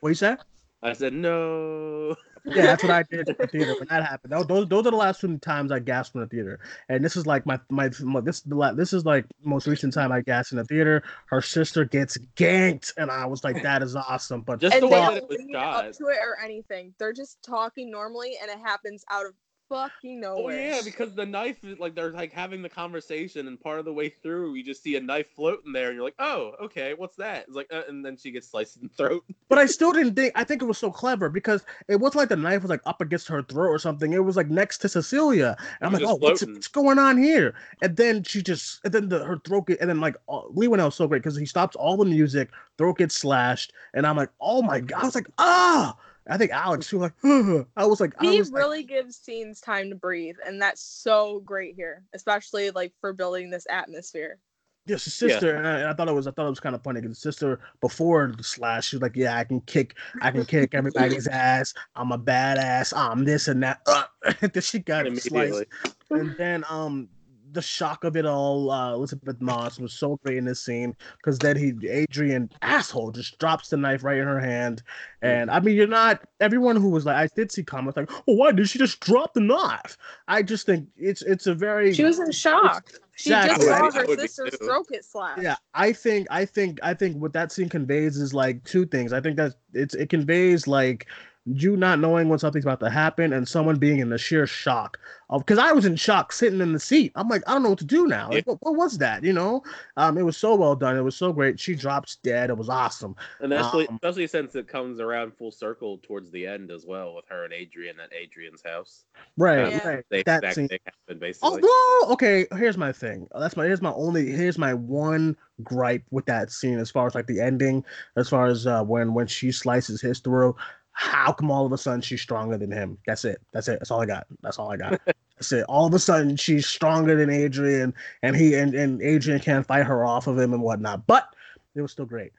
what 0.00 0.10
you 0.10 0.14
said 0.14 0.38
I 0.82 0.92
said 0.92 1.14
no. 1.14 2.14
Yeah, 2.52 2.66
that's 2.66 2.82
what 2.82 2.92
I 2.92 3.02
did 3.04 3.28
in 3.28 3.36
the 3.38 3.46
theater 3.46 3.74
when 3.78 3.88
that 3.88 4.04
happened. 4.04 4.32
Those, 4.32 4.46
those, 4.46 4.68
those 4.68 4.86
are 4.86 4.90
the 4.90 4.96
last 4.96 5.20
two 5.20 5.38
times 5.38 5.72
I 5.72 5.78
gasped 5.78 6.14
in 6.14 6.20
the 6.20 6.26
theater, 6.26 6.60
and 6.88 7.04
this 7.04 7.16
is 7.16 7.26
like 7.26 7.46
my 7.46 7.58
my, 7.70 7.90
my 8.02 8.20
this 8.20 8.40
the 8.42 8.54
la- 8.54 8.72
this 8.72 8.92
is 8.92 9.04
like 9.04 9.26
most 9.42 9.66
recent 9.66 9.94
time 9.94 10.12
I 10.12 10.20
gasped 10.20 10.52
in 10.52 10.58
the 10.58 10.64
theater. 10.64 11.02
Her 11.26 11.40
sister 11.40 11.84
gets 11.84 12.18
ganked, 12.36 12.92
and 12.96 13.10
I 13.10 13.26
was 13.26 13.44
like, 13.44 13.62
that 13.62 13.82
is 13.82 13.96
awesome. 13.96 14.42
But 14.42 14.60
Just 14.60 14.74
And 14.74 14.82
the 14.82 14.88
they 14.88 14.92
way 14.94 15.00
that 15.00 15.06
don't 15.06 15.16
it 15.16 15.28
was 15.28 15.38
lead 15.38 15.56
up 15.56 15.92
to 15.92 16.06
it 16.08 16.18
or 16.22 16.38
anything. 16.42 16.94
They're 16.98 17.12
just 17.12 17.42
talking 17.42 17.90
normally 17.90 18.36
and 18.40 18.50
it 18.50 18.58
happens 18.58 19.04
out 19.10 19.26
of 19.26 19.34
fucking 19.68 20.20
no. 20.20 20.36
Oh 20.36 20.48
yeah, 20.50 20.80
because 20.84 21.14
the 21.14 21.26
knife 21.26 21.64
is 21.64 21.78
like 21.78 21.94
they're 21.94 22.12
like 22.12 22.32
having 22.32 22.62
the 22.62 22.68
conversation, 22.68 23.48
and 23.48 23.60
part 23.60 23.78
of 23.78 23.84
the 23.84 23.92
way 23.92 24.08
through, 24.08 24.54
you 24.54 24.64
just 24.64 24.82
see 24.82 24.96
a 24.96 25.00
knife 25.00 25.28
floating 25.34 25.72
there, 25.72 25.88
and 25.88 25.96
you're 25.96 26.04
like, 26.04 26.14
"Oh, 26.18 26.52
okay, 26.62 26.94
what's 26.94 27.16
that?" 27.16 27.44
It's 27.46 27.56
like, 27.56 27.68
uh, 27.72 27.82
and 27.88 28.04
then 28.04 28.16
she 28.16 28.30
gets 28.30 28.48
sliced 28.48 28.76
in 28.76 28.84
the 28.84 28.88
throat. 28.94 29.24
but 29.48 29.58
I 29.58 29.66
still 29.66 29.92
didn't 29.92 30.14
think. 30.14 30.32
I 30.34 30.44
think 30.44 30.62
it 30.62 30.66
was 30.66 30.78
so 30.78 30.90
clever 30.90 31.28
because 31.28 31.64
it 31.88 31.96
wasn't 31.96 32.16
like 32.16 32.28
the 32.28 32.36
knife 32.36 32.62
was 32.62 32.70
like 32.70 32.82
up 32.86 33.00
against 33.00 33.28
her 33.28 33.42
throat 33.42 33.68
or 33.68 33.78
something. 33.78 34.12
It 34.12 34.24
was 34.24 34.36
like 34.36 34.48
next 34.48 34.78
to 34.78 34.88
Cecilia, 34.88 35.56
and 35.80 35.86
I'm 35.86 35.92
was 35.92 36.02
like, 36.02 36.10
oh, 36.10 36.16
what's, 36.16 36.44
what's 36.44 36.68
going 36.68 36.98
on 36.98 37.18
here? 37.18 37.54
And 37.82 37.96
then 37.96 38.22
she 38.22 38.42
just, 38.42 38.80
and 38.84 38.92
then 38.92 39.08
the, 39.08 39.24
her 39.24 39.38
throat, 39.38 39.66
get, 39.68 39.80
and 39.80 39.88
then 39.88 40.00
like 40.00 40.16
uh, 40.28 40.42
Leigh 40.50 40.68
Whannell's 40.68 40.94
so 40.94 41.06
great 41.06 41.22
because 41.22 41.36
he 41.36 41.46
stops 41.46 41.76
all 41.76 41.96
the 41.96 42.04
music, 42.04 42.50
throat 42.78 42.98
gets 42.98 43.16
slashed, 43.16 43.72
and 43.94 44.06
I'm 44.06 44.16
like, 44.16 44.30
oh 44.40 44.62
my 44.62 44.80
god! 44.80 45.02
I 45.02 45.04
was 45.04 45.14
like, 45.14 45.28
ah. 45.38 45.96
I 46.28 46.38
think 46.38 46.52
Alex, 46.52 46.88
she 46.88 46.96
was 46.96 47.10
like, 47.22 47.66
I 47.76 47.84
was 47.84 48.00
like, 48.00 48.14
I 48.18 48.30
He 48.30 48.38
was 48.38 48.50
like, 48.50 48.60
really 48.62 48.82
gives 48.82 49.16
scenes 49.16 49.60
time 49.60 49.90
to 49.90 49.96
breathe, 49.96 50.36
and 50.46 50.60
that's 50.60 50.82
so 50.82 51.40
great 51.40 51.74
here, 51.74 52.02
especially 52.14 52.70
like 52.70 52.92
for 53.00 53.12
building 53.12 53.50
this 53.50 53.66
atmosphere. 53.68 54.38
Yes, 54.86 55.04
his 55.04 55.14
sister, 55.14 55.54
and, 55.54 55.66
I, 55.66 55.78
and 55.78 55.88
I 55.88 55.94
thought 55.94 56.08
it 56.08 56.14
was, 56.14 56.26
I 56.26 56.30
thought 56.30 56.46
it 56.46 56.50
was 56.50 56.60
kind 56.60 56.74
of 56.74 56.82
funny 56.82 57.00
because 57.00 57.16
his 57.16 57.22
sister 57.22 57.60
before 57.80 58.32
the 58.36 58.44
slash, 58.44 58.88
she 58.88 58.96
was 58.96 59.02
like, 59.02 59.16
"Yeah, 59.16 59.36
I 59.36 59.44
can 59.44 59.62
kick, 59.62 59.96
I 60.20 60.30
can 60.30 60.44
kick 60.44 60.74
everybody's 60.74 61.26
ass. 61.26 61.72
I'm 61.96 62.12
a 62.12 62.18
badass. 62.18 62.94
I'm 62.94 63.24
this 63.24 63.48
and 63.48 63.62
that." 63.62 63.80
Uh, 63.86 64.04
then 64.40 64.62
she 64.62 64.80
got 64.80 65.06
sliced, 65.16 65.64
and 66.10 66.34
then 66.36 66.64
um, 66.68 67.08
the 67.54 67.62
shock 67.62 68.04
of 68.04 68.16
it 68.16 68.26
all, 68.26 68.70
uh, 68.70 68.92
Elizabeth 68.92 69.40
Moss 69.40 69.78
was 69.78 69.92
so 69.92 70.16
great 70.24 70.36
in 70.36 70.44
this 70.44 70.60
scene 70.60 70.94
because 71.16 71.38
then 71.38 71.56
he, 71.56 71.72
Adrian, 71.88 72.50
asshole, 72.62 73.10
just 73.12 73.38
drops 73.38 73.68
the 73.70 73.76
knife 73.76 74.04
right 74.04 74.18
in 74.18 74.26
her 74.26 74.40
hand, 74.40 74.82
and 75.22 75.50
I 75.50 75.60
mean, 75.60 75.76
you're 75.76 75.86
not 75.86 76.20
everyone 76.40 76.76
who 76.76 76.90
was 76.90 77.06
like, 77.06 77.16
I 77.16 77.28
did 77.34 77.50
see 77.50 77.62
comments 77.62 77.96
like, 77.96 78.10
"Oh, 78.28 78.34
why 78.34 78.52
did 78.52 78.68
she 78.68 78.78
just 78.78 79.00
drop 79.00 79.32
the 79.34 79.40
knife?" 79.40 79.96
I 80.28 80.42
just 80.42 80.66
think 80.66 80.88
it's 80.96 81.22
it's 81.22 81.46
a 81.46 81.54
very 81.54 81.94
She 81.94 82.04
was 82.04 82.18
in 82.18 82.30
shock. 82.32 82.90
She 83.16 83.30
Exactly. 83.32 83.66
just 83.66 83.78
saw 83.78 84.00
her 84.00 84.16
sister's 84.16 84.56
throat 84.58 84.86
get 84.90 85.04
slashed. 85.04 85.40
yeah 85.42 85.54
i 85.72 85.92
think 85.92 86.26
i 86.30 86.44
think 86.44 86.80
i 86.82 86.92
think 86.92 87.16
what 87.22 87.32
that 87.32 87.52
scene 87.52 87.68
conveys 87.68 88.16
is 88.16 88.34
like 88.34 88.62
two 88.64 88.84
things 88.86 89.12
i 89.12 89.20
think 89.20 89.36
that 89.36 89.54
it's 89.72 89.94
it 89.94 90.08
conveys 90.08 90.66
like 90.66 91.06
you 91.46 91.76
not 91.76 91.98
knowing 92.00 92.28
when 92.28 92.38
something's 92.38 92.64
about 92.64 92.80
to 92.80 92.88
happen 92.88 93.32
and 93.32 93.46
someone 93.46 93.76
being 93.76 93.98
in 93.98 94.08
the 94.08 94.16
sheer 94.16 94.46
shock 94.46 94.98
of 95.28 95.44
because 95.44 95.58
i 95.58 95.72
was 95.72 95.84
in 95.84 95.94
shock 95.94 96.32
sitting 96.32 96.60
in 96.60 96.72
the 96.72 96.80
seat 96.80 97.12
i'm 97.16 97.28
like 97.28 97.42
i 97.46 97.52
don't 97.52 97.62
know 97.62 97.68
what 97.70 97.78
to 97.78 97.84
do 97.84 98.06
now 98.06 98.30
like, 98.30 98.46
what, 98.46 98.58
what 98.62 98.76
was 98.76 98.96
that 98.98 99.22
you 99.22 99.32
know 99.32 99.62
um 99.98 100.16
it 100.16 100.22
was 100.22 100.36
so 100.36 100.54
well 100.54 100.74
done 100.74 100.96
it 100.96 101.02
was 101.02 101.16
so 101.16 101.32
great 101.32 101.60
she 101.60 101.74
drops 101.74 102.16
dead 102.16 102.48
it 102.48 102.56
was 102.56 102.68
awesome 102.68 103.14
And 103.40 103.52
especially, 103.52 103.88
Um, 103.88 103.96
especially 103.96 104.26
since 104.26 104.54
it 104.54 104.68
comes 104.68 105.00
around 105.00 105.34
full 105.34 105.50
circle 105.50 105.98
towards 105.98 106.30
the 106.30 106.46
end 106.46 106.70
as 106.70 106.86
well 106.86 107.14
with 107.14 107.26
her 107.28 107.44
and 107.44 107.52
Adrian 107.52 108.00
at 108.00 108.12
Adrian's 108.12 108.62
house. 108.64 109.04
right 109.36 109.70
Yeah. 109.72 109.86
right 109.88 110.04
They 110.10 110.22
that 110.22 110.42
that 110.42 110.54
scene 110.54 110.68
happened 110.86 111.20
basically. 111.20 111.62
Although, 111.62 112.12
okay, 112.12 112.46
here's 112.56 112.78
my 112.78 112.92
thing. 112.92 113.28
That's 113.38 113.56
my 113.56 113.66
here's 113.66 113.82
my 113.82 113.92
only 113.92 114.30
here's 114.30 114.58
my 114.58 114.72
one 114.74 115.36
gripe 115.62 116.04
with 116.10 116.26
that 116.26 116.50
scene 116.50 116.78
as 116.78 116.90
far 116.90 117.06
as 117.06 117.14
like 117.14 117.26
the 117.26 117.40
ending, 117.40 117.84
as 118.16 118.28
far 118.28 118.46
as 118.46 118.66
uh, 118.66 118.82
when 118.82 119.14
when 119.14 119.26
she 119.26 119.52
slices 119.52 120.00
his 120.00 120.20
throat. 120.20 120.56
How 120.94 121.32
come 121.32 121.50
all 121.50 121.66
of 121.66 121.72
a 121.72 121.78
sudden 121.78 122.00
she's 122.00 122.22
stronger 122.22 122.56
than 122.56 122.70
him? 122.70 122.98
That's 123.06 123.24
it. 123.24 123.40
That's 123.52 123.68
it. 123.68 123.78
That's 123.80 123.90
all 123.90 124.00
I 124.00 124.06
got. 124.06 124.26
That's 124.42 124.58
all 124.58 124.70
I 124.70 124.76
got. 124.76 125.00
That's 125.36 125.52
it. 125.52 125.64
All 125.68 125.86
of 125.86 125.94
a 125.94 125.98
sudden 125.98 126.36
she's 126.36 126.66
stronger 126.66 127.16
than 127.16 127.30
Adrian, 127.30 127.92
and 128.22 128.36
he 128.36 128.54
and, 128.54 128.74
and 128.74 129.02
Adrian 129.02 129.40
can't 129.40 129.66
fight 129.66 129.86
her 129.86 130.04
off 130.04 130.26
of 130.28 130.38
him 130.38 130.52
and 130.54 130.62
whatnot. 130.62 131.06
But 131.06 131.28
it 131.74 131.82
was 131.82 131.92
still 131.92 132.06
great. 132.06 132.32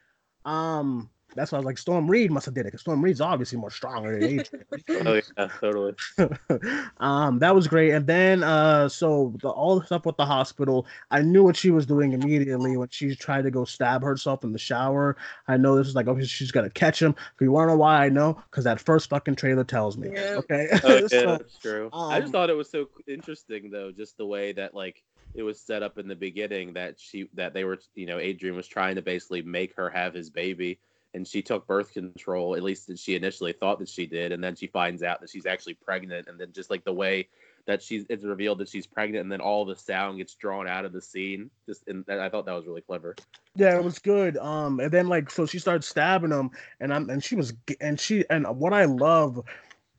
Um, 0.46 1.10
That's 1.36 1.52
why 1.52 1.58
I 1.58 1.60
was 1.60 1.65
like, 1.65 1.78
Storm 1.78 2.10
Reid 2.10 2.32
must 2.32 2.45
have 2.45 2.54
did 2.54 2.62
it 2.62 2.65
because 2.65 2.82
Storm 2.82 3.04
Reid's 3.04 3.21
obviously 3.21 3.58
more 3.58 3.71
stronger 3.71 4.19
than 4.19 4.24
Adrian. 4.24 4.65
Oh 5.08 5.13
yeah, 5.38 5.48
totally. 5.60 5.93
um, 6.98 7.39
that 7.39 7.54
was 7.54 7.67
great. 7.67 7.91
And 7.91 8.08
then, 8.08 8.43
uh, 8.43 8.88
so 8.88 9.34
the, 9.41 9.50
all 9.50 9.80
the 9.80 9.86
stuff 9.86 10.06
with 10.06 10.15
the 10.17 10.26
hospital, 10.26 10.86
I 11.12 11.21
knew 11.21 11.43
what 11.43 11.56
she 11.56 11.71
was 11.71 11.86
doing 11.86 12.13
immediately 12.13 12.78
when 12.78 12.88
she 12.89 13.15
tried 13.15 13.43
to 13.43 13.52
go 13.52 13.65
stab 13.65 14.02
herself 14.02 14.43
in 14.43 14.52
the 14.52 14.60
shower. 14.60 15.17
I 15.48 15.58
know 15.58 15.76
this 15.76 15.88
is 15.88 15.95
like, 15.95 16.08
okay, 16.08 16.24
she's 16.24 16.52
gonna 16.52 16.69
catch 16.69 17.02
him. 17.02 17.15
You 17.39 17.52
wanna 17.52 17.74
know 17.74 17.78
why 17.78 18.06
I 18.06 18.10
know? 18.10 18.41
Because 18.50 18.63
that 18.63 18.80
first 18.80 19.10
fucking 19.10 19.36
trailer 19.36 19.63
tells 19.63 19.98
me. 19.98 20.10
Yeah. 20.13 20.36
Okay. 20.38 20.67
Oh, 20.84 20.95
yeah, 21.02 21.08
So, 21.08 21.26
that's 21.38 21.58
true. 21.58 21.89
I 21.93 22.19
just 22.19 22.28
um, 22.28 22.32
thought 22.32 22.50
it 22.50 22.56
was 22.56 22.69
so 22.69 22.89
interesting 23.08 23.69
though, 23.69 23.91
just 23.91 24.17
the 24.17 24.26
way 24.26 24.54
that 24.54 24.74
like 24.74 25.04
it 25.34 25.43
was 25.43 25.60
set 25.60 25.84
up 25.84 25.98
in 25.98 26.08
the 26.08 26.15
beginning 26.15 26.74
that 26.74 27.00
she 27.00 27.30
that 27.34 27.54
they 27.54 27.63
were 27.63 27.80
you 27.93 28.06
know 28.06 28.19
Adrian 28.19 28.56
was 28.56 28.67
trying 28.67 28.95
to 28.95 29.02
basically 29.02 29.41
make 29.41 29.76
her 29.76 29.89
have 29.89 30.13
his 30.13 30.30
baby 30.30 30.80
and 31.15 31.25
she 31.28 31.41
took 31.41 31.65
birth 31.65 31.93
control 31.93 32.56
at 32.56 32.62
least 32.62 32.88
that 32.88 32.99
she 32.99 33.15
initially 33.15 33.54
thought 33.54 33.80
that 33.80 33.89
she 33.89 34.06
did 34.06 34.32
and 34.32 34.43
then 34.43 34.56
she 34.56 34.67
finds 34.67 35.01
out 35.01 35.21
that 35.21 35.30
she's 35.30 35.45
actually 35.45 35.73
pregnant 35.73 36.28
and 36.28 36.39
then 36.39 36.51
just 36.51 36.69
like 36.69 36.84
the 36.84 36.93
way 36.93 37.28
that 37.65 37.82
she's 37.82 38.06
it's 38.10 38.23
revealed 38.23 38.60
that 38.60 38.69
she's 38.69 38.86
pregnant 38.86 39.23
and 39.23 39.32
then 39.32 39.41
all 39.41 39.65
the 39.65 39.75
sound 39.75 40.17
gets 40.17 40.36
drawn 40.36 40.67
out 40.67 40.86
of 40.86 40.93
the 40.93 41.01
scene 41.01 41.49
just 41.65 41.88
and 41.88 42.06
I 42.10 42.30
thought 42.30 42.45
that 42.45 42.54
was 42.54 42.67
really 42.67 42.82
clever. 42.82 43.15
Yeah, 43.56 43.75
it 43.75 43.84
was 43.84 43.99
good. 43.99 44.38
Um, 44.38 44.80
and 44.80 44.91
then 44.91 45.08
like 45.08 45.32
so 45.32 45.45
she 45.45 45.60
starts 45.60 45.88
stabbing 45.88 46.32
him, 46.32 46.51
and 46.80 46.93
I'm 46.93 47.10
and 47.10 47.23
she 47.23 47.36
was 47.36 47.54
and 47.82 47.99
she 47.99 48.25
and 48.30 48.45
what 48.58 48.73
I 48.73 48.86
love, 48.86 49.41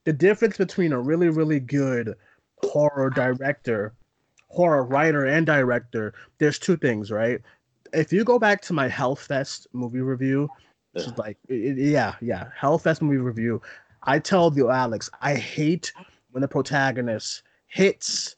the 0.05 0.13
difference 0.13 0.57
between 0.57 0.93
a 0.93 1.01
really 1.01 1.29
really 1.29 1.61
good 1.61 2.15
horror 2.63 3.11
director, 3.11 3.95
horror 4.49 4.85
writer 4.85 5.25
and 5.27 5.47
director. 5.47 6.15
There's 6.39 6.59
two 6.59 6.77
things, 6.77 7.11
right? 7.11 7.41
If 7.93 8.13
you 8.13 8.25
go 8.25 8.39
back 8.39 8.61
to 8.63 8.73
my 8.73 8.89
Hellfest 8.89 9.67
movie 9.73 10.01
review, 10.01 10.51
which 10.97 11.19
like 11.19 11.37
it- 11.49 11.79
it- 11.79 11.91
yeah 11.91 12.15
yeah 12.21 12.49
Hellfest 12.59 13.03
movie 13.03 13.19
review, 13.19 13.61
I 14.03 14.19
tell 14.19 14.53
you 14.55 14.71
Alex, 14.71 15.11
I 15.21 15.35
hate 15.35 15.93
when 16.33 16.41
the 16.41 16.49
protagonist 16.49 17.43
hits 17.67 18.37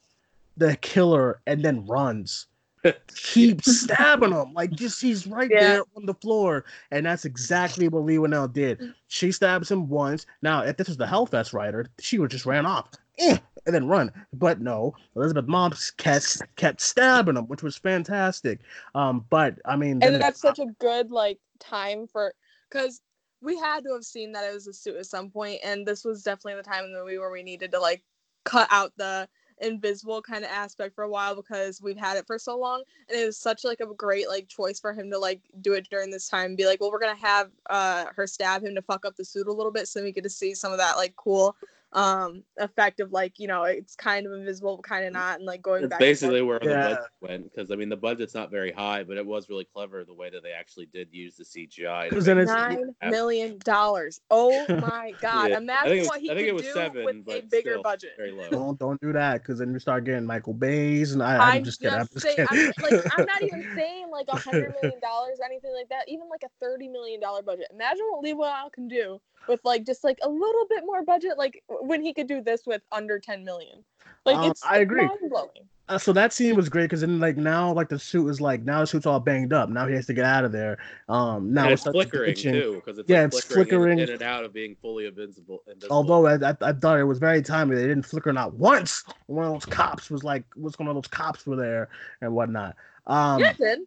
the 0.57 0.77
killer 0.77 1.41
and 1.47 1.63
then 1.65 1.87
runs 1.87 2.47
keep 3.33 3.63
stabbing 3.63 4.33
him. 4.33 4.53
Like 4.55 4.71
just 4.71 5.01
he's 5.01 5.27
right 5.27 5.51
Yeah. 5.51 5.61
there 5.61 5.83
on 5.97 6.07
the 6.07 6.15
floor. 6.15 6.65
And 6.91 7.07
that's 7.07 7.25
exactly 7.25 7.89
what 7.89 8.05
Leigh 8.05 8.17
Whannell 8.19 8.53
did. 8.53 8.95
She 9.09 9.33
stabs 9.33 9.71
him 9.71 9.89
once. 9.89 10.27
Now, 10.43 10.63
if 10.63 10.77
this 10.77 10.89
was 10.89 10.97
the 10.97 11.05
Hellfest 11.07 11.53
writer, 11.53 11.87
she 11.99 12.19
would 12.19 12.31
just 12.31 12.47
ran 12.47 12.67
off. 12.67 12.89
Eh, 13.19 13.37
and 13.67 13.75
then 13.75 13.89
run. 13.89 14.13
But 14.33 14.61
no, 14.61 14.95
Elizabeth 15.17 15.47
Moss 15.49 15.91
kept 15.91 16.41
kept 16.57 16.81
stabbing 16.81 17.37
him, 17.37 17.45
which 17.49 17.63
was 17.65 17.77
fantastic. 17.77 18.61
Um, 18.95 19.25
but 19.29 19.57
I 19.65 19.75
mean 19.77 19.99
then 19.99 20.15
and 20.15 20.23
that's 20.23 20.41
cop- 20.41 20.57
such 20.57 20.65
a 20.67 20.71
good 20.79 21.11
like 21.11 21.39
time 21.59 22.07
for 22.07 22.33
because 22.71 23.01
we 23.41 23.57
had 23.57 23.85
to 23.85 23.93
have 23.93 24.05
seen 24.05 24.33
that 24.33 24.45
it 24.45 24.55
was 24.55 24.67
a 24.67 24.73
suit 24.73 24.97
at 24.97 25.07
some 25.07 25.31
point 25.31 25.61
and 25.65 25.87
this 25.87 26.05
was 26.05 26.23
definitely 26.23 26.57
the 26.57 26.69
time 26.69 26.85
in 26.85 26.93
the 26.93 26.99
movie 26.99 27.19
where 27.19 27.31
we 27.31 27.43
needed 27.43 27.71
to 27.73 27.81
like 27.81 28.03
cut 28.45 28.69
out 28.71 28.93
the 28.97 29.29
invisible 29.61 30.23
kind 30.23 30.45
of 30.45 30.51
aspect 30.51 30.95
for 30.95 31.05
a 31.05 31.09
while 31.09 31.35
because 31.35 31.83
we've 31.83 31.97
had 31.97 32.17
it 32.17 32.27
for 32.27 32.39
so 32.39 32.57
long 32.57 32.83
and 33.09 33.19
it 33.19 33.27
was 33.27 33.37
such 33.37 33.65
like 33.65 33.81
a 33.81 33.95
great 33.95 34.29
like 34.29 34.49
choice 34.49 34.79
for 34.79 34.93
him 34.93 35.11
to 35.11 35.19
like 35.19 35.41
do 35.61 35.73
it 35.73 35.89
during 35.91 36.11
this 36.11 36.29
time 36.29 36.55
be 36.55 36.65
like 36.65 36.81
well 36.81 36.93
we're 36.93 37.01
gonna 37.01 37.15
have 37.15 37.51
uh 37.69 38.05
her 38.15 38.27
stab 38.27 38.63
him 38.65 38.75
to 38.75 38.83
fuck 38.83 39.05
up 39.05 39.17
the 39.17 39.25
suit 39.25 39.49
a 39.49 39.53
little 39.53 39.73
bit 39.73 39.89
so 39.89 40.03
we 40.03 40.13
get 40.13 40.23
to 40.23 40.31
see 40.31 40.55
some 40.55 40.73
of 40.73 40.79
that 40.79 40.97
like 40.97 41.15
cool 41.17 41.57
um 41.95 42.43
effect 42.59 43.01
of 43.01 43.13
like 43.13 43.39
you 43.39 43.49
know 43.49 43.63
it's 43.65 43.97
kind 43.97 44.27
of 44.27 44.33
invisible 44.35 44.77
kind 44.83 45.07
of 45.07 45.13
not 45.15 45.37
and 45.37 45.47
like 45.47 45.63
going 45.63 45.85
It's 45.85 45.89
back 45.91 45.99
basically 45.99 46.43
where 46.43 46.59
Yeah. 46.63 46.69
the 46.69 46.95
budget 46.97 47.05
went 47.23 47.45
because 47.45 47.71
I 47.71 47.77
mean 47.77 47.89
the 47.89 47.97
budget's 47.97 48.35
not 48.35 48.51
very 48.51 48.71
high, 48.73 49.05
but 49.05 49.17
it 49.17 49.25
was 49.25 49.49
really 49.49 49.65
clever 49.65 50.05
the 50.05 50.13
way 50.13 50.29
that 50.29 50.43
they 50.43 50.53
actually 50.53 50.85
did 50.87 51.09
use 51.13 51.37
the 51.37 51.45
CGI. 51.45 52.09
to 52.11 52.15
'Cause 52.15 52.27
then 52.27 52.39
it's- 52.39 52.55
it 52.55 52.59
Nine 52.61 52.95
happen. 53.01 53.11
million 53.11 53.59
dollars. 53.65 54.21
Oh 54.31 54.51
my 54.69 55.15
god! 55.23 55.49
Yeah. 55.51 55.55
I 55.55 55.59
Imagine 55.59 55.89
think 55.91 55.97
it 55.97 56.01
was- 56.01 56.09
what 56.09 56.21
he 56.21 56.31
I 56.31 56.35
think 56.35 56.45
could 56.45 56.49
it 56.49 56.55
was 56.55 56.63
do 56.65 56.73
seven, 56.73 57.05
with 57.07 57.17
a 57.29 57.41
bigger 57.51 57.71
still, 57.73 57.83
budget. 57.83 58.11
very 58.19 58.33
low. 58.33 58.51
don't 58.51 58.79
don't 58.79 59.01
do 59.01 59.13
that 59.15 59.41
because 59.41 59.59
then 59.59 59.73
you 59.73 59.79
start 59.79 60.05
getting 60.05 60.27
Michael 60.27 60.53
Bay's 60.55 61.13
and 61.13 61.23
I, 61.23 61.37
I'm, 61.37 61.41
I'm 61.59 61.65
just 61.65 61.81
kidding. 61.81 61.99
I'm 61.99 62.07
just 62.09 62.21
saying, 62.21 62.47
kidding. 62.49 62.73
I'm, 62.85 62.91
like, 62.97 63.19
I'm 63.19 63.25
not 63.25 63.43
even 63.43 63.63
saying 63.75 64.11
like 64.11 64.27
a 64.29 64.37
hundred 64.37 64.75
million 64.83 65.01
dollars, 65.01 65.39
or 65.41 65.47
anything 65.47 65.73
like 65.75 65.89
that. 65.89 66.07
Even 66.09 66.29
like 66.29 66.43
a 66.45 66.51
thirty 66.61 66.87
million 66.89 67.19
dollar 67.21 67.41
budget. 67.43 67.69
Imagine 67.73 68.05
what 68.11 68.23
Leigh 68.23 68.35
Whannell 68.35 68.71
can 68.73 68.89
do 68.89 69.19
with 69.49 69.61
like 69.65 69.85
just 69.87 70.05
like 70.05 70.19
a 70.23 70.29
little 70.29 70.67
bit 70.69 70.85
more 70.85 71.03
budget. 71.05 71.39
Like 71.39 71.63
when 71.69 72.03
he 72.03 72.13
could 72.13 72.27
do 72.27 72.41
this 72.41 72.67
with 72.67 72.83
under 72.93 73.19
ten 73.19 73.45
million. 73.45 73.85
Like 74.25 74.37
Um, 74.37 74.51
it's 74.51 74.65
I 74.65 74.79
agree. 74.79 75.07
mind 75.07 75.19
blowing. 75.31 75.69
Uh, 75.91 75.97
so 75.97 76.13
that 76.13 76.35
scene 76.35 76.55
was 76.55 76.69
great 76.69 76.83
because 76.85 77.01
then 77.01 77.19
like 77.19 77.39
now 77.39 77.73
like 77.73 77.89
the 77.89 77.99
suit 77.99 78.29
is 78.29 78.43
like 78.43 78.63
now 78.63 78.81
the 78.81 78.87
suit's 78.87 79.07
all 79.07 79.21
banged 79.21 79.55
up. 79.55 79.71
Now 79.71 79.87
he 79.87 79.95
has 79.95 80.05
to 80.07 80.13
get 80.13 80.27
out 80.27 80.45
of 80.45 80.53
there. 80.53 80.77
Um 81.09 81.55
now 81.55 81.63
and 81.63 81.71
it 81.71 81.73
it's 81.75 81.83
flickering 81.85 82.35
glitching. 82.35 82.53
too 82.53 82.73
because 82.75 82.99
it's 82.99 83.09
Yeah, 83.09 83.23
like 83.23 83.33
it's 83.33 83.45
flickering, 83.45 83.99
in- 83.99 83.99
flickering. 83.99 83.99
In, 84.01 84.11
and 84.11 84.23
out 84.23 84.45
of 84.45 84.53
being 84.53 84.77
fully 84.83 85.07
invincible. 85.07 85.63
invisible. 85.67 85.97
Although 85.97 86.27
I, 86.27 86.51
I, 86.51 86.57
I 86.61 86.73
thought 86.75 86.99
it 86.99 87.05
was 87.05 87.19
very 87.19 87.41
timely, 87.41 87.77
they 87.77 87.87
didn't 87.87 88.03
flicker 88.05 88.33
not 88.35 88.53
once. 88.55 89.03
One 89.29 89.47
of 89.47 89.53
those 89.55 89.65
cops 89.65 90.11
was 90.11 90.23
like, 90.25 90.45
"What's 90.57 90.77
going 90.77 90.89
on?" 90.89 90.95
Those 90.95 91.07
cops 91.07 91.47
were 91.47 91.57
there 91.57 91.89
and 92.21 92.35
whatnot. 92.35 92.77
Um, 93.07 93.41
yeah, 93.41 93.51
it 93.53 93.57
did. 93.57 93.79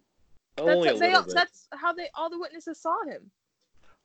only 0.58 0.88
That's, 0.89 0.97
a 0.97 1.00
they, 1.00 1.12
bit. 1.12 1.34
that's 1.36 1.67
how 1.74 1.93
they 1.93 2.10
all 2.15 2.32
the 2.32 2.39
witnesses 2.39 2.80
saw 2.80 2.95
him. 3.06 3.30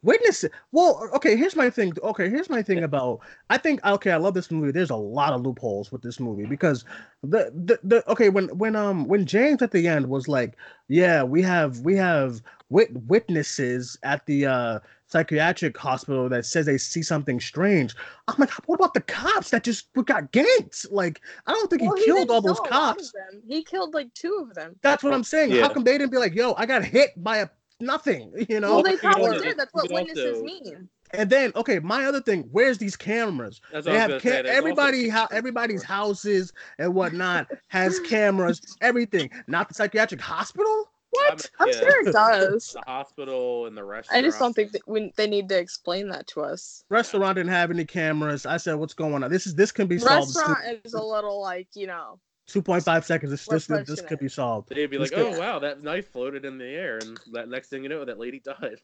Witness. 0.02 0.44
Well, 0.72 1.08
okay. 1.14 1.36
Here's 1.36 1.56
my 1.56 1.70
thing. 1.70 1.92
Okay, 2.02 2.28
here's 2.28 2.50
my 2.50 2.62
thing 2.62 2.84
about. 2.84 3.20
I 3.50 3.58
think 3.58 3.84
okay. 3.84 4.12
I 4.12 4.16
love 4.16 4.34
this 4.34 4.50
movie. 4.50 4.72
There's 4.72 4.90
a 4.90 4.96
lot 4.96 5.32
of 5.32 5.42
loopholes 5.42 5.90
with 5.92 6.02
this 6.02 6.20
movie 6.20 6.46
because 6.46 6.84
the 7.22 7.50
the, 7.54 7.78
the 7.82 8.10
okay 8.10 8.28
when 8.28 8.48
when 8.58 8.76
um 8.76 9.06
when 9.06 9.26
James 9.26 9.62
at 9.62 9.72
the 9.72 9.88
end 9.88 10.08
was 10.08 10.28
like, 10.28 10.56
yeah, 10.88 11.22
we 11.22 11.42
have 11.42 11.80
we 11.80 11.96
have 11.96 12.42
wit- 12.68 12.92
witnesses 13.06 13.98
at 14.02 14.24
the 14.26 14.46
uh 14.46 14.78
psychiatric 15.08 15.76
hospital 15.78 16.28
that 16.28 16.44
says 16.44 16.66
they 16.66 16.76
see 16.76 17.02
something 17.02 17.38
strange. 17.38 17.94
I'm 18.26 18.34
like, 18.38 18.50
what 18.68 18.74
about 18.74 18.92
the 18.92 19.00
cops 19.02 19.50
that 19.50 19.62
just 19.62 19.92
got 19.92 20.32
ganked? 20.32 20.86
Like, 20.90 21.20
I 21.46 21.52
don't 21.52 21.70
think 21.70 21.82
Well, 21.82 21.94
he 21.96 22.04
killed 22.06 22.18
didn't 22.18 22.30
all 22.32 22.40
those 22.40 22.58
kill 22.60 22.70
a 22.70 22.74
lot 22.74 22.90
of 22.90 22.96
cops. 22.96 23.12
them. 23.12 23.40
He 23.46 23.62
killed 23.62 23.94
like 23.94 24.12
two 24.14 24.46
of 24.48 24.54
them. 24.54 24.74
That's 24.82 25.04
what 25.04 25.14
I'm 25.14 25.22
saying. 25.22 25.52
Yeah. 25.52 25.62
How 25.62 25.68
come 25.72 25.84
they 25.84 25.96
didn't 25.96 26.10
be 26.10 26.18
like, 26.18 26.34
yo, 26.34 26.54
I 26.56 26.66
got 26.66 26.84
hit 26.84 27.10
by 27.22 27.38
a 27.38 27.48
nothing, 27.80 28.32
you 28.48 28.60
know? 28.60 28.74
Well, 28.76 28.82
they 28.82 28.92
you 28.92 28.98
could 28.98 29.10
probably 29.12 29.30
also- 29.32 29.44
did. 29.44 29.56
That's 29.58 29.72
what 29.74 29.90
witnesses 29.90 30.34
also- 30.38 30.44
mean. 30.44 30.88
and 31.12 31.30
then, 31.30 31.52
okay, 31.56 31.78
my 31.78 32.04
other 32.06 32.20
thing, 32.20 32.48
where's 32.52 32.78
these 32.78 32.96
cameras? 32.96 33.60
That's 33.72 33.86
They 33.86 33.98
have 33.98 34.10
ca- 34.10 34.18
say, 34.18 34.30
there's 34.30 34.46
also 34.46 34.56
everybody, 34.58 35.08
how 35.08 35.26
cameras 35.26 35.38
everybody's 35.38 35.82
houses 35.82 36.52
and 36.78 36.94
whatnot 36.94 37.46
has 37.68 38.00
cameras, 38.08 38.60
everything. 38.80 39.30
Not 39.46 39.68
the 39.68 39.74
psychiatric 39.74 40.20
hospital. 40.20 40.90
What? 41.10 41.48
I'm 41.60 41.68
Yeah. 41.68 41.74
sure 41.74 42.08
it 42.08 42.12
does. 42.12 42.72
The 42.74 42.82
hospital 42.86 43.66
and 43.66 43.76
the 43.76 43.84
restaurant. 43.84 44.18
I 44.18 44.26
just 44.26 44.38
don't 44.38 44.52
think 44.52 44.72
that 44.72 44.82
we, 44.86 45.12
they 45.16 45.26
need 45.26 45.48
to 45.48 45.56
explain 45.58 46.08
that 46.10 46.26
to 46.28 46.42
us. 46.42 46.84
Restaurant 46.90 47.36
didn't 47.36 47.52
have 47.52 47.70
any 47.70 47.84
cameras. 47.86 48.44
I 48.44 48.58
said, 48.58 48.74
what's 48.74 48.92
going 48.92 49.22
on? 49.24 49.30
This 49.30 49.46
is 49.46 49.54
this 49.54 49.72
can 49.72 49.86
be 49.86 49.98
solved. 49.98 50.34
Restaurant 50.36 50.58
is 50.84 50.92
a 50.92 51.02
little 51.02 51.40
like 51.40 51.68
you 51.74 51.86
know. 51.86 52.18
Two 52.46 52.62
point 52.62 52.84
five 52.84 53.04
seconds. 53.04 53.30
This 53.30 53.46
We're 53.48 53.54
this 53.58 53.66
this, 53.88 54.00
could 54.02 54.12
it. 54.12 54.20
be 54.20 54.28
solved. 54.28 54.68
They'd 54.68 54.86
be 54.86 54.98
like, 54.98 55.10
This 55.10 55.36
"Oh 55.36 55.38
wow, 55.38 55.58
that 55.58 55.82
knife 55.82 56.08
floated 56.12 56.44
in 56.44 56.58
the 56.58 56.64
air," 56.66 56.98
and 56.98 57.18
that 57.32 57.48
next 57.48 57.68
thing 57.68 57.82
you 57.82 57.88
know, 57.88 58.04
that 58.04 58.18
lady 58.18 58.38
died. 58.40 58.80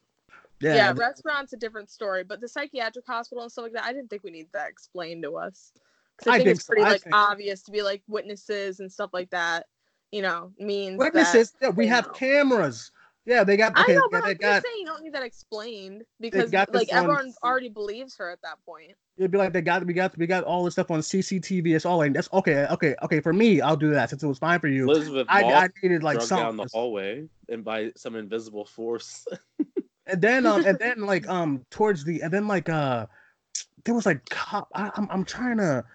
Yeah. 0.59 0.75
Yeah, 0.75 0.93
restaurant's 0.95 1.53
a 1.53 1.57
different 1.57 1.89
story, 1.89 2.23
but 2.23 2.39
the 2.41 2.47
psychiatric 2.47 3.05
hospital 3.07 3.43
and 3.43 3.51
stuff 3.51 3.63
like 3.63 3.73
that, 3.73 3.85
I 3.85 3.91
didn't 3.93 4.09
think 4.09 4.23
we 4.23 4.31
need 4.31 4.47
that 4.53 4.69
explained 4.69 5.23
to 5.23 5.35
us. 5.37 5.71
'Cause 6.17 6.27
I 6.27 6.31
I 6.31 6.37
think 6.37 6.45
think 6.47 6.57
it's 6.57 6.67
pretty 6.67 6.83
I 6.83 6.89
like 6.91 7.01
think- 7.03 7.15
obvious 7.15 7.63
to 7.63 7.71
be 7.71 7.81
like 7.81 8.03
witnesses 8.07 8.79
and 8.79 8.91
stuff 8.91 9.09
like 9.13 9.29
that. 9.31 9.67
You 10.11 10.21
know, 10.21 10.53
means 10.59 10.99
Witnesses. 10.99 11.51
That 11.59 11.67
Yeah, 11.67 11.69
we 11.71 11.87
have 11.87 12.05
know. 12.07 12.13
cameras. 12.13 12.91
Yeah, 13.25 13.43
they 13.43 13.55
got. 13.55 13.73
I 13.75 13.83
Okay, 13.83 13.95
know, 13.95 14.01
yeah, 14.11 14.19
but 14.19 14.23
they 14.25 14.31
I'm 14.31 14.37
got. 14.37 14.53
just 14.55 14.65
saying 14.65 14.77
you 14.79 14.85
don't 14.85 15.03
need 15.03 15.13
that 15.13 15.23
explained 15.23 16.03
because 16.19 16.51
got 16.51 16.71
this 16.71 16.81
like 16.81 16.93
on- 16.93 17.05
everyone 17.05 17.33
already 17.43 17.69
believes 17.69 18.17
her 18.17 18.29
at 18.29 18.39
that 18.43 18.57
point. 18.65 18.93
It'd 19.17 19.31
be 19.31 19.37
like 19.37 19.53
they 19.53 19.61
got 19.61 19.85
we 19.85 19.93
got 19.93 20.17
we 20.17 20.25
got 20.27 20.43
all 20.43 20.63
this 20.63 20.73
stuff 20.73 20.89
on 20.91 20.99
CCTV. 20.99 21.75
It's 21.75 21.85
all 21.85 21.97
like 21.97 22.13
that's 22.13 22.29
okay, 22.33 22.65
okay, 22.71 22.95
okay. 23.03 23.19
For 23.21 23.31
me, 23.31 23.61
I'll 23.61 23.77
do 23.77 23.91
that 23.91 24.09
since 24.09 24.23
it 24.23 24.27
was 24.27 24.39
fine 24.39 24.59
for 24.59 24.67
you. 24.67 24.89
Elizabeth 24.89 25.27
I, 25.29 25.41
Moss 25.41 25.63
I 25.63 25.69
needed 25.81 26.03
like 26.03 26.17
drug 26.17 26.29
down 26.29 26.57
the 26.57 26.67
hallway 26.71 27.27
and 27.47 27.63
by 27.63 27.91
some 27.95 28.15
invisible 28.15 28.65
force. 28.65 29.25
And 30.05 30.21
then 30.21 30.45
um 30.45 30.65
and 30.65 30.77
then 30.79 31.05
like 31.05 31.27
um 31.29 31.65
towards 31.71 32.03
the 32.03 32.21
and 32.23 32.33
then 32.33 32.45
like 32.45 32.67
uh 32.67 33.05
there 33.85 33.95
was 33.95 34.05
like 34.05 34.27
cop 34.29 34.67
I, 34.75 34.91
I'm 34.95 35.07
I'm 35.09 35.23
trying 35.23 35.57
to 35.57 35.85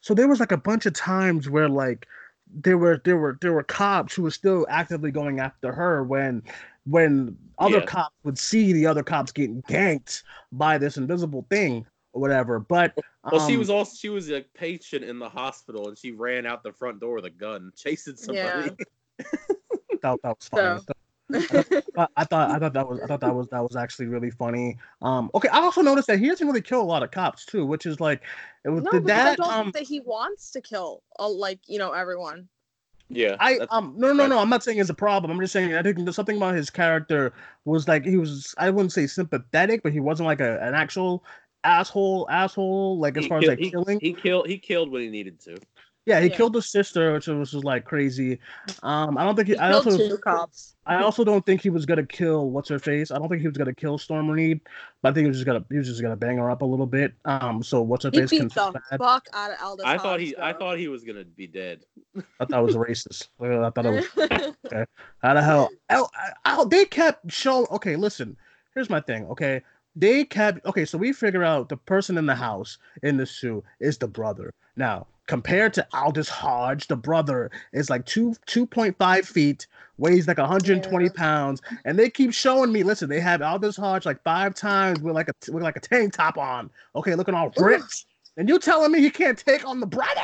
so 0.00 0.14
there 0.14 0.26
was 0.26 0.40
like 0.40 0.52
a 0.52 0.56
bunch 0.56 0.86
of 0.86 0.94
times 0.94 1.50
where 1.50 1.68
like 1.68 2.06
there 2.50 2.78
were 2.78 3.02
there 3.04 3.18
were 3.18 3.36
there 3.42 3.52
were 3.52 3.62
cops 3.62 4.14
who 4.14 4.22
were 4.22 4.30
still 4.30 4.66
actively 4.70 5.10
going 5.10 5.38
after 5.38 5.70
her 5.70 6.02
when 6.02 6.42
when 6.88 7.36
other 7.58 7.78
Yeah. 7.78 7.86
cops 7.86 8.14
would 8.24 8.38
see 8.38 8.72
the 8.72 8.86
other 8.86 9.02
cops 9.02 9.32
getting 9.32 9.62
ganked 9.62 10.22
by 10.52 10.78
this 10.78 10.96
invisible 10.96 11.46
thing 11.50 11.86
or 12.12 12.20
whatever. 12.20 12.58
But 12.58 12.94
well, 13.30 13.46
she 13.46 13.54
um, 13.54 13.58
was 13.58 13.70
also 13.70 13.94
she 13.94 14.08
was 14.08 14.30
a 14.30 14.42
patient 14.54 15.04
in 15.04 15.18
the 15.18 15.28
hospital, 15.28 15.88
and 15.88 15.98
she 15.98 16.12
ran 16.12 16.46
out 16.46 16.62
the 16.62 16.72
front 16.72 17.00
door 17.00 17.16
with 17.16 17.24
a 17.26 17.30
gun, 17.30 17.72
chasing 17.76 18.16
somebody. 18.16 18.70
that, 19.18 20.18
that 20.22 20.22
was 20.24 20.48
funny. 20.48 20.80
So- 20.80 20.92
I 21.30 22.24
thought 22.24 22.50
I 22.50 22.58
thought 22.58 22.72
that 22.72 22.88
was 22.88 23.00
I 23.02 23.06
thought 23.06 23.20
that 23.20 23.34
was 23.34 23.48
that 23.48 23.62
was 23.62 23.76
actually 23.76 24.06
really 24.06 24.30
funny. 24.30 24.78
Um, 25.02 25.30
okay, 25.34 25.48
I 25.48 25.58
also 25.58 25.82
noticed 25.82 26.06
that 26.08 26.18
he 26.18 26.26
doesn't 26.26 26.46
really 26.46 26.62
kill 26.62 26.80
a 26.80 26.82
lot 26.82 27.02
of 27.02 27.10
cops 27.10 27.44
too, 27.44 27.66
which 27.66 27.84
is 27.84 28.00
like 28.00 28.22
it 28.64 28.70
was 28.70 28.82
no, 28.82 28.92
did 28.92 29.04
because 29.04 29.20
I 29.20 29.24
that 29.24 29.36
don't 29.36 29.52
um 29.52 29.64
think 29.64 29.74
that 29.74 29.82
he 29.82 30.00
wants 30.00 30.50
to 30.52 30.62
kill 30.62 31.02
uh, 31.18 31.28
like 31.28 31.60
you 31.66 31.78
know 31.78 31.92
everyone. 31.92 32.48
Yeah. 33.10 33.36
I 33.40 33.58
um 33.70 33.94
no 33.96 34.12
no 34.12 34.26
no 34.26 34.38
I'm 34.38 34.50
not 34.50 34.62
saying 34.62 34.78
it's 34.78 34.90
a 34.90 34.94
problem. 34.94 35.30
I'm 35.32 35.40
just 35.40 35.52
saying 35.52 35.74
I 35.74 35.82
think 35.82 36.10
something 36.12 36.36
about 36.36 36.54
his 36.54 36.70
character 36.70 37.32
was 37.64 37.88
like 37.88 38.04
he 38.04 38.16
was 38.16 38.54
I 38.58 38.70
wouldn't 38.70 38.92
say 38.92 39.06
sympathetic, 39.06 39.82
but 39.82 39.92
he 39.92 40.00
wasn't 40.00 40.26
like 40.26 40.40
a, 40.40 40.60
an 40.60 40.74
actual 40.74 41.24
asshole 41.64 42.28
asshole 42.30 42.98
like 42.98 43.16
as 43.16 43.24
he 43.24 43.28
far 43.28 43.38
as 43.38 43.46
like 43.46 43.58
he- 43.58 43.70
killing. 43.70 43.98
He 44.00 44.12
killed. 44.12 44.46
He 44.46 44.58
killed 44.58 44.90
when 44.90 45.02
he 45.02 45.08
needed 45.08 45.40
to. 45.40 45.58
Yeah, 46.08 46.20
he 46.20 46.30
Yeah. 46.30 46.36
killed 46.36 46.54
his 46.54 46.70
sister, 46.70 47.12
which 47.12 47.26
was 47.26 47.50
just 47.50 47.64
like 47.64 47.84
crazy. 47.84 48.38
Um, 48.82 49.18
I 49.18 49.24
don't 49.24 49.36
think 49.36 49.48
he, 49.48 49.54
He 49.54 49.60
I 49.60 49.72
killed 49.72 49.86
also 49.88 50.08
two 50.08 50.16
cops. 50.16 50.74
I 50.86 51.02
also 51.02 51.22
don't 51.22 51.44
think 51.44 51.60
he 51.60 51.68
was 51.68 51.84
gonna 51.84 52.06
kill 52.06 52.48
what's 52.50 52.70
her 52.70 52.78
face. 52.78 53.10
I 53.10 53.18
don't 53.18 53.28
think 53.28 53.42
he 53.42 53.46
was 53.46 53.58
gonna 53.58 53.74
kill 53.74 53.98
Storm 53.98 54.30
Reid, 54.30 54.58
but 55.02 55.10
I 55.10 55.12
think 55.12 55.26
he 55.26 55.28
was 55.28 55.36
just 55.36 55.44
gonna 55.46 55.62
he 55.70 55.76
was 55.76 55.86
just 55.86 56.00
gonna 56.00 56.16
bang 56.16 56.38
her 56.38 56.50
up 56.50 56.62
a 56.62 56.64
little 56.64 56.86
bit. 56.86 57.12
Um, 57.26 57.62
so 57.62 57.82
what's 57.82 58.04
her 58.04 58.10
He 58.10 58.20
face 58.20 58.30
beat 58.30 58.38
can 58.38 58.48
the 58.48 58.80
bad. 58.90 58.98
fuck 58.98 59.28
out 59.34 59.50
of 59.50 59.58
Aldis. 59.62 59.84
I 59.86 59.98
thought 59.98 60.18
he. 60.20 60.32
Hodge, 60.32 60.40
I 60.40 60.58
thought 60.58 60.78
he 60.78 60.88
was 60.88 61.04
gonna 61.04 61.26
be 61.26 61.46
dead. 61.46 61.84
I 62.40 62.46
thought 62.46 62.60
it 62.60 62.64
was 62.64 62.76
racist. 62.76 63.28
I 63.38 63.68
thought 63.68 63.84
it 63.84 63.90
was 63.90 64.86
How 65.22 65.34
the 65.34 65.42
hell? 65.42 65.68
Oh, 65.90 66.08
oh, 66.46 66.64
they 66.64 66.86
kept 66.86 67.30
showing. 67.30 67.66
Okay, 67.70 67.96
listen. 67.96 68.34
Here's 68.74 68.88
my 68.88 69.00
thing. 69.00 69.26
Okay, 69.26 69.60
they 69.94 70.24
kept. 70.24 70.64
Okay, 70.64 70.86
so 70.86 70.96
we 70.96 71.12
figure 71.12 71.44
out 71.44 71.68
the 71.68 71.76
person 71.76 72.16
in 72.16 72.24
the 72.24 72.34
house 72.34 72.78
in 73.02 73.18
the 73.18 73.26
suit 73.26 73.62
is 73.78 73.98
the 73.98 74.08
brother. 74.08 74.54
Now, 74.74 75.06
compared 75.28 75.74
to 75.74 75.86
Aldis 75.94 76.28
Hodge, 76.28 76.88
the 76.88 76.96
brother 76.96 77.50
is 77.72 77.88
like 77.88 78.04
two 78.06 78.34
two 78.46 78.66
point 78.66 78.96
five 78.98 79.28
feet, 79.28 79.68
weighs 79.98 80.26
like 80.26 80.38
120 80.38 81.08
Yeah. 81.08 81.10
pounds, 81.10 81.62
and 81.84 81.96
they 81.96 82.10
keep 82.10 82.32
showing 82.32 82.72
me. 82.72 82.82
Listen, 82.82 83.08
they 83.08 83.20
have 83.20 83.40
Aldis 83.42 83.76
Hodge 83.76 84.04
like 84.06 84.22
five 84.24 84.54
times 84.54 85.00
with 85.00 85.14
like 85.14 85.28
a 85.28 85.52
with 85.52 85.62
like 85.62 85.76
a 85.76 85.80
tank 85.80 86.14
top 86.14 86.36
on. 86.38 86.70
Okay, 86.96 87.14
looking 87.14 87.34
all 87.34 87.52
ripped, 87.56 88.06
and 88.36 88.48
you 88.48 88.58
telling 88.58 88.90
me 88.90 89.00
he 89.00 89.10
can't 89.10 89.38
take 89.38 89.64
on 89.66 89.78
the 89.78 89.86
brother? 89.86 90.20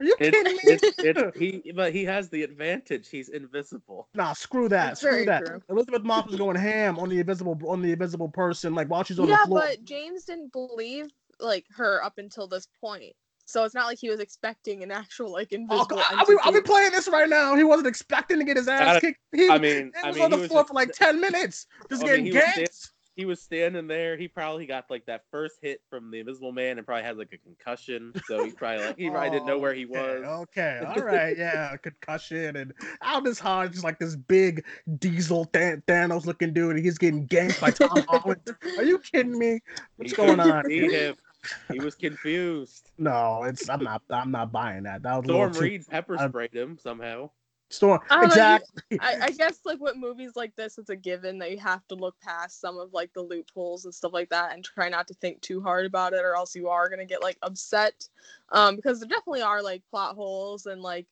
Are 0.00 0.04
you 0.06 0.14
It, 0.20 0.34
kidding 0.34 0.56
me? 0.56 0.78
it, 1.02 1.16
it, 1.16 1.34
he, 1.36 1.72
but 1.72 1.92
he 1.92 2.04
has 2.04 2.28
the 2.28 2.42
advantage. 2.42 3.08
He's 3.08 3.28
invisible. 3.30 4.08
Nah, 4.14 4.32
screw 4.32 4.68
that. 4.68 4.90
That's 4.90 5.00
Screw 5.00 5.24
that. 5.26 5.44
true. 5.46 5.62
Elizabeth 5.68 6.02
Moss 6.02 6.26
was 6.26 6.36
going 6.36 6.56
ham 6.56 6.98
on 6.98 7.08
the 7.08 7.20
invisible 7.20 7.58
on 7.68 7.82
the 7.82 7.92
invisible 7.92 8.28
person, 8.28 8.74
like 8.74 8.88
while 8.88 9.04
she's 9.04 9.18
on 9.18 9.28
yeah, 9.28 9.36
the 9.36 9.46
floor. 9.48 9.60
but 9.60 9.84
James 9.84 10.24
didn't 10.24 10.52
believe 10.52 11.06
like 11.40 11.66
her 11.76 12.02
up 12.02 12.18
until 12.18 12.48
this 12.48 12.66
point. 12.80 13.14
So 13.48 13.64
it's 13.64 13.74
not 13.74 13.86
like 13.86 13.98
he 13.98 14.10
was 14.10 14.20
expecting 14.20 14.82
an 14.82 14.90
actual 14.90 15.32
like 15.32 15.48
Oh, 15.52 15.56
invisible. 15.56 16.02
I'll, 16.10 16.26
be, 16.26 16.36
I'll 16.42 16.62
playing 16.62 16.92
this 16.92 17.08
right 17.08 17.30
now. 17.30 17.56
He 17.56 17.64
wasn't 17.64 17.86
expecting 17.86 18.38
to 18.38 18.44
get 18.44 18.58
his 18.58 18.68
ass 18.68 19.00
kicked. 19.00 19.20
He, 19.32 19.48
I 19.48 19.56
mean, 19.56 19.90
he 19.94 20.02
I 20.04 20.08
was 20.08 20.16
mean, 20.16 20.24
on 20.26 20.30
the 20.32 20.46
floor 20.48 20.60
just- 20.60 20.68
for 20.68 20.74
like 20.74 20.92
ten 20.92 21.18
minutes, 21.18 21.66
just 21.88 22.02
I 22.02 22.08
getting 22.08 22.24
mean, 22.24 22.32
he 22.34 22.38
was 22.38 22.44
ganked. 22.44 22.90
he 23.16 23.24
was 23.24 23.40
standing 23.40 23.86
there. 23.86 24.18
He 24.18 24.28
probably 24.28 24.66
got 24.66 24.84
like 24.90 25.06
that 25.06 25.22
first 25.30 25.54
hit 25.62 25.80
from 25.88 26.10
the 26.10 26.18
Invisible 26.20 26.52
Man 26.52 26.76
and 26.76 26.86
probably 26.86 27.04
had 27.04 27.16
like 27.16 27.32
a 27.32 27.38
concussion. 27.38 28.12
So 28.26 28.44
he 28.44 28.50
probably 28.50 28.84
like 28.84 28.98
he 28.98 29.08
probably 29.08 29.30
didn't 29.30 29.46
know 29.46 29.54
oh, 29.56 29.60
where 29.60 29.72
he 29.72 29.86
was. 29.86 30.22
Oh, 30.26 30.42
Okay, 30.42 30.80
okay. 30.82 30.86
all 31.00 31.06
right, 31.06 31.34
yeah, 31.38 31.74
concussion 31.78 32.54
and 32.56 32.74
Aldis 33.00 33.38
Hodge 33.38 33.74
is 33.76 33.82
like 33.82 33.98
this 33.98 34.14
big 34.14 34.62
diesel 34.98 35.48
Than- 35.54 35.82
Thanos 35.88 36.26
looking 36.26 36.52
dude, 36.52 36.76
and 36.76 36.84
he's 36.84 36.98
getting 36.98 37.26
ganked 37.26 37.62
by 37.62 37.70
Tom 37.70 38.04
Holland. 38.08 38.42
Are 38.76 38.84
you 38.84 38.98
kidding 38.98 39.38
me? 39.38 39.60
What's 39.96 40.10
He 40.12 40.16
going 40.18 40.38
on? 40.38 40.64
see 40.66 40.80
him. 40.86 41.16
He 41.72 41.78
was 41.80 41.94
confused. 41.94 42.90
No, 42.98 43.44
it's 43.44 43.68
I'm 43.68 43.82
not 43.84 44.02
I'm 44.10 44.30
not 44.32 44.50
buying 44.50 44.82
that. 44.82 45.02
That 45.02 45.16
was 45.18 45.24
a 45.24 45.28
Storm 45.28 45.40
little 45.52 45.54
too- 45.54 45.60
Reid 45.68 45.86
pepper 45.88 46.18
I'm- 46.18 46.30
sprayed 46.30 46.52
him 46.54 46.78
somehow. 46.78 47.30
Storm 47.70 48.00
I 48.08 48.14
don't 48.14 48.22
know, 48.22 48.26
exactly. 48.28 48.98
I, 49.00 49.16
I 49.26 49.30
guess 49.30 49.60
like 49.66 49.78
with 49.78 49.94
movies 49.94 50.32
like 50.36 50.56
this, 50.56 50.78
it's 50.78 50.88
a 50.88 50.96
given 50.96 51.38
that 51.40 51.50
you 51.50 51.58
have 51.58 51.86
to 51.88 51.94
look 51.94 52.18
past 52.20 52.62
some 52.62 52.78
of 52.78 52.94
like 52.94 53.12
the 53.12 53.20
loopholes 53.20 53.84
and 53.84 53.94
stuff 53.94 54.14
like 54.14 54.30
that, 54.30 54.54
and 54.54 54.64
try 54.64 54.88
not 54.88 55.06
to 55.08 55.14
think 55.14 55.40
too 55.42 55.60
hard 55.60 55.84
about 55.84 56.14
it, 56.14 56.24
or 56.24 56.34
else 56.34 56.56
you 56.56 56.68
are 56.70 56.88
gonna 56.88 57.04
get 57.04 57.22
like 57.22 57.36
upset. 57.42 58.08
Um, 58.52 58.74
because 58.76 59.00
there 59.00 59.08
definitely 59.08 59.42
are 59.42 59.62
like 59.62 59.82
plot 59.90 60.14
holes 60.16 60.64
and 60.64 60.80
like 60.80 61.06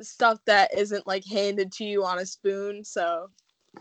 stuff 0.00 0.40
that 0.46 0.76
isn't 0.76 1.06
like 1.06 1.24
handed 1.24 1.70
to 1.74 1.84
you 1.84 2.04
on 2.04 2.18
a 2.18 2.26
spoon. 2.26 2.82
So 2.84 3.30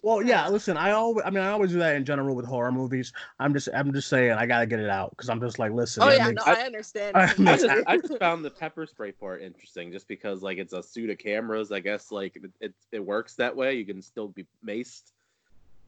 Well, 0.02 0.22
yeah. 0.22 0.48
Listen, 0.50 0.76
I 0.76 0.91
always, 0.91 1.24
I 1.26 1.30
mean, 1.30 1.44
I 1.44 1.50
always 1.52 1.72
do 1.72 1.80
that 1.80 1.96
in 1.96 2.04
general 2.04 2.36
with 2.36 2.46
horror 2.46 2.72
movies. 2.72 3.14
I'm 3.39 3.54
just, 3.54 3.70
I'm 3.74 3.94
just 3.94 4.10
saying, 4.10 4.32
I 4.32 4.46
gotta 4.46 4.66
get 4.66 4.80
it 4.80 4.89
out 4.89 5.12
because 5.12 5.30
I'm 5.30 5.39
just 5.39 5.60
like, 5.60 5.72
listen. 5.72 6.04
oh 6.04 6.10
yeah, 6.12 6.28
makes- 6.30 6.46
no, 6.46 6.52
I- 6.52 6.56
I 6.56 6.62
understand. 6.64 7.16
I 7.16 7.24
I 7.39 7.58
just. 7.58 7.66
I 7.88 7.98
just 7.98 8.18
found 8.20 8.44
the 8.44 8.50
pepper 8.50 8.86
spray 8.86 9.12
part 9.12 9.41
interesting, 9.41 9.91
just 9.91 10.08
because 10.08 10.41
like 10.41 10.58
it's 10.58 10.74
a 10.74 10.82
suit 10.84 11.10
of 11.10 11.18
cameras. 11.18 11.72
I 11.72 11.80
guess 11.80 12.12
like 12.12 12.36
it, 12.36 12.44
it, 12.60 12.74
it 12.91 13.06
works 13.06 13.36
that 13.36 13.56
way. 13.56 13.76
You 13.76 13.86
can 13.86 14.02
still 14.02 14.28
be 14.30 14.46
maced. 14.66 15.12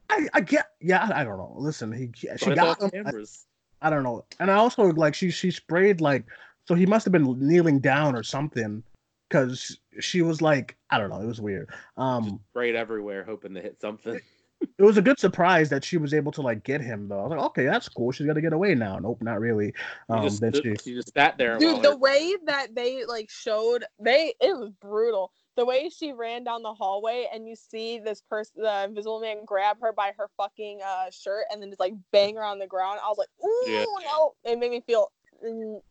I, 0.10 0.28
I 0.34 0.42
get, 0.42 0.68
yeah. 0.80 1.10
I 1.14 1.24
don't 1.24 1.38
know. 1.38 1.54
Listen, 1.58 1.92
he, 1.92 2.12
she 2.16 2.28
But 2.28 2.36
it's 2.36 2.46
got 2.56 2.80
all 2.80 2.90
him. 2.90 3.08
I, 3.08 3.12
cameras. 3.12 3.46
I 3.82 3.90
don't 3.90 4.04
know. 4.04 4.24
And 4.40 4.52
I 4.52 4.56
also 4.56 4.84
like 4.94 5.16
she, 5.16 5.32
she 5.32 5.50
sprayed 5.52 6.00
like, 6.00 6.26
so 6.68 6.76
he 6.76 6.86
must 6.86 7.06
have 7.06 7.12
been 7.12 7.36
kneeling 7.40 7.80
down 7.80 8.16
or 8.16 8.24
something, 8.24 8.84
because 9.28 9.80
she 10.00 10.22
was 10.22 10.42
like, 10.42 10.76
I 10.90 10.98
don't 10.98 11.10
know. 11.10 11.22
It 11.22 11.26
was 11.28 11.42
weird. 11.42 11.70
Um, 11.98 12.40
Sprayed 12.52 12.76
everywhere, 12.76 13.24
hoping 13.24 13.54
to 13.56 13.62
hit 13.62 13.80
something. 13.82 14.20
it 14.78 14.84
was 14.84 14.98
a 14.98 15.02
good 15.02 15.20
surprise 15.20 15.70
that 15.70 15.84
she 15.84 15.98
was 15.98 16.14
able 16.14 16.32
to 16.34 16.42
like 16.42 16.64
get 16.64 16.82
him 16.82 17.08
though. 17.08 17.20
I 17.20 17.24
was 17.24 17.32
like, 17.32 17.40
okay, 17.48 17.66
that's 17.66 17.90
cool. 17.90 18.12
She's 18.12 18.26
gonna 18.26 18.42
get 18.42 18.54
away 18.54 18.76
now. 18.76 18.98
Nope, 19.00 19.22
not 19.22 19.40
really. 19.40 19.74
You 20.10 20.16
Um, 20.16 20.24
just, 20.24 20.42
then 20.42 20.54
she, 20.54 20.70
you 20.70 20.96
just 20.96 21.14
sat 21.14 21.38
there. 21.38 21.58
Dude, 21.58 21.82
the 21.82 21.92
her- 21.92 21.98
way 21.98 22.36
that 22.46 22.74
they 22.76 23.06
like 23.06 23.30
showed 23.30 23.84
they 24.00 24.34
it 24.42 24.58
was 24.58 24.72
brutal. 24.82 25.32
The 25.58 25.66
way 25.66 25.88
she 25.90 26.12
ran 26.12 26.44
down 26.44 26.64
the 26.64 26.74
hallway 26.74 27.28
and 27.34 27.48
you 27.48 27.56
see 27.56 27.98
this 27.98 28.22
person, 28.30 28.64
the 28.64 28.84
invisible 28.84 29.22
man, 29.22 29.46
grab 29.46 29.78
her 29.82 29.94
by 29.94 30.12
her 30.18 30.30
fucking 30.36 30.82
uh, 30.86 31.10
shirt 31.12 31.46
and 31.50 31.62
then 31.62 31.70
just 31.70 31.80
like 31.80 31.94
bang 32.12 32.36
her 32.36 32.44
on 32.44 32.60
the 32.60 32.68
ground. 32.68 33.00
I 33.02 33.08
was 33.08 33.18
like, 33.18 33.30
ooh, 33.42 33.72
Yeah. 33.72 33.86
no! 34.06 34.34
It 34.44 34.60
made 34.60 34.72
me 34.72 34.82
feel 34.86 35.12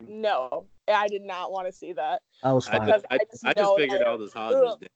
no. 0.07 0.67
I 0.89 1.09
did 1.09 1.23
not 1.23 1.51
want 1.53 1.67
to 1.67 1.73
see 1.73 1.93
that. 1.95 2.23
I 2.43 2.53
was 2.53 2.69
I 2.69 2.79
fine. 2.79 2.89
just, 2.89 3.05
I, 3.11 3.15
I 3.15 3.19
just 3.31 3.47
I 3.47 3.53
just 3.55 3.77
figured 3.77 4.01
that- 4.01 4.07
Aldis 4.09 4.33
Hodge 4.33 4.55
was 4.55 4.79
dead. 4.79 4.91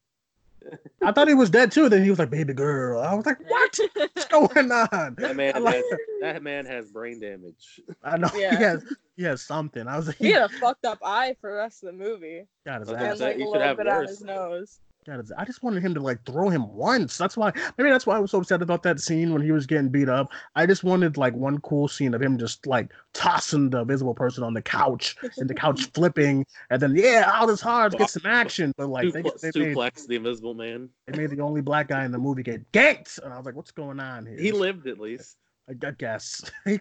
I 1.02 1.12
thought 1.12 1.28
he 1.28 1.34
was 1.34 1.50
dead 1.50 1.70
too. 1.70 1.88
Then 1.88 2.02
he 2.02 2.10
was 2.10 2.18
like, 2.18 2.30
"Baby 2.30 2.52
girl." 2.52 3.00
I 3.00 3.14
was 3.14 3.24
like, 3.24 3.38
"What? 3.48 3.78
What's 3.94 4.24
going 4.26 4.72
on?" 4.72 5.14
That 5.18 5.36
man, 5.36 5.62
like- 5.62 5.76
has, 5.76 5.84
that 6.20 6.42
man 6.42 6.66
has 6.66 6.90
brain 6.90 7.20
damage. 7.20 7.80
I 8.02 8.18
know 8.18 8.28
Yeah. 8.34 8.50
he 8.56 8.62
has 8.64 8.84
he 9.16 9.22
has 9.22 9.40
something. 9.40 9.86
I 9.86 9.96
was 9.96 10.08
like, 10.08 10.16
he 10.16 10.30
had 10.32 10.42
a 10.42 10.48
fucked 10.60 10.84
up 10.84 10.98
eye 11.02 11.36
for 11.40 11.50
the 11.52 11.56
rest 11.58 11.84
of 11.84 11.86
the 11.96 12.04
movie 12.04 12.42
got 12.66 12.80
his 12.80 12.88
Okay, 12.90 12.98
and 12.98 13.06
ass. 13.08 13.18
so 13.18 13.24
like 13.26 13.36
he 13.36 13.42
should 13.42 13.48
little 13.50 13.62
have 13.66 13.76
bit 13.76 13.86
on 13.86 13.96
worse. 14.00 14.10
his 14.10 14.22
nose. 14.22 14.80
Got 15.08 15.20
his, 15.20 15.32
I 15.32 15.46
just 15.46 15.62
wanted 15.62 15.82
him 15.82 15.94
to 15.94 16.00
like 16.00 16.22
throw 16.26 16.50
him 16.50 16.70
once. 16.70 17.16
That's 17.16 17.34
why 17.34 17.50
maybe 17.78 17.88
that's 17.88 18.06
why 18.06 18.16
I 18.16 18.18
was 18.18 18.30
so 18.30 18.40
upset 18.40 18.60
about 18.60 18.82
that 18.82 19.00
scene 19.00 19.32
when 19.32 19.40
he 19.40 19.52
was 19.52 19.66
getting 19.66 19.88
beat 19.88 20.10
up. 20.10 20.30
I 20.54 20.66
just 20.66 20.84
wanted 20.84 21.16
like 21.16 21.32
one 21.32 21.62
cool 21.62 21.88
scene 21.88 22.12
of 22.12 22.20
him 22.20 22.36
just 22.36 22.66
like 22.66 22.92
tossing 23.14 23.70
the 23.70 23.84
visible 23.84 24.12
person 24.12 24.44
on 24.44 24.52
the 24.52 24.60
couch 24.60 25.16
and 25.38 25.48
the 25.48 25.54
couch 25.54 25.86
flipping, 25.94 26.44
and 26.68 26.82
then 26.82 26.94
yeah, 26.94 27.32
Aldis 27.34 27.62
Hodge 27.62 27.94
get 27.96 28.10
some 28.10 28.26
action. 28.26 28.70
But 28.76 28.88
like 28.88 29.10
they, 29.14 29.22
Suplex, 29.22 29.40
they, 29.40 29.60
made, 29.60 29.76
suplex 29.76 30.06
the 30.06 30.16
Invisible 30.16 30.52
Man. 30.52 30.90
they 31.06 31.16
made 31.16 31.30
the 31.30 31.40
only 31.40 31.62
black 31.62 31.88
guy 31.88 32.04
in 32.04 32.12
the 32.12 32.18
movie 32.18 32.42
get 32.42 32.70
ganked, 32.72 33.18
and 33.22 33.32
I 33.32 33.38
was 33.38 33.46
like, 33.46 33.56
what's 33.56 33.70
going 33.70 34.00
on 34.00 34.26
here? 34.26 34.38
He 34.38 34.52
lived 34.52 34.86
at 34.88 34.98
least. 34.98 35.38
I, 35.70 35.86
I 35.86 35.90
guess. 35.92 36.50
I 36.66 36.80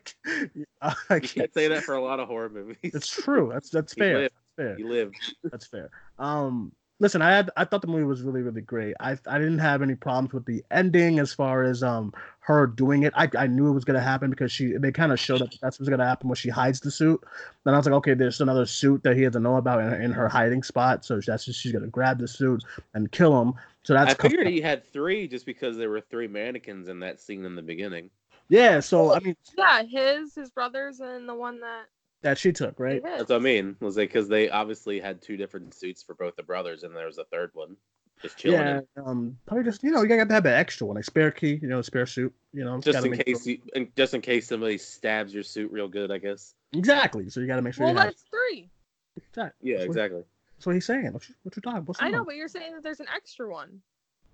can't 1.10 1.24
can't 1.24 1.54
say 1.54 1.70
that 1.70 1.84
for 1.84 1.96
a 1.96 2.04
lot 2.04 2.20
of 2.20 2.28
horror 2.28 2.50
movies. 2.50 2.76
It's 2.84 3.08
true. 3.08 3.52
That's 3.54 3.70
that's 3.70 3.94
He 3.94 4.02
fair. 4.02 4.18
lived. 4.18 4.34
That's 4.58 4.68
fair. 4.68 4.76
He 4.76 4.84
lived. 4.84 5.16
That's 5.46 5.68
fair. 5.68 5.92
Um, 6.20 6.74
listen, 7.00 7.22
I 7.22 7.32
had 7.32 7.50
I 7.58 7.66
thought 7.66 7.82
the 7.82 7.88
movie 7.88 8.04
was 8.04 8.22
really 8.22 8.42
really 8.42 8.62
great. 8.62 8.96
I 9.00 9.18
I 9.28 9.38
didn't 9.40 9.60
have 9.60 9.82
any 9.82 9.96
problems 9.96 10.34
with 10.34 10.46
the 10.46 10.64
ending 10.72 11.20
as 11.20 11.34
far 11.34 11.64
as 11.64 11.84
um 11.84 12.14
her 12.42 12.68
doing 12.68 13.04
it. 13.04 13.14
I, 13.16 13.30
I 13.38 13.48
knew 13.48 13.68
it 13.70 13.74
was 13.74 13.86
gonna 13.86 14.02
happen 14.02 14.30
because 14.30 14.52
she 14.52 14.74
they 14.78 14.92
kind 14.92 15.12
of 15.12 15.20
showed 15.20 15.42
up 15.42 15.50
that's 15.62 15.80
what's 15.80 15.90
gonna 15.90 16.06
happen 16.06 16.30
when 16.30 16.36
she 16.36 16.50
hides 16.50 16.80
the 16.80 16.92
suit. 16.92 17.22
Then 17.64 17.74
I 17.74 17.78
was 17.78 17.86
like, 17.86 17.96
okay, 17.96 18.14
there's 18.14 18.42
another 18.42 18.66
suit 18.66 19.04
that 19.04 19.16
he 19.18 19.24
doesn't 19.24 19.44
know 19.44 19.58
about 19.58 19.82
in, 19.82 20.02
in 20.02 20.12
her 20.12 20.28
hiding 20.28 20.64
spot, 20.64 21.06
so 21.06 21.20
that's 21.26 21.46
just 21.46 21.60
she's 21.60 21.72
gonna 21.72 21.88
grab 21.88 22.20
the 22.20 22.28
suit 22.28 22.64
and 22.94 23.12
kill 23.12 23.40
him. 23.42 23.54
So 23.84 23.94
that's 23.94 24.12
I 24.12 24.16
com- 24.16 24.34
he 24.44 24.62
had 24.62 24.86
three 24.86 25.28
just 25.28 25.46
because 25.46 25.78
there 25.78 25.90
were 25.90 26.02
three 26.02 26.28
mannequins 26.28 26.88
in 26.88 27.00
that 27.02 27.20
scene 27.20 27.46
in 27.46 27.56
the 27.56 27.62
beginning. 27.62 28.10
yeah. 28.50 28.80
So 28.80 29.14
I 29.14 29.20
mean 29.20 29.36
Yeah, 29.58 29.84
his 29.84 30.36
his 30.36 30.50
brothers 30.50 31.00
and 31.00 31.28
the 31.28 31.36
one 31.36 31.60
that 31.62 31.86
that 32.22 32.38
she 32.38 32.52
took 32.52 32.80
right. 32.80 33.02
That's 33.04 33.30
what 33.30 33.36
I 33.36 33.40
mean. 33.40 33.76
Was 33.80 33.98
like 33.98 34.10
because 34.10 34.28
they 34.28 34.50
obviously 34.50 35.00
had 35.00 35.22
two 35.22 35.38
different 35.38 35.74
suits 35.74 36.02
for 36.04 36.16
both 36.16 36.36
the 36.36 36.44
brothers, 36.44 36.84
and 36.84 36.96
there 36.96 37.06
was 37.06 37.18
a 37.18 37.26
third 37.26 37.52
one 37.54 37.76
just 38.22 38.38
chilling. 38.38 38.60
Yeah, 38.60 38.80
in- 38.98 39.04
um, 39.06 39.38
probably 39.46 39.64
just 39.64 39.84
you 39.84 39.92
know 39.92 40.02
you 40.02 40.08
gotta 40.08 40.34
have 40.34 40.46
an 40.46 40.54
extra 40.54 40.88
one, 40.88 40.96
like 40.96 41.06
spare 41.06 41.32
key, 41.32 41.60
you 41.62 41.68
know, 41.68 41.82
spare 41.82 42.06
suit, 42.06 42.34
you 42.54 42.66
know, 42.66 42.80
just 42.80 43.06
in 43.06 43.16
case 43.18 43.44
sure- 43.44 43.54
you, 43.54 43.60
and 43.76 43.96
just 43.96 44.14
in 44.14 44.22
case 44.22 44.48
somebody 44.48 44.78
stabs 44.78 45.34
your 45.34 45.44
suit 45.44 45.72
real 45.72 45.88
good, 45.88 46.12
I 46.12 46.18
guess. 46.18 46.56
exactly. 46.74 47.30
So 47.30 47.40
you 47.40 47.48
gotta 47.48 47.62
make 47.62 47.74
sure 47.76 47.86
Well, 47.86 47.94
you 47.94 48.00
have. 48.00 48.08
that's 48.10 48.24
three. 48.24 48.70
Exactly. 49.18 49.72
Yeah, 49.72 49.78
That's 49.78 49.88
what- 49.88 49.98
exactly. 49.98 50.24
That's 50.56 50.66
what 50.66 50.74
he's 50.76 50.86
saying. 50.86 51.14
What 51.14 51.30
you, 51.30 51.36
what 51.44 51.56
you 51.56 51.62
talking? 51.62 51.86
What's 51.86 52.02
I 52.02 52.06
the 52.06 52.12
know, 52.12 52.18
number? 52.18 52.30
but 52.32 52.36
you're 52.38 52.48
saying 52.48 52.74
that 52.74 52.82
there's 52.82 53.00
an 53.00 53.06
extra 53.16 53.48
one. 53.48 53.80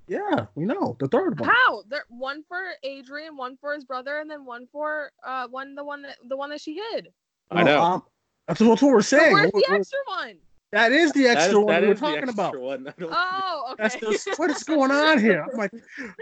Yeah, 0.07 0.47
we 0.55 0.63
know 0.65 0.95
the 0.99 1.07
third 1.09 1.37
one. 1.39 1.49
How? 1.49 1.83
There 1.89 2.03
one 2.09 2.43
for 2.47 2.61
Adrian, 2.83 3.35
one 3.37 3.57
for 3.57 3.73
his 3.73 3.83
brother, 3.85 4.19
and 4.19 4.29
then 4.29 4.45
one 4.45 4.67
for 4.71 5.11
uh 5.25 5.47
one 5.49 5.75
the 5.75 5.83
one 5.83 6.01
that 6.03 6.15
the 6.29 6.37
one 6.37 6.49
that 6.51 6.61
she 6.61 6.75
hid. 6.91 7.09
I 7.57 7.63
know. 7.63 7.81
Um, 7.81 8.03
that's, 8.47 8.59
what, 8.59 8.67
that's 8.69 8.81
what 8.81 8.91
we're 8.91 9.01
So 9.01 9.17
saying. 9.17 9.33
where's 9.33 9.51
What- 9.51 9.65
the 9.65 9.71
what- 9.71 9.79
extra 9.79 9.99
one? 10.07 10.35
that 10.71 10.91
is 10.91 11.11
the 11.11 11.23
That 11.23 11.37
extra 11.37 11.59
is- 11.59 11.65
one 11.65 11.67
that 11.67 11.81
we 11.81 11.87
were 11.87 11.93
is 11.93 11.99
the 11.99 12.05
talking 12.05 12.23
extra 12.23 12.33
about. 12.33 12.59
One. 12.59 12.93
Oh, 13.01 13.67
okay. 13.73 13.83
That's 13.83 14.23
the, 14.25 14.33
what 14.37 14.49
is 14.49 14.63
going 14.63 14.91
on 14.91 15.19
here? 15.19 15.45
I'm 15.51 15.57
like, 15.57 15.71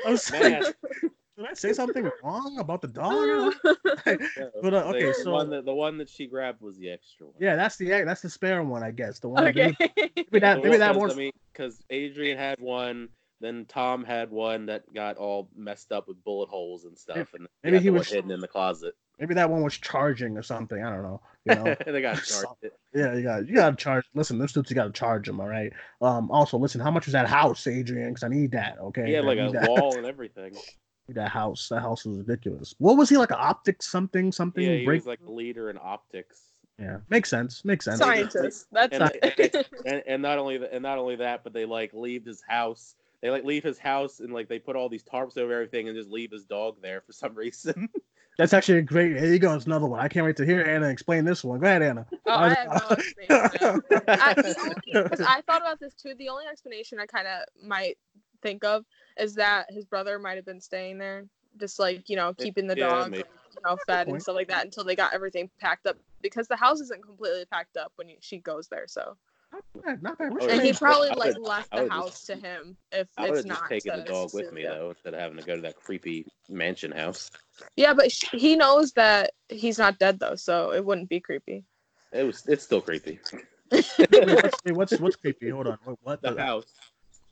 I 0.05 0.11
was 0.11 0.31
Man, 0.31 0.63
like, 0.63 0.75
Did 1.37 1.45
I 1.49 1.53
say 1.53 1.73
something 1.73 2.09
wrong 2.23 2.57
about 2.59 2.81
the 2.81 2.89
dog? 2.89 3.53
But, 4.61 4.73
uh, 4.73 4.77
okay, 4.89 5.05
the, 5.07 5.13
so- 5.23 5.31
one 5.31 5.49
that, 5.51 5.65
the 5.65 5.73
one 5.73 5.97
that 5.97 6.09
she 6.09 6.27
grabbed 6.27 6.61
was 6.61 6.77
the 6.77 6.89
extra 6.89 7.27
one. 7.27 7.35
yeah, 7.39 7.55
that's 7.55 7.77
the 7.77 7.87
that's 7.89 8.21
the 8.21 8.29
spare 8.29 8.61
one, 8.63 8.83
I 8.83 8.91
guess. 8.91 9.19
The 9.19 9.29
one. 9.29 9.47
okay. 9.47 9.75
Maybe 9.79 10.39
that 10.39 10.55
The 10.55 10.55
maybe 10.57 10.69
one- 10.69 10.79
that 10.79 10.91
'cause, 10.93 10.97
one. 10.97 11.11
I 11.11 11.15
mean, 11.15 11.31
because 11.53 11.81
Adrian 11.89 12.37
had 12.37 12.59
one, 12.59 13.07
then 13.39 13.65
Tom 13.67 14.03
had 14.03 14.29
one 14.29 14.65
that 14.67 14.83
got 14.93 15.17
all 15.17 15.49
messed 15.55 15.91
up 15.91 16.07
with 16.07 16.21
bullet 16.23 16.49
holes 16.49 16.83
and 16.85 16.95
stuff, 16.97 17.33
and 17.33 17.47
maybe 17.63 17.79
he 17.79 17.89
was- 17.89 18.09
hidden 18.09 18.29
in 18.31 18.39
the 18.41 18.47
closet. 18.47 18.93
Maybe 19.21 19.35
that 19.35 19.51
one 19.51 19.61
was 19.61 19.77
charging 19.77 20.35
or 20.35 20.41
something. 20.41 20.83
I 20.83 20.89
don't 20.89 21.03
know. 21.03 21.21
You 21.45 21.55
know. 21.55 21.75
they 21.85 22.01
got 22.01 22.15
charged. 22.23 22.63
it. 22.63 22.73
Yeah, 22.93 23.13
you 23.13 23.21
got 23.21 23.47
you 23.47 23.53
got 23.53 23.69
to 23.69 23.75
charge. 23.75 24.03
Listen, 24.15 24.39
this 24.39 24.51
dude's 24.51 24.71
you 24.71 24.75
got 24.75 24.85
to 24.85 24.91
charge 24.91 25.29
him. 25.29 25.39
All 25.39 25.47
right. 25.47 25.71
Um. 26.01 26.31
Also, 26.31 26.57
listen, 26.57 26.81
how 26.81 26.89
much 26.89 27.05
was 27.05 27.13
that 27.13 27.27
house, 27.29 27.67
Adrian? 27.67 28.09
Because 28.09 28.23
I 28.23 28.29
need 28.29 28.51
that. 28.51 28.79
Okay. 28.81 29.05
He 29.05 29.13
had 29.13 29.25
like 29.25 29.37
need 29.37 29.49
a 29.49 29.59
that. 29.59 29.69
wall 29.69 29.95
and 29.95 30.07
everything. 30.07 30.55
that 31.09 31.29
house. 31.29 31.69
That 31.69 31.81
house 31.81 32.03
was 32.03 32.17
ridiculous. 32.17 32.73
What 32.79 32.97
was 32.97 33.09
he 33.09 33.17
like? 33.17 33.29
An 33.29 33.37
optics 33.39 33.91
something 33.91 34.31
something? 34.31 34.63
Yeah, 34.63 34.77
he 34.77 34.85
break- 34.85 35.01
was 35.01 35.07
like 35.07 35.21
the 35.23 35.31
leader 35.31 35.69
in 35.69 35.77
optics. 35.79 36.41
yeah. 36.79 36.97
Makes 37.09 37.29
sense. 37.29 37.63
Makes 37.63 37.85
sense. 37.85 37.99
Scientist. 37.99 38.65
That's 38.71 38.93
And, 38.97 39.11
and, 39.21 39.65
and, 39.85 40.03
and 40.07 40.21
not 40.23 40.39
only 40.39 40.57
that, 40.57 40.73
and 40.73 40.81
not 40.81 40.97
only 40.97 41.17
that, 41.17 41.43
but 41.43 41.53
they 41.53 41.65
like 41.65 41.93
leave 41.93 42.25
his 42.25 42.41
house. 42.47 42.95
They 43.21 43.29
like 43.29 43.43
leave 43.43 43.63
his 43.63 43.77
house 43.77 44.19
and 44.19 44.33
like 44.33 44.49
they 44.49 44.57
put 44.57 44.75
all 44.75 44.89
these 44.89 45.03
tarps 45.03 45.37
over 45.37 45.53
everything 45.53 45.87
and 45.87 45.95
just 45.95 46.09
leave 46.09 46.31
his 46.31 46.43
dog 46.43 46.77
there 46.81 47.01
for 47.01 47.13
some 47.13 47.35
reason. 47.35 47.87
That's 48.41 48.53
actually 48.53 48.79
a 48.79 48.81
great. 48.81 49.15
Here 49.17 49.31
you 49.31 49.37
go. 49.37 49.53
It's 49.53 49.67
another 49.67 49.85
one. 49.85 49.99
I 49.99 50.07
can't 50.07 50.25
wait 50.25 50.35
to 50.37 50.45
hear 50.45 50.65
Hannah 50.65 50.89
explain 50.89 51.25
this 51.25 51.43
one. 51.43 51.59
Go 51.59 51.67
ahead, 51.67 51.83
Hannah. 51.83 52.07
Oh, 52.25 52.31
I 52.31 52.49
have 52.55 52.71
no 52.71 52.89
explanation. 52.89 53.83
I, 54.09 54.33
the 54.33 54.55
only, 54.63 55.09
'cause 55.09 55.21
I 55.21 55.41
thought 55.41 55.61
about 55.61 55.79
this 55.79 55.93
too. 55.93 56.15
The 56.17 56.29
only 56.29 56.45
explanation 56.47 56.99
I 56.99 57.05
kind 57.05 57.27
of 57.27 57.43
might 57.63 57.99
think 58.41 58.63
of 58.63 58.83
is 59.15 59.35
that 59.35 59.69
his 59.69 59.85
brother 59.85 60.17
might 60.17 60.37
have 60.37 60.45
been 60.45 60.59
staying 60.59 60.97
there, 60.97 61.27
just 61.59 61.77
like 61.77 62.09
you 62.09 62.15
know, 62.15 62.33
keeping 62.33 62.65
the 62.65 62.75
Yeah, 62.75 62.87
dog, 62.87 63.11
maybe. 63.11 63.25
you 63.53 63.61
know, 63.63 63.77
fed 63.85 64.07
and 64.07 64.19
stuff 64.19 64.33
like 64.33 64.47
that 64.47 64.65
until 64.65 64.85
they 64.85 64.95
got 64.95 65.13
everything 65.13 65.47
packed 65.59 65.85
up. 65.85 65.97
Because 66.23 66.47
the 66.47 66.55
house 66.55 66.79
isn't 66.81 67.05
completely 67.05 67.45
packed 67.45 67.77
up 67.77 67.91
when 67.97 68.09
you, 68.09 68.15
she 68.21 68.39
goes 68.39 68.67
there. 68.69 68.87
So, 68.87 69.17
Not 69.53 69.63
bad. 69.83 70.03
Not 70.03 70.17
bad. 70.17 70.31
And 70.49 70.61
he 70.61 70.73
probably 70.73 71.09
I 71.09 71.13
like 71.15 71.33
would- 71.37 71.47
left 71.47 71.71
the 71.71 71.89
house 71.89 72.11
just- 72.11 72.25
to 72.27 72.35
him 72.35 72.77
if 72.91 73.09
I 73.17 73.23
it's 73.27 73.27
have 73.27 73.35
just 73.35 73.47
not 73.47 73.69
taken 73.69 73.97
the 73.99 74.03
dog 74.05 74.33
with 74.33 74.51
me 74.53 74.61
Cecilia. 74.61 74.69
though, 74.79 74.89
instead 74.91 75.13
of 75.13 75.19
having 75.19 75.37
to 75.37 75.43
go 75.43 75.55
to 75.55 75.61
that 75.63 75.75
creepy 75.75 76.25
mansion 76.49 76.91
house. 76.91 77.29
Yeah, 77.75 77.93
but 77.93 78.11
sh- 78.11 78.29
he 78.31 78.55
knows 78.55 78.93
that 78.93 79.31
he's 79.49 79.77
not 79.77 79.99
dead 79.99 80.19
though, 80.19 80.35
so 80.35 80.71
it 80.73 80.83
wouldn't 80.85 81.09
be 81.09 81.19
creepy. 81.19 81.65
It 82.13 82.23
was. 82.23 82.45
It's 82.47 82.63
still 82.63 82.81
creepy. 82.81 83.19
Wait, 83.71 83.85
what's, 83.97 84.57
wait, 84.65 84.75
what's 84.75 84.99
what's 84.99 85.15
creepy? 85.15 85.49
Hold 85.49 85.67
on. 85.67 85.77
What? 85.85 85.97
what 86.03 86.21
The 86.21 86.41
house. 86.41 86.65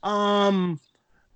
Um, 0.04 0.80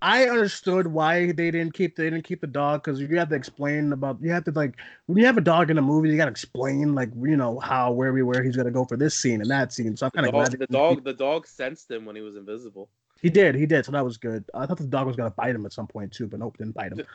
I 0.03 0.25
understood 0.27 0.87
why 0.87 1.31
they 1.31 1.49
didn't 1.49 1.73
keep 1.73 1.95
they 1.95 2.03
didn't 2.09 2.25
keep 2.25 2.41
the 2.41 2.47
dog 2.47 2.83
because 2.83 2.99
you 2.99 3.07
have 3.17 3.29
to 3.29 3.35
explain 3.35 3.93
about 3.93 4.17
you 4.21 4.31
have 4.31 4.43
to 4.43 4.51
like 4.51 4.75
when 5.05 5.17
you 5.17 5.25
have 5.25 5.37
a 5.37 5.41
dog 5.41 5.71
in 5.71 5.77
a 5.77 5.81
movie 5.81 6.09
you 6.09 6.17
got 6.17 6.25
to 6.25 6.31
explain 6.31 6.93
like 6.93 7.09
you 7.21 7.37
know 7.37 7.57
how 7.59 7.91
where 7.93 8.11
we 8.11 8.21
where 8.21 8.43
he's 8.43 8.57
gonna 8.57 8.69
go 8.69 8.83
for 8.83 8.97
this 8.97 9.15
scene 9.17 9.39
and 9.39 9.49
that 9.49 9.71
scene. 9.71 9.95
So 9.95 10.05
I'm 10.07 10.11
kind 10.11 10.27
of 10.27 10.33
glad 10.33 10.51
the 10.51 10.67
dog. 10.67 10.97
keep- 10.97 11.05
The 11.05 11.13
dog 11.13 11.47
sensed 11.47 11.89
him 11.89 12.03
when 12.03 12.17
he 12.17 12.21
was 12.21 12.35
invisible. 12.35 12.89
he 13.21 13.29
did 13.29 13.55
he 13.55 13.65
did 13.65 13.85
so 13.85 13.93
that 13.93 14.03
was 14.03 14.17
good. 14.17 14.43
I 14.53 14.65
thought 14.65 14.77
the 14.77 14.83
dog 14.87 15.07
was 15.07 15.15
gonna 15.15 15.31
bite 15.31 15.55
him 15.55 15.65
at 15.65 15.71
some 15.71 15.87
point 15.87 16.11
too, 16.11 16.27
but 16.27 16.39
nope, 16.41 16.57
didn't 16.57 16.75
bite 16.75 16.91
him. 16.91 17.05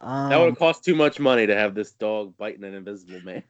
Um, 0.00 0.30
That 0.30 0.38
would 0.38 0.48
have 0.50 0.58
cost 0.58 0.82
too 0.84 0.94
much 0.94 1.20
money 1.20 1.46
to 1.46 1.54
have 1.54 1.74
this 1.74 1.90
dog 1.92 2.34
biting 2.38 2.64
an 2.64 2.72
invisible 2.72 3.20
man. 3.20 3.42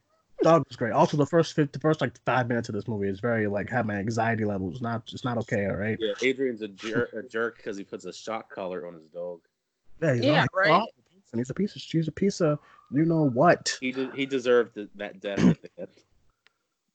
Dog 0.43 0.64
was 0.68 0.76
great. 0.76 0.93
Also, 0.93 1.16
the 1.16 1.26
first 1.26 1.55
fif- 1.55 1.72
the 1.72 1.78
first 1.80 2.01
like 2.01 2.12
five 2.24 2.49
minutes 2.49 2.68
of 2.68 2.74
this 2.74 2.86
movie 2.89 3.09
is 3.09 3.20
very 3.20 3.47
like 3.47 3.68
have 3.70 3.86
my 3.86 3.97
anxiety 3.97 4.45
levels. 4.45 4.80
Not 4.80 5.03
it's 5.12 5.24
not 5.24 5.39
okay. 5.39 5.66
All 5.66 5.76
right. 5.76 5.99
Yeah, 6.01 6.12
Adrian's 6.22 6.62
a, 6.62 6.68
jer- 6.68 7.09
a 7.12 7.22
jerk 7.28 7.57
because 7.59 7.76
he 7.76 7.84
puts 7.84 8.05
a 8.05 8.12
shock 8.12 8.51
collar 8.55 8.86
on 8.86 8.95
his 8.95 9.07
dog. 9.07 9.41
Yeah, 10.03 10.14
he's 10.14 10.24
Yeah, 10.24 10.41
not- 10.41 10.49
right. 10.55 10.70
awful. 10.70 10.93
And 11.32 11.41
he's 11.41 11.51
a 11.51 11.55
piece 11.55 11.76
of 11.76 11.82
she's 11.82 12.09
a 12.09 12.12
piece 12.12 12.41
of 12.41 12.59
you 12.91 13.05
know 13.05 13.28
what. 13.28 13.76
He 13.80 13.93
de- 13.93 14.11
he 14.14 14.24
deserved 14.26 14.74
th- 14.74 14.89
that 14.97 15.20
death 15.20 15.39
at 15.41 15.61
the 15.62 15.70
end. 15.78 15.89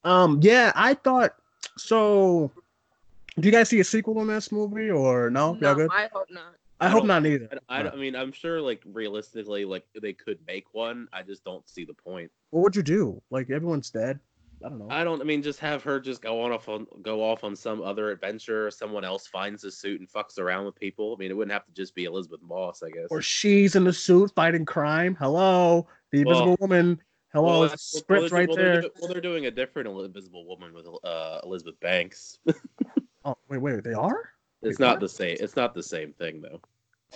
Um, 0.03 0.39
yeah, 0.41 0.71
I 0.75 0.95
thought 0.95 1.35
so. 1.77 2.51
Do 3.39 3.47
you 3.47 3.51
guys 3.51 3.69
see 3.69 3.79
a 3.79 3.83
sequel 3.83 4.19
in 4.21 4.27
this 4.27 4.51
movie 4.51 4.89
or 4.91 5.29
no? 5.29 5.55
Y'all 5.61 5.75
good? 5.75 5.89
I 5.91 6.07
hope 6.13 6.27
not. 6.29 6.53
I, 6.83 6.87
I 6.87 6.89
hope 6.89 7.07
don't- 7.07 7.25
either. 7.25 7.49
I, 7.69 7.81
I, 7.81 7.91
I 7.91 7.95
mean, 7.95 8.15
I'm 8.15 8.31
sure, 8.31 8.61
like 8.61 8.81
realistically, 8.85 9.65
like 9.65 9.85
they 10.01 10.13
could 10.13 10.39
make 10.47 10.73
one. 10.73 11.07
I 11.13 11.21
just 11.23 11.43
don't 11.43 11.67
see 11.69 11.85
the 11.85 11.93
point. 11.93 12.31
What 12.51 12.61
would 12.63 12.75
you 12.75 12.83
do? 12.83 13.21
Like 13.29 13.49
everyone's 13.49 13.89
dead. 13.89 14.19
I 14.65 14.69
don't 14.69 14.79
know. 14.79 14.87
I 14.89 15.03
don't. 15.03 15.19
I 15.19 15.25
mean, 15.25 15.41
just 15.43 15.59
have 15.59 15.83
her 15.83 15.99
just 15.99 16.21
go 16.21 16.41
on 16.41 16.51
off 16.53 16.69
on 16.69 16.87
go 17.01 17.21
off 17.21 17.43
on 17.43 17.53
some 17.55 17.81
other 17.81 18.11
adventure. 18.11 18.71
Someone 18.71 19.03
else 19.03 19.27
finds 19.27 19.63
a 19.65 19.71
suit 19.71 19.99
and 19.99 20.09
fucks 20.09 20.39
around 20.39 20.65
with 20.65 20.75
people. 20.79 21.13
I 21.13 21.19
mean, 21.19 21.31
it 21.31 21.33
wouldn't 21.35 21.51
have 21.51 21.65
to 21.65 21.73
just 21.73 21.93
be 21.95 22.05
Elizabeth 22.05 22.39
Moss, 22.41 22.81
I 22.81 22.89
guess. 22.89 23.07
or 23.09 23.21
she's 23.21 23.75
in 23.75 23.83
the 23.83 23.91
suit 23.91 24.31
fighting 24.35 24.63
crime. 24.65 25.15
Hello, 25.19 25.87
the 26.11 26.23
Well- 26.23 26.37
invisible 26.43 26.57
woman. 26.61 27.01
Hello, 27.33 27.47
Well, 27.47 27.59
well, 27.61 27.77
script 27.77 28.29
they're- 28.29 28.39
right 28.39 28.47
well, 28.47 28.55
there. 28.57 28.81
They're, 28.81 28.89
well, 29.01 29.11
they're 29.11 29.19
doing 29.21 29.47
a 29.47 29.51
different 29.51 29.89
Invisible 29.89 30.45
Woman 30.45 30.71
with 30.71 30.85
uh, 31.03 31.39
Elizabeth 31.43 31.79
Banks. 31.79 32.37
Oh 33.25 33.37
wait, 33.47 33.59
wait, 33.59 33.81
they 33.85 33.93
are 33.93 34.29
it's 34.63 34.79
not 34.79 34.99
the 34.99 35.07
same. 35.07 35.37
It's 35.39 35.55
not 35.55 35.73
the 35.73 35.81
same 35.81 36.11
thing 36.13 36.41
though. 36.41 36.59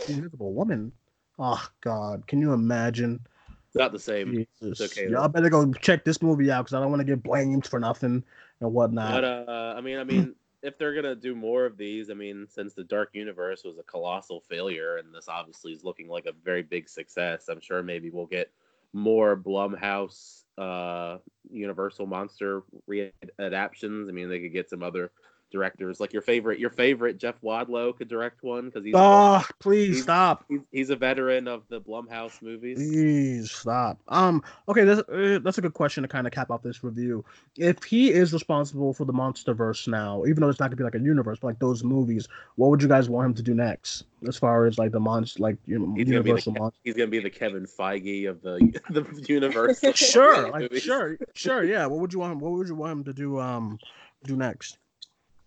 Invisible 0.07 0.53
woman. 0.53 0.91
Oh 1.39 1.65
God, 1.81 2.25
can 2.27 2.41
you 2.41 2.53
imagine? 2.53 3.19
It's 3.67 3.75
not 3.75 3.91
the 3.91 3.99
same. 3.99 4.47
Jesus. 4.61 4.81
okay, 4.91 5.09
Y'all 5.09 5.23
though. 5.23 5.27
better 5.27 5.49
go 5.49 5.71
check 5.73 6.03
this 6.03 6.21
movie 6.21 6.51
out 6.51 6.63
because 6.63 6.73
I 6.73 6.79
don't 6.79 6.89
want 6.89 7.01
to 7.01 7.05
get 7.05 7.21
blamed 7.21 7.67
for 7.67 7.79
nothing 7.79 8.23
and 8.59 8.73
whatnot. 8.73 9.11
But 9.11 9.23
uh, 9.23 9.73
I 9.77 9.81
mean, 9.81 9.99
I 9.99 10.03
mean, 10.03 10.35
if 10.63 10.77
they're 10.77 10.93
gonna 10.93 11.15
do 11.15 11.35
more 11.35 11.65
of 11.65 11.77
these, 11.77 12.09
I 12.09 12.13
mean, 12.13 12.47
since 12.49 12.73
the 12.73 12.83
Dark 12.83 13.09
Universe 13.13 13.63
was 13.63 13.77
a 13.77 13.83
colossal 13.83 14.41
failure, 14.41 14.97
and 14.97 15.13
this 15.13 15.27
obviously 15.27 15.73
is 15.73 15.83
looking 15.83 16.07
like 16.07 16.25
a 16.25 16.33
very 16.43 16.63
big 16.63 16.89
success, 16.89 17.49
I'm 17.49 17.61
sure 17.61 17.83
maybe 17.83 18.09
we'll 18.09 18.25
get 18.25 18.51
more 18.93 19.37
Blumhouse, 19.37 20.43
uh, 20.57 21.17
Universal 21.51 22.07
monster 22.07 22.63
readaptions. 22.89 24.09
I 24.09 24.11
mean, 24.11 24.29
they 24.29 24.39
could 24.39 24.53
get 24.53 24.69
some 24.69 24.81
other 24.81 25.11
directors, 25.51 25.99
like 25.99 26.11
your 26.13 26.21
favorite, 26.21 26.59
your 26.59 26.69
favorite 26.69 27.17
Jeff 27.17 27.39
Wadlow 27.41 27.95
could 27.97 28.07
direct 28.07 28.43
one 28.43 28.65
because 28.65 28.83
he's, 28.83 28.93
oh, 28.95 29.43
please 29.59 29.87
he's- 29.95 30.03
stop. 30.03 30.43
he's 30.49 30.59
he's 30.71 30.89
a 30.89 30.95
veteran 30.95 31.47
of 31.47 31.63
the 31.69 31.79
Blumhouse 31.79 32.41
movies. 32.41 32.77
Please 32.77 33.51
stop. 33.51 33.99
Um. 34.07 34.43
Okay, 34.67 34.83
that's 34.83 35.01
uh, 35.09 35.39
that's 35.43 35.57
a 35.57 35.61
good 35.61 35.73
question 35.73 36.03
to 36.03 36.07
kind 36.07 36.27
of 36.27 36.33
cap 36.33 36.51
off 36.51 36.61
this 36.63 36.83
review. 36.83 37.23
If 37.57 37.83
he 37.83 38.11
is 38.11 38.33
responsible 38.33 38.93
for 38.93 39.05
the 39.05 39.13
MonsterVerse 39.13 39.87
now, 39.87 40.23
even 40.25 40.41
though 40.41 40.49
it's 40.49 40.59
not 40.59 40.67
gonna 40.67 40.75
be 40.77 40.83
like 40.83 40.95
a 40.95 40.99
universe, 40.99 41.39
but 41.41 41.47
like 41.47 41.59
those 41.59 41.83
movies, 41.83 42.27
what 42.55 42.69
would 42.69 42.81
you 42.81 42.87
guys 42.87 43.09
want 43.09 43.25
him 43.27 43.33
to 43.35 43.41
do 43.43 43.53
next? 43.53 44.03
As 44.27 44.35
far 44.35 44.65
as 44.65 44.77
like 44.77 44.91
the 44.91 44.99
monster, 44.99 45.41
like 45.43 45.57
you 45.65 45.79
know, 45.79 45.93
He's 45.95 46.05
gonna 46.05 46.21
be 46.23 46.31
the 46.31 46.41
Universal 46.41 46.53
monster. 46.53 46.79
he's 46.83 46.95
gonna 46.95 47.07
be 47.07 47.19
the 47.19 47.29
Kevin 47.29 47.65
Feige 47.65 48.27
of 48.29 48.41
the 48.41 48.57
the 48.89 49.05
universe. 49.27 49.79
Sure, 49.95 50.49
like 50.51 50.63
movies. 50.63 50.83
sure, 50.83 51.17
sure, 51.33 51.63
yeah. 51.63 51.85
What 51.85 51.99
would 51.99 52.11
you 52.13 52.19
want? 52.19 52.39
What 52.39 52.51
would 52.53 52.67
you 52.67 52.75
want 52.75 52.91
him 52.91 53.03
to 53.05 53.13
do? 53.13 53.39
Um, 53.39 53.77
do 54.23 54.35
next? 54.35 54.77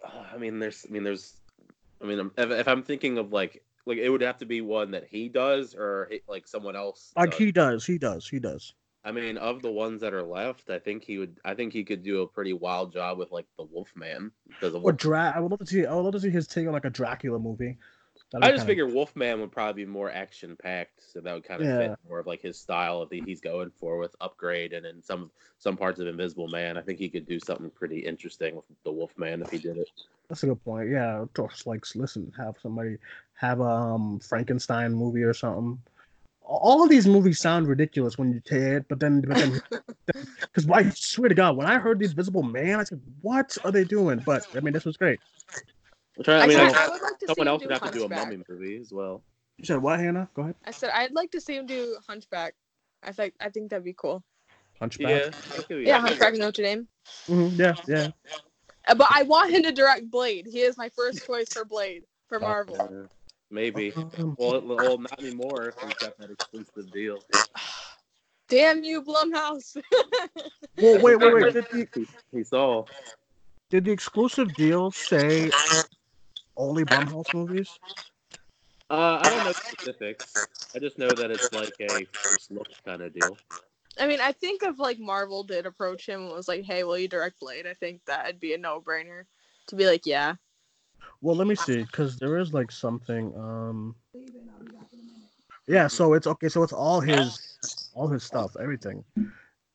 Uh, 0.05 0.25
I 0.33 0.39
mean, 0.39 0.59
there's, 0.59 0.87
I 0.89 0.93
mean, 0.93 1.05
there's, 1.05 1.35
I 2.03 2.07
mean, 2.07 2.31
if, 2.37 2.51
if 2.51 2.69
I'm 2.69 2.83
thinking 2.83 3.19
of 3.19 3.33
like, 3.33 3.63
like 3.87 3.99
it 3.99 4.09
would 4.09 4.21
have 4.21 4.39
to 4.39 4.47
be 4.47 4.61
one 4.61 4.91
that 4.93 5.07
he 5.09 5.29
does 5.29 5.75
or 5.75 6.09
he- 6.11 6.23
like 6.29 6.47
someone 6.47 6.77
else. 6.77 7.13
Like 7.17 7.31
does. 7.31 7.39
he 7.39 7.53
does, 7.53 7.87
he 7.87 7.99
does, 7.99 8.29
he 8.29 8.39
does. 8.39 8.75
I 9.03 9.13
mean, 9.13 9.39
of 9.39 9.63
the 9.63 9.71
ones 9.71 10.03
that 10.03 10.13
are 10.13 10.23
left, 10.23 10.69
I 10.69 10.79
think 10.79 11.05
he 11.05 11.17
would. 11.17 11.39
I 11.43 11.55
think 11.55 11.73
he 11.73 11.85
could 11.85 12.03
do 12.03 12.21
a 12.21 12.27
pretty 12.27 12.53
wild 12.53 12.93
job 12.93 13.17
with 13.19 13.33
like 13.33 13.47
the 13.57 13.65
Wolfman 13.65 14.31
because 14.47 14.75
the 14.75 14.81
Or 14.81 14.93
Dra. 14.93 15.33
I 15.35 15.41
would 15.41 15.51
love 15.51 15.61
to 15.61 15.67
see. 15.67 15.87
I 15.87 15.95
would 15.95 16.03
love 16.03 16.13
to 16.13 16.21
see 16.21 16.29
his 16.29 16.47
take 16.47 16.67
on 16.67 16.75
like 16.75 16.85
a 16.85 16.91
Dracula 16.91 17.39
movie. 17.39 17.79
I 18.35 18.53
just 18.53 18.67
figure 18.67 18.87
Wolfman 18.87 19.41
would 19.41 19.51
probably 19.51 19.85
be 19.85 19.91
more 19.91 20.11
action 20.11 20.57
packed, 20.57 21.03
so 21.13 21.21
that 21.21 21.35
would 21.35 21.45
kind 21.45 21.63
of 21.63 21.69
Yeah. 21.69 21.79
fit 21.79 21.99
more 22.09 22.21
of 22.21 22.27
like 22.27 22.41
his 22.41 22.59
style 22.59 23.05
that 23.05 23.25
he's 23.25 23.41
going 23.41 23.71
for 23.71 23.99
with 23.99 24.15
Upgrade 24.21 24.73
and 24.73 24.87
in 24.87 25.03
some 25.03 25.31
some 25.59 25.77
parts 25.77 25.99
of 25.99 26.07
Invisible 26.07 26.49
Man. 26.49 26.77
I 26.77 26.83
think 26.83 26.99
he 26.99 27.09
could 27.09 27.27
do 27.27 27.41
something 27.41 27.71
pretty 27.71 27.99
interesting 27.99 28.57
with 28.57 28.65
the 28.85 28.93
Wolfman 28.93 29.43
if 29.43 29.51
he 29.51 29.59
did 29.59 29.79
it. 29.79 29.89
That's 30.29 30.45
a 30.45 30.47
good 30.47 30.65
point. 30.65 30.91
Yeah, 30.91 31.25
just 31.37 31.67
like 31.67 31.85
listen, 31.97 32.33
have 32.37 32.55
somebody 32.63 32.99
have 33.35 33.61
a 33.61 33.65
um, 33.65 34.21
Frankenstein 34.21 34.93
movie 34.93 35.25
or 35.25 35.35
something. 35.35 35.83
All 36.43 36.83
of 36.83 36.89
these 36.89 37.07
movies 37.07 37.41
sound 37.41 37.67
ridiculous 37.67 38.17
when 38.17 38.33
you 38.33 38.41
say 38.47 38.77
it, 38.77 38.87
but 38.89 39.01
then, 39.01 39.21
but 39.21 39.37
then, 39.39 39.61
because 40.41 40.69
I 40.69 40.89
swear 40.91 41.29
to 41.29 41.35
God, 41.35 41.57
when 41.57 41.67
I 41.67 41.79
heard 41.79 41.99
the 41.99 42.05
Invisible 42.05 42.43
Man, 42.43 42.79
I 42.81 42.85
said, 42.85 43.01
"What 43.23 43.57
are 43.65 43.73
they 43.73 43.85
doing?" 43.85 44.21
But 44.25 44.45
I 44.57 44.61
mean, 44.61 44.73
this 44.73 44.85
was 44.85 44.97
great. 44.97 45.21
I'm 46.19 46.25
trying, 46.25 46.41
I 46.41 46.45
I, 46.45 46.47
mean, 46.49 46.57
said 46.57 46.75
I- 46.77 46.85
I 46.87 46.89
would 46.89 47.03
like 47.03 47.19
to 47.21 47.27
someone 47.27 47.49
else 47.49 47.63
do 47.63 47.69
would 47.69 47.73
have 47.73 47.93
to 47.93 47.99
do 47.99 48.05
a 48.05 48.09
mummy 48.09 48.43
movie 48.49 48.77
as 48.79 48.93
well. 48.93 49.23
You 49.59 49.65
said 49.65 49.83
what, 49.83 50.01
Hannah? 50.01 50.29
Go 50.35 50.43
ahead. 50.43 50.55
I 50.65 50.71
said 50.71 50.91
I'd 50.95 51.13
like 51.13 51.31
to 51.33 51.41
see 51.41 51.57
him 51.57 51.67
do 51.67 51.97
Hunchback. 52.09 52.55
I 53.03 53.13
think 53.13 53.35
I 53.41 53.49
think 53.51 53.71
that'd 53.71 53.85
be 53.85 53.95
cool. 53.95 54.23
Hunchback. 54.79 55.35
Yeah, 55.69 55.77
Yeah, 55.77 56.01
Hunchback 56.01 56.33
of 56.35 56.39
Notre 56.39 56.63
Dame. 56.63 56.89
Mhm, 57.29 57.59
yeah, 57.59 57.75
yeah. 57.87 58.11
Uh, 58.89 58.95
But 58.95 59.09
I 59.11 59.23
want 59.25 59.53
him 59.53 59.63
to 59.65 59.73
direct 59.73 60.11
Blade. 60.11 60.47
He 60.47 60.61
is 60.61 60.79
my 60.79 60.89
first 60.91 61.27
choice 61.27 61.49
for 61.53 61.65
Blade 61.65 62.05
for 62.29 62.41
Marvel. 62.41 62.77
Uh, 62.81 63.07
maybe. 63.51 63.93
Um, 63.93 64.35
Well, 64.39 64.63
well, 64.63 64.99
not 64.99 65.21
anymore 65.21 65.69
if 65.69 65.75
he's 65.83 65.95
got 66.01 66.17
that 66.19 66.31
exclusive 66.31 66.91
deal. 66.93 67.19
Damn 68.49 68.83
you, 68.83 69.03
Blumhouse. 69.03 69.77
well, 70.79 71.01
wait, 71.03 71.17
wait, 71.17 71.35
wait. 71.35 71.43
Did 71.55 71.65
the, 71.71 71.89
He, 71.95 72.07
he 72.39 72.45
saw. 72.45 72.85
did 73.69 73.85
the 73.85 73.93
exclusive 73.93 74.53
deal 74.57 74.91
say 74.91 75.51
only 76.61 76.85
Blumhouse 76.85 77.33
movies? 77.35 77.79
Uh, 78.91 79.21
I 79.23 79.31
don't 79.31 79.45
know 79.45 79.53
specifics. 79.53 80.47
I 80.75 80.79
just 80.79 80.99
know 80.99 81.09
that 81.11 81.31
it's 81.31 81.53
like 81.53 81.73
a 81.81 82.05
first 82.13 82.51
look 82.51 82.67
kind 82.85 83.03
of 83.03 83.13
deal. 83.15 83.37
I 83.99 84.07
mean, 84.07 84.21
I 84.21 84.33
think 84.33 84.63
if 84.63 84.79
like 84.79 84.99
Marvel 84.99 85.43
did 85.45 85.67
approach 85.67 86.07
him 86.09 86.23
and 86.23 86.33
was 86.33 86.49
like, 86.49 86.65
"Hey, 86.65 86.85
will 86.85 86.99
you 86.99 87.09
direct 87.09 87.41
Blade?" 87.41 87.67
I 87.67 87.75
think 87.75 88.01
that'd 88.07 88.41
be 88.41 88.55
a 88.55 88.59
no-brainer 88.59 89.25
to 89.69 89.77
be 89.77 89.87
like, 89.87 90.07
"Yeah." 90.07 90.35
Well, 91.21 91.37
let 91.37 91.47
me 91.47 91.55
see, 91.55 91.83
because 91.83 92.17
there 92.19 92.39
is 92.39 92.53
like 92.53 92.71
something. 92.73 93.33
Um. 93.37 93.95
Yeah, 95.67 95.87
so 95.87 96.15
it's 96.15 96.27
okay. 96.27 96.49
So 96.49 96.63
it's 96.65 96.73
all 96.73 97.01
his, 97.01 97.91
all 97.95 98.09
his 98.09 98.25
stuff, 98.25 98.57
everything. 98.61 99.05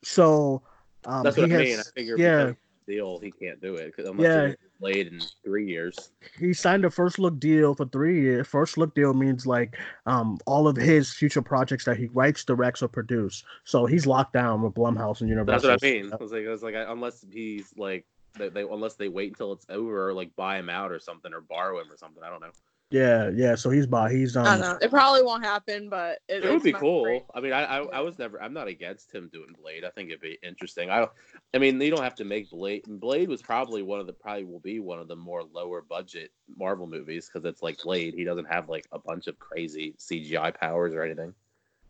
So, 0.03 0.61
um, 1.05 1.23
That's 1.23 1.37
what 1.37 1.47
he 1.49 1.55
I 1.55 1.59
has- 1.59 1.67
mean. 1.67 1.79
I 1.79 1.83
figure 1.95 2.17
yeah. 2.17 2.45
because 2.47 2.55
the 2.85 2.93
deal 2.95 3.19
he 3.19 3.31
can't 3.31 3.61
do 3.61 3.75
it 3.75 3.87
because 3.95 4.09
unless 4.09 4.25
Yeah. 4.49 4.64
It's 4.75 4.79
Blade 4.79 5.07
in 5.07 5.19
three 5.43 5.67
years. 5.67 6.11
he 6.39 6.53
signed 6.53 6.85
a 6.85 6.89
first 6.89 7.19
look 7.19 7.39
deal 7.39 7.75
for 7.75 7.85
three 7.85 8.21
years. 8.21 8.47
First 8.47 8.77
look 8.77 8.93
deal 8.95 9.13
means 9.13 9.45
like 9.45 9.77
um 10.05 10.37
all 10.45 10.67
of 10.67 10.75
his 10.75 11.11
future 11.11 11.41
projects 11.41 11.85
that 11.85 11.97
he 11.97 12.07
writes, 12.07 12.43
directs, 12.43 12.81
or 12.81 12.87
produce. 12.87 13.43
So 13.63 13.85
he's 13.85 14.05
locked 14.05 14.33
down 14.33 14.61
with 14.61 14.73
Blumhouse 14.73 15.21
and 15.21 15.29
Universal. 15.29 15.69
That's 15.69 15.83
what 15.83 15.89
I 15.89 15.93
mean. 15.93 16.13
I 16.13 16.17
was 16.17 16.31
like, 16.31 16.45
I 16.45 16.49
was 16.49 16.63
like, 16.63 16.75
I, 16.75 16.91
unless 16.91 17.25
he's 17.31 17.73
like, 17.77 18.05
they, 18.37 18.49
they 18.49 18.61
unless 18.61 18.95
they 18.95 19.07
wait 19.07 19.31
until 19.31 19.53
it's 19.53 19.65
over, 19.69 20.09
or 20.09 20.13
like 20.13 20.35
buy 20.35 20.57
him 20.59 20.69
out 20.69 20.91
or 20.91 20.99
something, 20.99 21.33
or 21.33 21.41
borrow 21.41 21.79
him 21.79 21.91
or 21.91 21.97
something. 21.97 22.23
I 22.23 22.29
don't 22.29 22.41
know. 22.41 22.51
Yeah, 22.95 23.29
yeah. 23.35 23.55
So 23.55 23.69
he's 23.69 23.87
by 23.87 24.09
he's 24.09 24.37
I 24.37 24.53
um 24.55 24.61
don't 24.61 24.61
know. 24.61 24.77
It 24.81 24.89
probably 24.89 25.21
won't 25.21 25.43
happen, 25.43 25.89
but 25.89 26.19
it, 26.29 26.45
It 26.45 26.49
would 26.49 26.63
be 26.63 26.71
cool. 26.71 27.03
great- 27.03 27.25
I 27.35 27.41
mean, 27.41 27.51
I, 27.51 27.63
I 27.65 27.77
I 27.97 27.99
was 27.99 28.17
never. 28.17 28.41
I'm 28.41 28.53
not 28.53 28.69
against 28.69 29.13
him 29.13 29.29
doing 29.33 29.53
Blade. 29.61 29.83
I 29.83 29.89
think 29.89 30.09
it'd 30.09 30.21
be 30.21 30.37
interesting. 30.41 30.89
I, 30.89 31.05
I 31.53 31.57
mean, 31.57 31.81
you 31.81 31.91
don't 31.91 32.03
have 32.03 32.15
to 32.15 32.23
make 32.23 32.49
Blade. 32.49 32.83
Blade 32.87 33.27
was 33.27 33.41
probably 33.41 33.81
one 33.83 33.99
of 33.99 34.07
the 34.07 34.13
probably 34.13 34.45
will 34.45 34.61
be 34.61 34.79
one 34.79 34.99
of 34.99 35.09
the 35.09 35.15
more 35.17 35.43
lower 35.43 35.81
budget 35.81 36.31
Marvel 36.55 36.87
movies 36.87 37.29
because 37.29 37.45
it's 37.45 37.61
like 37.61 37.79
Blade. 37.83 38.13
He 38.13 38.23
doesn't 38.23 38.45
have 38.45 38.69
like 38.69 38.85
a 38.93 38.99
bunch 38.99 39.27
of 39.27 39.37
crazy 39.39 39.95
CGI 39.99 40.55
powers 40.57 40.93
or 40.93 41.03
anything. 41.03 41.33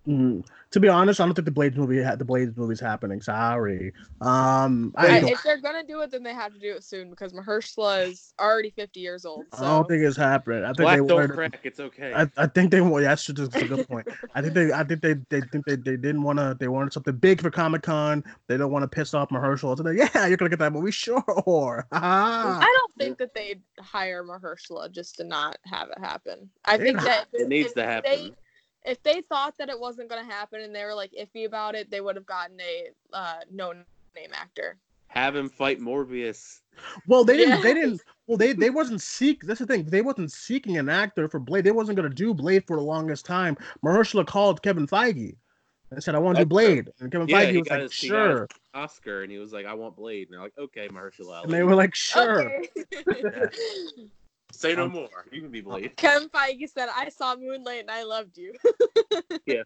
Mm, 0.07 0.45
to 0.71 0.79
be 0.79 0.87
honest, 0.89 1.19
I 1.21 1.25
don't 1.25 1.33
think 1.33 1.45
the 1.45 1.51
Blades 1.51 1.77
movie 1.77 2.01
had 2.01 2.19
the 2.19 2.25
Blades 2.25 2.55
movie's 2.57 2.79
happening. 2.79 3.21
Sorry. 3.21 3.93
Um 4.21 4.93
I, 4.95 5.19
I- 5.19 5.29
if 5.29 5.41
they're 5.43 5.61
gonna 5.61 5.83
do 5.85 6.01
it, 6.01 6.11
then 6.11 6.23
they 6.23 6.33
have 6.33 6.53
to 6.53 6.59
do 6.59 6.73
it 6.73 6.83
soon 6.83 7.09
because 7.09 7.33
Mahershala 7.33 8.07
is 8.09 8.33
already 8.39 8.69
50 8.71 8.99
years 8.99 9.25
old. 9.25 9.45
So. 9.53 9.63
I 9.65 9.67
don't 9.69 9.87
think 9.87 10.03
it's 10.03 10.17
happening. 10.17 10.63
I 10.63 10.67
think 10.67 10.77
Black 10.77 10.99
they 11.01 11.07
don't 11.07 11.29
crack. 11.29 11.59
It's 11.63 11.79
okay. 11.79 12.13
I, 12.13 12.29
I 12.37 12.47
think 12.47 12.71
they 12.71 12.81
want. 12.81 13.03
Yeah, 13.03 13.09
That's 13.09 13.25
just 13.25 13.55
a 13.55 13.67
good 13.67 13.87
point. 13.87 14.07
I 14.33 14.41
think 14.41 14.53
they. 14.53 14.71
I 14.71 14.83
think 14.83 15.01
they. 15.01 15.15
They 15.29 15.41
think 15.41 15.65
they, 15.65 15.75
they 15.75 15.97
didn't 15.97 16.23
want 16.23 16.39
to. 16.39 16.55
They 16.59 16.67
wanted 16.67 16.93
something 16.93 17.15
big 17.15 17.41
for 17.41 17.49
Comic 17.51 17.81
Con. 17.83 18.23
They 18.47 18.57
don't 18.57 18.71
want 18.71 18.83
to 18.83 18.87
piss 18.87 19.13
off 19.13 19.29
Mahershala. 19.29 19.77
So 19.77 19.83
they, 19.83 19.93
yeah, 19.95 20.27
you're 20.27 20.37
gonna 20.37 20.49
get 20.49 20.59
that 20.59 20.73
movie, 20.73 20.91
sure. 20.91 21.85
Ah. 21.91 22.59
I 22.61 22.77
don't 22.79 22.93
think 22.97 23.17
that 23.19 23.33
they'd 23.33 23.61
hire 23.79 24.23
Mahershala 24.23 24.91
just 24.91 25.15
to 25.17 25.23
not 25.23 25.57
have 25.65 25.89
it 25.89 25.99
happen. 25.99 26.49
I 26.65 26.75
It 26.75 26.79
think 26.81 27.01
that 27.01 27.25
it 27.33 27.47
needs 27.47 27.67
if 27.69 27.73
to 27.75 27.79
They, 27.81 27.85
happen. 27.85 28.35
If 28.85 29.01
they 29.03 29.21
thought 29.21 29.57
that 29.57 29.69
it 29.69 29.79
wasn't 29.79 30.09
going 30.09 30.25
to 30.25 30.31
happen 30.31 30.61
and 30.61 30.73
they 30.73 30.83
were 30.83 30.93
like 30.93 31.11
iffy 31.19 31.45
about 31.45 31.75
it, 31.75 31.89
they 31.89 32.01
would 32.01 32.15
have 32.15 32.25
gotten 32.25 32.59
a 32.61 32.89
uh, 33.13 33.39
no 33.51 33.71
name 33.71 34.31
actor. 34.33 34.77
Have 35.07 35.35
him 35.35 35.49
fight 35.49 35.79
Morbius. 35.79 36.61
Well, 37.07 37.23
they 37.23 37.37
didn't. 37.37 37.61
They 37.61 37.73
didn't. 37.73 38.01
Well, 38.27 38.37
they 38.37 38.53
they 38.53 38.69
wasn't 38.69 39.01
seek. 39.01 39.43
That's 39.43 39.59
the 39.59 39.65
thing. 39.65 39.85
They 39.85 40.01
wasn't 40.01 40.31
seeking 40.31 40.77
an 40.77 40.89
actor 40.89 41.29
for 41.29 41.39
Blade. 41.39 41.63
They 41.63 41.71
wasn't 41.71 41.95
gonna 41.95 42.09
do 42.09 42.33
Blade 42.33 42.65
for 42.67 42.75
the 42.75 42.83
longest 42.83 43.25
time. 43.25 43.55
Mahershala 43.83 44.25
called 44.27 44.61
Kevin 44.61 44.87
Feige 44.87 45.35
and 45.91 46.03
said, 46.03 46.15
"I 46.15 46.19
want 46.19 46.37
to 46.37 46.43
do 46.43 46.49
Blade." 46.49 46.89
And 46.99 47.11
Kevin 47.11 47.29
Yeah, 47.29 47.45
Feige 47.45 47.51
he 47.51 47.57
was 47.59 47.69
like, 47.69 47.81
his- 47.81 47.93
he 47.93 48.09
got 48.09 48.29
his- 48.29 48.37
"Sure." 48.39 48.47
Oscar, 48.73 49.23
and 49.23 49.31
he 49.31 49.37
was 49.37 49.53
like, 49.53 49.65
"I 49.65 49.73
want 49.73 49.95
Blade," 49.95 50.27
and 50.27 50.33
they're 50.33 50.41
like, 50.41 50.57
"Okay, 50.57 50.89
Mahershala 50.89 51.43
And 51.43 51.53
they 51.53 51.63
were 51.63 51.75
like, 51.75 51.95
"Sure." 51.95 52.51
Okay. 52.51 52.69
Say 54.55 54.75
no 54.75 54.85
Um, 54.85 54.91
more. 54.91 55.25
You 55.31 55.41
can 55.41 55.51
be 55.51 55.61
Blade." 55.61 55.95
Kevin 55.97 56.29
Feige 56.29 56.69
said, 56.69 56.89
"I 56.95 57.09
saw 57.09 57.35
Moonlight 57.35 57.81
and 57.81 57.91
I 57.91 58.03
loved 58.03 58.37
you." 58.37 58.53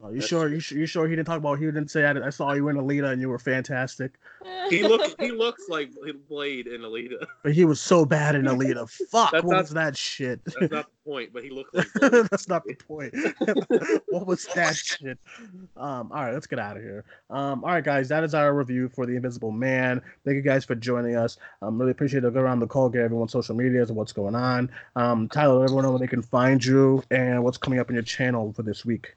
Oh, 0.00 0.10
you 0.10 0.16
That's 0.16 0.28
sure? 0.28 0.48
You, 0.48 0.60
su- 0.60 0.76
you 0.78 0.86
sure 0.86 1.08
he 1.08 1.16
didn't 1.16 1.26
talk 1.26 1.38
about? 1.38 1.58
He 1.58 1.64
didn't 1.64 1.88
say, 1.90 2.04
"I, 2.04 2.12
I 2.26 2.30
saw 2.30 2.52
you 2.52 2.68
in 2.68 2.76
Alita 2.76 3.10
and 3.12 3.20
you 3.20 3.28
were 3.28 3.38
fantastic." 3.38 4.12
He 4.70 4.82
looks. 4.82 5.14
He 5.18 5.30
looks 5.30 5.66
like 5.70 5.90
Blade 6.28 6.66
in 6.66 6.82
Alita. 6.82 7.24
But 7.42 7.54
he 7.54 7.64
was 7.64 7.80
so 7.80 8.04
bad 8.04 8.34
in 8.34 8.42
Alita. 8.44 8.88
Fuck, 9.10 9.32
That's 9.32 9.42
what 9.44 9.52
not- 9.54 9.62
was 9.62 9.70
that 9.70 9.96
shit? 9.96 10.40
That's 10.44 10.70
not 10.70 10.86
the 10.86 11.10
point, 11.10 11.32
but 11.32 11.42
he 11.42 11.48
looks 11.48 11.70
like 11.72 11.86
Blade. 12.10 12.26
That's 12.30 12.48
not 12.48 12.64
the 12.66 12.74
point. 12.74 13.14
what 14.08 14.26
was 14.26 14.46
that 14.54 14.76
shit? 14.76 15.18
Um, 15.76 16.12
all 16.12 16.22
right, 16.24 16.34
let's 16.34 16.46
get 16.46 16.58
out 16.58 16.76
of 16.76 16.82
here. 16.82 17.04
Um, 17.30 17.64
all 17.64 17.70
right, 17.70 17.82
guys, 17.84 18.08
that 18.10 18.24
is 18.24 18.34
our 18.34 18.54
review 18.54 18.90
for 18.90 19.06
The 19.06 19.16
Invisible 19.16 19.50
Man. 19.52 20.02
Thank 20.24 20.34
you 20.36 20.42
guys 20.42 20.64
for 20.66 20.74
joining 20.74 21.16
us. 21.16 21.38
Um, 21.62 21.78
really 21.78 21.92
appreciate 21.92 22.24
it. 22.24 22.34
Go 22.34 22.40
around 22.40 22.60
the 22.60 22.66
call, 22.66 22.90
get 22.90 23.00
everyone's 23.02 23.32
social 23.32 23.54
medias 23.56 23.88
and 23.88 23.96
what's 23.96 24.12
going 24.12 24.34
on. 24.34 24.70
Um, 24.96 25.28
Tyler, 25.28 25.54
let 25.54 25.64
everyone 25.64 25.84
know 25.84 25.90
where 25.92 25.98
they 26.00 26.06
can 26.06 26.22
find 26.22 26.62
you 26.64 27.02
and 27.10 27.42
what's 27.42 27.58
coming 27.58 27.78
up 27.78 27.88
in 27.88 27.94
your 27.94 28.02
channel 28.04 28.52
for 28.52 28.62
this 28.62 28.84
week. 28.84 29.14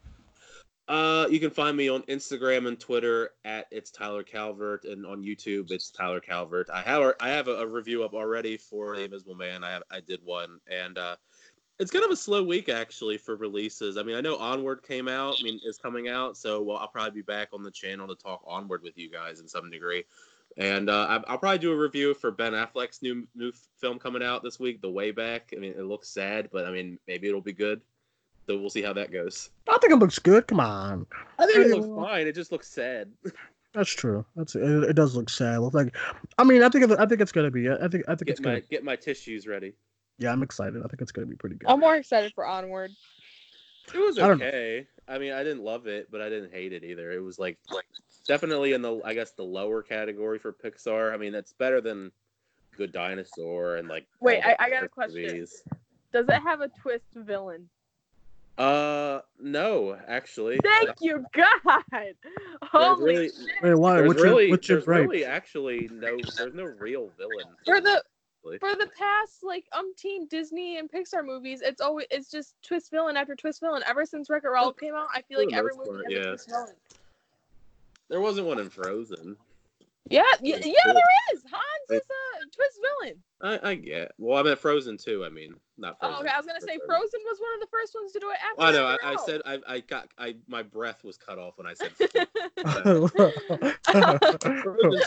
Uh, 0.92 1.26
you 1.30 1.40
can 1.40 1.50
find 1.50 1.78
me 1.78 1.88
on 1.88 2.02
Instagram 2.04 2.68
and 2.68 2.78
Twitter 2.78 3.30
at 3.46 3.66
it's 3.72 3.92
Tyler 3.92 4.24
Calvert, 4.24 4.84
and 4.84 5.06
on 5.06 5.24
YouTube 5.24 5.72
it's 5.72 5.90
Tyler 5.90 6.20
Calvert. 6.20 6.70
I 6.70 6.82
have 6.82 7.14
I 7.22 7.30
have 7.30 7.48
a, 7.48 7.62
a 7.62 7.66
review 7.66 8.04
up 8.04 8.14
already 8.14 8.58
for 8.58 8.98
The 8.98 9.06
Invisible 9.06 9.36
Man. 9.36 9.64
I 9.64 9.72
have 9.72 9.84
I 9.90 10.02
did 10.02 10.20
one, 10.26 10.60
and 10.70 10.98
uh, 10.98 11.16
it's 11.80 11.92
kind 11.92 12.04
of 12.04 12.12
a 12.12 12.16
slow 12.18 12.44
week 12.44 12.68
actually 12.68 13.18
for 13.18 13.38
releases. 13.38 13.96
I 13.96 14.04
mean, 14.04 14.18
I 14.18 14.22
know 14.22 14.36
Onward 14.36 14.84
came 14.84 15.08
out. 15.08 15.38
I 15.40 15.44
mean, 15.44 15.62
is 15.64 15.78
coming 15.78 16.10
out, 16.10 16.36
so 16.36 16.62
well, 16.62 16.76
I'll 16.76 16.90
probably 16.90 17.22
be 17.22 17.22
back 17.22 17.48
on 17.54 17.64
the 17.64 17.72
channel 17.72 18.06
to 18.10 18.16
talk 18.16 18.44
Onward 18.46 18.84
with 18.84 18.98
you 18.98 19.10
guys 19.10 19.40
in 19.40 19.48
some 19.48 19.72
degree. 19.72 20.04
And 20.58 20.90
uh, 20.90 21.22
I'll 21.26 21.38
probably 21.38 21.60
do 21.60 21.72
a 21.72 21.78
review 21.78 22.14
for 22.14 22.32
Ben 22.32 22.52
Affleck's 22.52 23.02
new 23.02 23.26
new 23.34 23.54
film 23.78 23.98
coming 23.98 24.24
out 24.24 24.44
this 24.44 24.60
week, 24.60 24.82
The 24.82 24.92
Way 24.92 25.12
Back. 25.12 25.54
I 25.56 25.60
mean, 25.62 25.72
it 25.72 25.86
looks 25.86 26.10
sad, 26.10 26.50
but 26.52 26.66
I 26.66 26.72
mean, 26.72 27.00
maybe 27.08 27.30
it'll 27.30 27.40
be 27.40 27.54
good. 27.54 27.80
So 28.48 28.58
we'll 28.58 28.70
see 28.70 28.82
how 28.82 28.94
that 28.94 29.12
goes. 29.12 29.50
I 29.70 29.78
think 29.80 29.94
it 29.94 29.98
looks 29.98 30.20
good. 30.20 30.48
Come 30.48 30.60
on. 30.60 31.06
I 31.40 31.46
think 31.46 31.60
it 31.60 31.68
Yeah. 31.70 31.76
looks 31.76 31.88
fine. 32.10 32.28
It 32.28 32.36
just 32.36 32.52
looks 32.52 32.68
sad. 32.68 33.12
That's 33.74 33.90
true. 33.92 34.26
That's 34.36 34.56
it, 34.56 34.64
it 34.84 34.94
does 34.96 35.16
look 35.16 35.30
sad. 35.30 35.60
Look 35.60 35.74
like, 35.74 35.96
I 36.38 36.44
mean, 36.44 36.62
I 36.64 36.70
think 36.70 36.92
I 36.92 37.06
think 37.06 37.22
it's 37.22 37.32
gonna 37.32 37.52
be. 37.52 37.70
I 37.70 37.88
think 37.88 38.04
I 38.08 38.16
think 38.16 38.30
it's 38.30 38.40
Get 38.40 38.46
my 38.46 38.52
gonna. 38.56 38.62
get 38.70 38.84
my 38.84 38.96
tissues 38.98 39.48
ready. 39.48 39.74
Yeah, 40.18 40.32
I'm 40.32 40.44
excited. 40.44 40.78
I 40.84 40.88
think 40.88 41.02
it's 41.02 41.12
gonna 41.12 41.28
be 41.28 41.36
pretty 41.38 41.56
good. 41.56 41.70
I'm 41.70 41.80
more 41.80 41.96
excited 41.96 42.34
for 42.34 42.46
Onward. 42.46 42.92
It 43.94 43.98
was 44.00 44.20
okay. 44.20 44.88
I 45.08 45.18
mean, 45.18 45.32
I 45.34 45.44
didn't 45.44 45.64
love 45.64 45.88
it, 45.88 46.10
but 46.12 46.22
I 46.22 46.30
didn't 46.30 46.52
hate 46.52 46.74
it 46.74 46.84
either. 46.84 47.12
It 47.12 47.20
was 47.24 47.40
like 47.40 47.58
like 47.72 47.86
definitely 48.28 48.74
in 48.74 48.82
the 48.82 49.02
I 49.06 49.14
guess 49.14 49.32
the 49.32 49.44
lower 49.44 49.82
category 49.82 50.38
for 50.40 50.52
Pixar. 50.52 51.14
I 51.14 51.18
mean, 51.18 51.32
that's 51.32 51.54
better 51.54 51.80
than 51.80 52.12
Good 52.76 52.92
Dinosaur 52.92 53.78
and 53.78 53.88
like. 53.88 54.06
Wait, 54.20 54.42
I- 54.44 54.56
I 54.60 54.70
got 54.70 54.84
a 54.84 54.90
question. 54.90 55.22
movies. 55.22 55.64
Does 56.12 56.28
it 56.28 56.42
have 56.42 56.60
a 56.62 56.68
twist 56.82 57.06
villain? 57.16 57.70
Uh, 58.62 59.22
no, 59.40 59.98
actually. 60.08 60.60
Thank 60.64 60.92
you, 61.02 61.26
God. 61.34 61.84
Holy 62.64 63.04
really, 63.14 63.28
shit. 63.30 63.36
Wait, 63.64 63.74
why? 63.76 63.96
there's 63.96 64.08
What's 64.08 64.20
your 64.20 64.30
really, 64.30 64.52
what's 64.52 64.70
your 64.70 64.78
there's 64.78 64.86
gripe? 64.86 65.10
really 65.10 65.26
actually 65.26 65.90
no, 65.92 66.18
there's 66.38 66.54
no 66.54 66.66
real 66.66 67.10
villain. 67.18 67.56
For 67.66 67.82
the 67.82 68.04
Really. 68.44 68.58
for 68.58 68.76
the 68.76 68.90
past 68.98 69.44
like 69.44 69.66
umpteen 69.72 70.28
Disney 70.28 70.78
and 70.78 70.90
Pixar 70.92 71.24
movies, 71.24 71.62
it's 71.62 71.80
always 71.80 72.08
it's 72.10 72.30
just 72.30 72.56
twist 72.64 72.90
villain 72.90 73.16
after 73.16 73.36
twist 73.36 73.60
villain. 73.60 73.84
Ever 73.86 74.04
since 74.04 74.32
Wreck-It 74.32 74.48
Ralph 74.50 74.78
came 74.78 74.96
out, 74.96 75.08
I 75.14 75.22
feel 75.22 75.38
For 75.38 75.44
like 75.46 75.52
the 75.52 75.58
every 75.58 75.72
movie 75.78 75.90
part, 75.90 76.04
has 76.06 76.12
yeah. 76.12 76.20
a 76.20 76.28
twist 76.30 76.50
villain. 76.50 76.76
There 78.10 78.20
wasn't 78.22 78.48
one 78.48 78.58
in 78.60 78.70
Frozen. 78.72 79.38
Yeah, 80.10 80.24
yeah, 80.42 80.58
yeah, 80.64 80.74
cool. 80.86 80.94
there 80.94 81.04
is. 81.34 81.44
Hans 81.52 82.02
is 82.02 82.02
a 82.02 82.56
twist 82.56 82.80
villain. 83.00 83.24
I, 83.44 83.70
I 83.72 83.76
get. 83.76 84.12
Well, 84.18 84.38
I 84.38 84.44
meant 84.44 84.60
Frozen 84.60 84.98
too. 84.98 85.26
I 85.26 85.30
mean, 85.30 85.54
not 85.78 85.98
oh, 86.02 86.08
Frozen. 86.08 86.16
Oh, 86.16 86.20
okay, 86.22 86.30
I 86.34 86.38
was 86.38 86.46
gonna 86.46 86.62
say 86.62 86.78
Frozen. 86.86 86.88
Frozen 86.88 87.20
was 87.26 87.40
one 87.40 87.54
of 87.56 87.60
the 87.62 87.68
first 87.72 87.96
ones 87.96 88.12
to 88.14 88.20
do 88.20 88.30
it 88.30 88.38
after. 88.44 88.56
Well, 88.58 88.68
I 88.68 88.72
know. 88.72 88.98
I, 89.10 89.14
I 89.14 89.16
said 89.26 89.42
I, 89.46 89.60
I 89.76 89.80
got 89.80 90.08
I 90.18 90.36
my 90.48 90.62
breath 90.64 91.04
was 91.04 91.18
cut 91.18 91.40
off 91.40 91.58
when 91.58 91.66
I 91.68 91.74
said 91.74 91.92
Frozen 91.98 93.10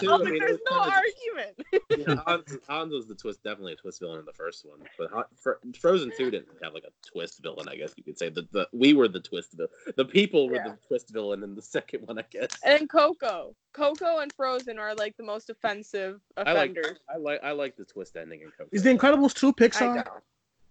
too. 0.01 0.11
I 0.11 0.14
I 0.14 0.16
was 0.16 0.24
mean, 0.24 0.39
like, 0.39 0.41
there's 0.41 0.59
was 0.59 0.61
no 0.70 0.80
kinda- 0.82 0.97
argument. 0.97 1.57
yeah, 1.97 2.14
Hans, 2.26 2.59
Hans 2.68 2.93
was 2.93 3.07
the 3.07 3.14
twist, 3.14 3.43
definitely 3.43 3.72
a 3.74 3.76
twist 3.76 4.01
villain 4.01 4.18
in 4.20 4.24
the 4.24 4.32
first 4.32 4.64
one. 4.66 4.80
But 4.99 5.11
Han- 5.12 5.24
Fro- 5.37 5.57
Frozen 5.80 6.12
Two 6.16 6.30
didn't 6.30 6.49
have 6.62 6.74
like 6.74 6.85
a 6.85 7.09
twist 7.09 7.41
villain. 7.43 7.68
I 7.68 7.76
guess 7.76 7.95
you 7.97 8.03
could 8.05 8.18
say 8.18 8.28
the, 8.28 8.47
the 8.53 8.68
we 8.72 8.95
were 8.95 9.09
the 9.09 9.20
twist 9.20 9.53
villain. 9.55 9.70
The 9.97 10.05
people 10.05 10.49
were 10.49 10.57
Yeah. 10.57 10.68
the 10.68 10.78
twist 10.87 11.11
villain 11.12 11.43
in 11.43 11.55
the 11.55 11.62
second 11.62 12.07
one. 12.07 12.18
I 12.18 12.24
guess. 12.30 12.51
and 12.64 12.89
Coco, 12.89 13.55
Coco 13.72 14.18
and 14.18 14.32
Frozen 14.32 14.78
are 14.78 14.95
like 14.95 15.16
the 15.16 15.24
most 15.24 15.51
offensive 15.51 16.20
offenders. 16.37 16.55
I 16.57 16.59
like 16.59 16.70
offenders. 16.70 16.99
I 17.09 17.16
like 17.18 17.41
I 17.45 17.53
like 17.53 17.76
the 17.76 17.85
twist 17.85 18.16
ending 18.25 18.41
in 18.41 18.51
Coco. 18.51 18.70
Is 18.72 18.83
The 18.83 18.91
Incredibles 18.91 19.35
two 19.35 19.49
I, 19.49 19.53
Pixar? 19.53 19.95
don't. 19.95 20.09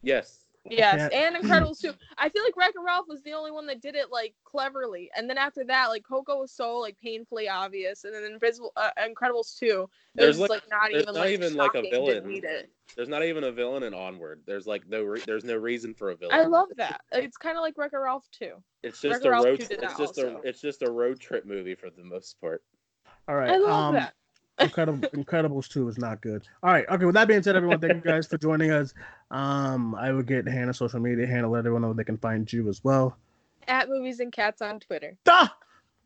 Yes. 0.01 0.39
Yes, 0.69 1.11
and 1.13 1.35
Incredibles 1.35 1.81
2. 1.81 1.91
I 2.17 2.29
feel 2.29 2.43
like 2.43 2.55
Wreck-It 2.55 2.79
Ralph 2.79 3.05
was 3.07 3.21
the 3.23 3.33
only 3.33 3.51
one 3.51 3.65
that 3.67 3.81
did 3.81 3.95
it 3.95 4.11
like 4.11 4.33
cleverly, 4.45 5.11
and 5.15 5.29
then 5.29 5.37
after 5.37 5.63
that, 5.65 5.87
like 5.87 6.03
Coco 6.07 6.39
was 6.39 6.51
so 6.51 6.77
like 6.77 6.97
painfully 6.99 7.49
obvious, 7.49 8.05
and 8.05 8.15
then 8.15 8.23
Invisible 8.23 8.71
uh, 8.77 8.89
Incredibles 8.97 9.57
2. 9.59 9.89
There's 10.15 10.37
There's 10.37 10.39
like- 10.39 10.49
like, 10.49 10.69
not 10.69 10.89
there's 10.91 11.03
even 11.03 11.15
not 11.15 11.21
like 11.21 11.33
even, 11.33 11.57
like, 11.57 11.75
a 11.75 11.81
villain. 11.89 12.41
There's 12.95 13.09
not 13.09 13.23
even 13.23 13.43
a 13.43 13.51
villain 13.51 13.83
in 13.83 13.93
Onward. 13.93 14.41
There's 14.45 14.65
like 14.65 14.87
no 14.87 15.03
re- 15.03 15.23
there's 15.25 15.43
no 15.43 15.57
reason 15.57 15.93
for 15.93 16.11
a 16.11 16.15
villain. 16.15 16.35
I 16.35 16.43
love 16.43 16.69
that. 16.77 17.01
It's 17.11 17.35
kind 17.37 17.57
of 17.57 17.61
like 17.61 17.77
Wreck-It 17.77 17.97
Ralph 17.97 18.27
too. 18.31 18.53
It's 18.83 19.01
just 19.01 19.15
Wreck-It 19.15 19.27
a 19.27 19.31
Ralph 19.31 19.45
road. 19.45 19.59
2 19.59 19.67
did 19.67 19.83
It's 19.83 19.93
that 19.93 19.97
just 19.97 20.17
a 20.17 20.37
it's 20.43 20.61
just 20.61 20.81
a 20.83 20.89
road 20.91 21.19
trip 21.19 21.45
movie 21.45 21.75
for 21.75 21.89
the 21.89 22.03
most 22.03 22.39
part. 22.39 22.63
All 23.27 23.35
right. 23.35 23.49
I 23.49 23.57
love 23.57 23.89
um, 23.89 23.93
that. 23.95 24.13
Incredible, 24.59 25.09
Incredibles 25.09 25.67
2 25.67 25.87
is 25.89 25.97
not 25.97 26.21
good. 26.21 26.47
All 26.61 26.71
right. 26.71 26.85
Okay. 26.89 27.05
With 27.05 27.15
that 27.15 27.27
being 27.27 27.41
said, 27.41 27.55
everyone, 27.55 27.79
thank 27.79 27.93
you 27.93 28.11
guys 28.11 28.27
for 28.27 28.37
joining 28.37 28.71
us. 28.71 28.93
Um, 29.31 29.95
I 29.95 30.11
will 30.11 30.21
get 30.21 30.47
Hannah's 30.47 30.77
social 30.77 30.99
media. 30.99 31.25
Hannah, 31.25 31.49
let 31.49 31.59
everyone 31.59 31.81
know 31.81 31.93
they 31.93 32.03
can 32.03 32.17
find 32.17 32.51
you 32.51 32.69
as 32.69 32.83
well. 32.83 33.17
At 33.67 33.89
movies 33.89 34.19
and 34.19 34.31
cats 34.31 34.61
on 34.61 34.79
Twitter. 34.79 35.17
Ah! 35.27 35.55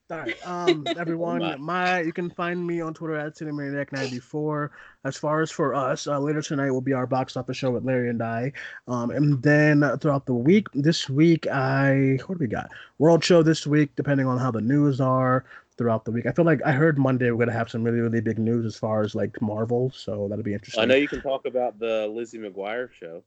All 0.10 0.20
right, 0.20 0.48
um, 0.48 0.86
everyone, 0.98 1.40
my. 1.40 1.58
my 1.58 2.00
you 2.00 2.14
can 2.14 2.30
find 2.30 2.66
me 2.66 2.80
on 2.80 2.94
Twitter 2.94 3.18
at 3.18 3.36
cinemaniac94. 3.36 4.70
As 5.04 5.18
far 5.18 5.42
as 5.42 5.52
for 5.52 5.76
us, 5.76 6.08
uh, 6.08 6.18
later 6.18 6.42
tonight 6.42 6.72
will 6.72 6.80
be 6.80 6.94
our 6.94 7.06
box 7.06 7.36
office 7.36 7.58
show 7.58 7.72
with 7.72 7.84
Larry 7.84 8.10
and 8.10 8.24
I. 8.24 8.54
Um, 8.88 9.12
and 9.12 9.44
then 9.44 9.84
uh, 9.84 9.98
throughout 9.98 10.26
the 10.26 10.34
week, 10.34 10.68
this 10.74 11.10
week 11.10 11.46
I 11.48 12.20
what 12.26 12.38
do 12.38 12.40
we 12.40 12.48
got? 12.48 12.70
World 13.00 13.22
show 13.22 13.44
this 13.44 13.68
week, 13.68 13.92
depending 13.98 14.28
on 14.28 14.38
how 14.38 14.50
the 14.50 14.62
news 14.62 15.02
are 15.02 15.44
throughout 15.78 16.06
the 16.06 16.12
week. 16.12 16.26
I 16.26 16.32
feel 16.32 16.46
like 16.46 16.62
I 16.66 16.72
heard 16.72 16.98
Monday 16.98 17.32
we're 17.32 17.46
gonna 17.46 17.58
have 17.58 17.70
some 17.70 17.84
really 17.84 18.00
really 18.00 18.22
big 18.22 18.40
news 18.40 18.66
as 18.66 18.76
far 18.76 19.02
as 19.02 19.16
like 19.16 19.42
Marvel, 19.42 19.92
so 19.94 20.28
that'll 20.30 20.44
be 20.44 20.54
interesting. 20.54 20.82
I 20.82 20.86
know 20.86 20.96
you 20.96 21.08
can 21.08 21.22
talk 21.22 21.46
about 21.46 21.80
the 21.80 22.08
Lizzie 22.08 22.40
McGuire 22.40 22.90
show. 22.92 23.24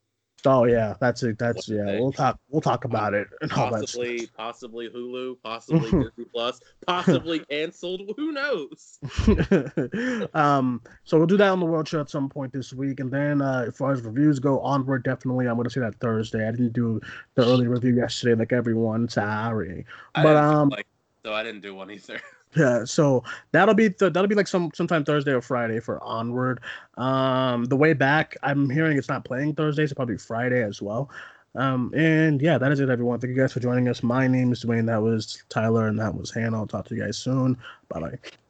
Oh 0.47 0.65
yeah, 0.65 0.95
that's 1.01 1.23
it. 1.23 1.39
That's 1.39 1.69
yeah. 1.69 1.99
We'll 1.99 2.13
talk. 2.13 2.39
We'll 2.49 2.61
talk 2.61 2.85
about 2.85 3.15
it. 3.15 3.29
And 3.41 3.53
all 3.53 3.71
that 3.71 3.81
Possibly, 3.81 4.27
possibly 4.37 4.89
Hulu, 4.89 5.37
possibly 5.43 5.81
Disney 5.91 6.25
Plus, 6.33 6.61
possibly 6.87 7.41
canceled. 7.41 8.03
Who 8.17 8.33
knows? 8.33 8.99
um, 10.35 10.81
so 11.05 11.19
we'll 11.19 11.27
do 11.27 11.37
that 11.37 11.49
on 11.49 11.61
the 11.61 11.67
World 11.67 11.89
Show 11.89 12.01
at 12.01 12.11
some 12.11 12.29
point 12.29 12.53
this 12.53 12.73
week, 12.73 13.01
and 13.01 13.11
then 13.11 13.43
uh, 13.43 13.67
as 13.69 13.77
far 13.77 13.93
as 13.93 14.03
reviews 14.03 14.39
go, 14.39 14.61
onward 14.61 15.05
definitely. 15.05 15.47
I'm 15.47 15.57
gonna 15.57 15.71
say 15.71 15.81
that 15.81 15.97
Thursday. 16.01 16.47
I 16.47 16.51
didn't 16.51 16.73
do 16.73 17.01
the 17.35 17.43
early 17.43 17.67
review 17.67 17.97
yesterday, 17.97 18.35
like 18.35 18.53
everyone. 18.53 19.09
Sorry, 19.09 19.85
I 20.15 20.23
but 20.23 20.37
um, 20.37 20.71
like, 20.71 20.87
so 21.25 21.33
I 21.33 21.43
didn't 21.43 21.61
do 21.61 21.75
one 21.75 21.91
either. 21.91 22.21
yeah. 22.57 22.85
So 22.85 23.23
that'll 23.53 23.75
be 23.75 23.91
th- 23.91 24.13
that'll 24.13 24.29
be 24.29 24.35
like 24.35 24.49
some 24.49 24.71
sometime 24.75 25.05
Thursday 25.05 25.33
or 25.33 25.41
Friday 25.41 25.81
for 25.81 26.03
onward. 26.03 26.61
Um, 26.97 27.65
the 27.65 27.77
way 27.77 27.93
back, 27.93 28.37
I'm 28.43 28.69
hearing 28.69 28.99
it's 28.99 29.09
not 29.09 29.25
playing 29.25 29.55
Thursday, 29.55 29.87
so 29.87 29.95
probably 29.95 30.19
Friday 30.19 30.63
as 30.63 30.83
well. 30.83 31.11
Um, 31.57 31.93
and 31.95 32.41
yeah, 32.41 32.59
that 32.59 32.71
is 32.73 32.81
it, 32.81 32.89
everyone. 32.89 33.19
Thank 33.21 33.35
you 33.35 33.41
guys 33.41 33.53
for 33.53 33.61
joining 33.61 33.89
us. 33.89 34.03
My 34.03 34.27
name 34.29 34.53
is 34.53 34.61
Duane. 34.61 34.87
That 34.87 35.03
was 35.03 35.43
Tyler, 35.49 35.89
and 35.89 35.99
that 35.99 36.15
was 36.15 36.31
Hannah. 36.31 36.59
I'll 36.59 36.67
talk 36.67 36.87
to 36.89 36.95
you 36.95 37.03
guys 37.03 37.19
soon. 37.19 37.57
Bye 37.89 38.01
bye. 38.01 38.19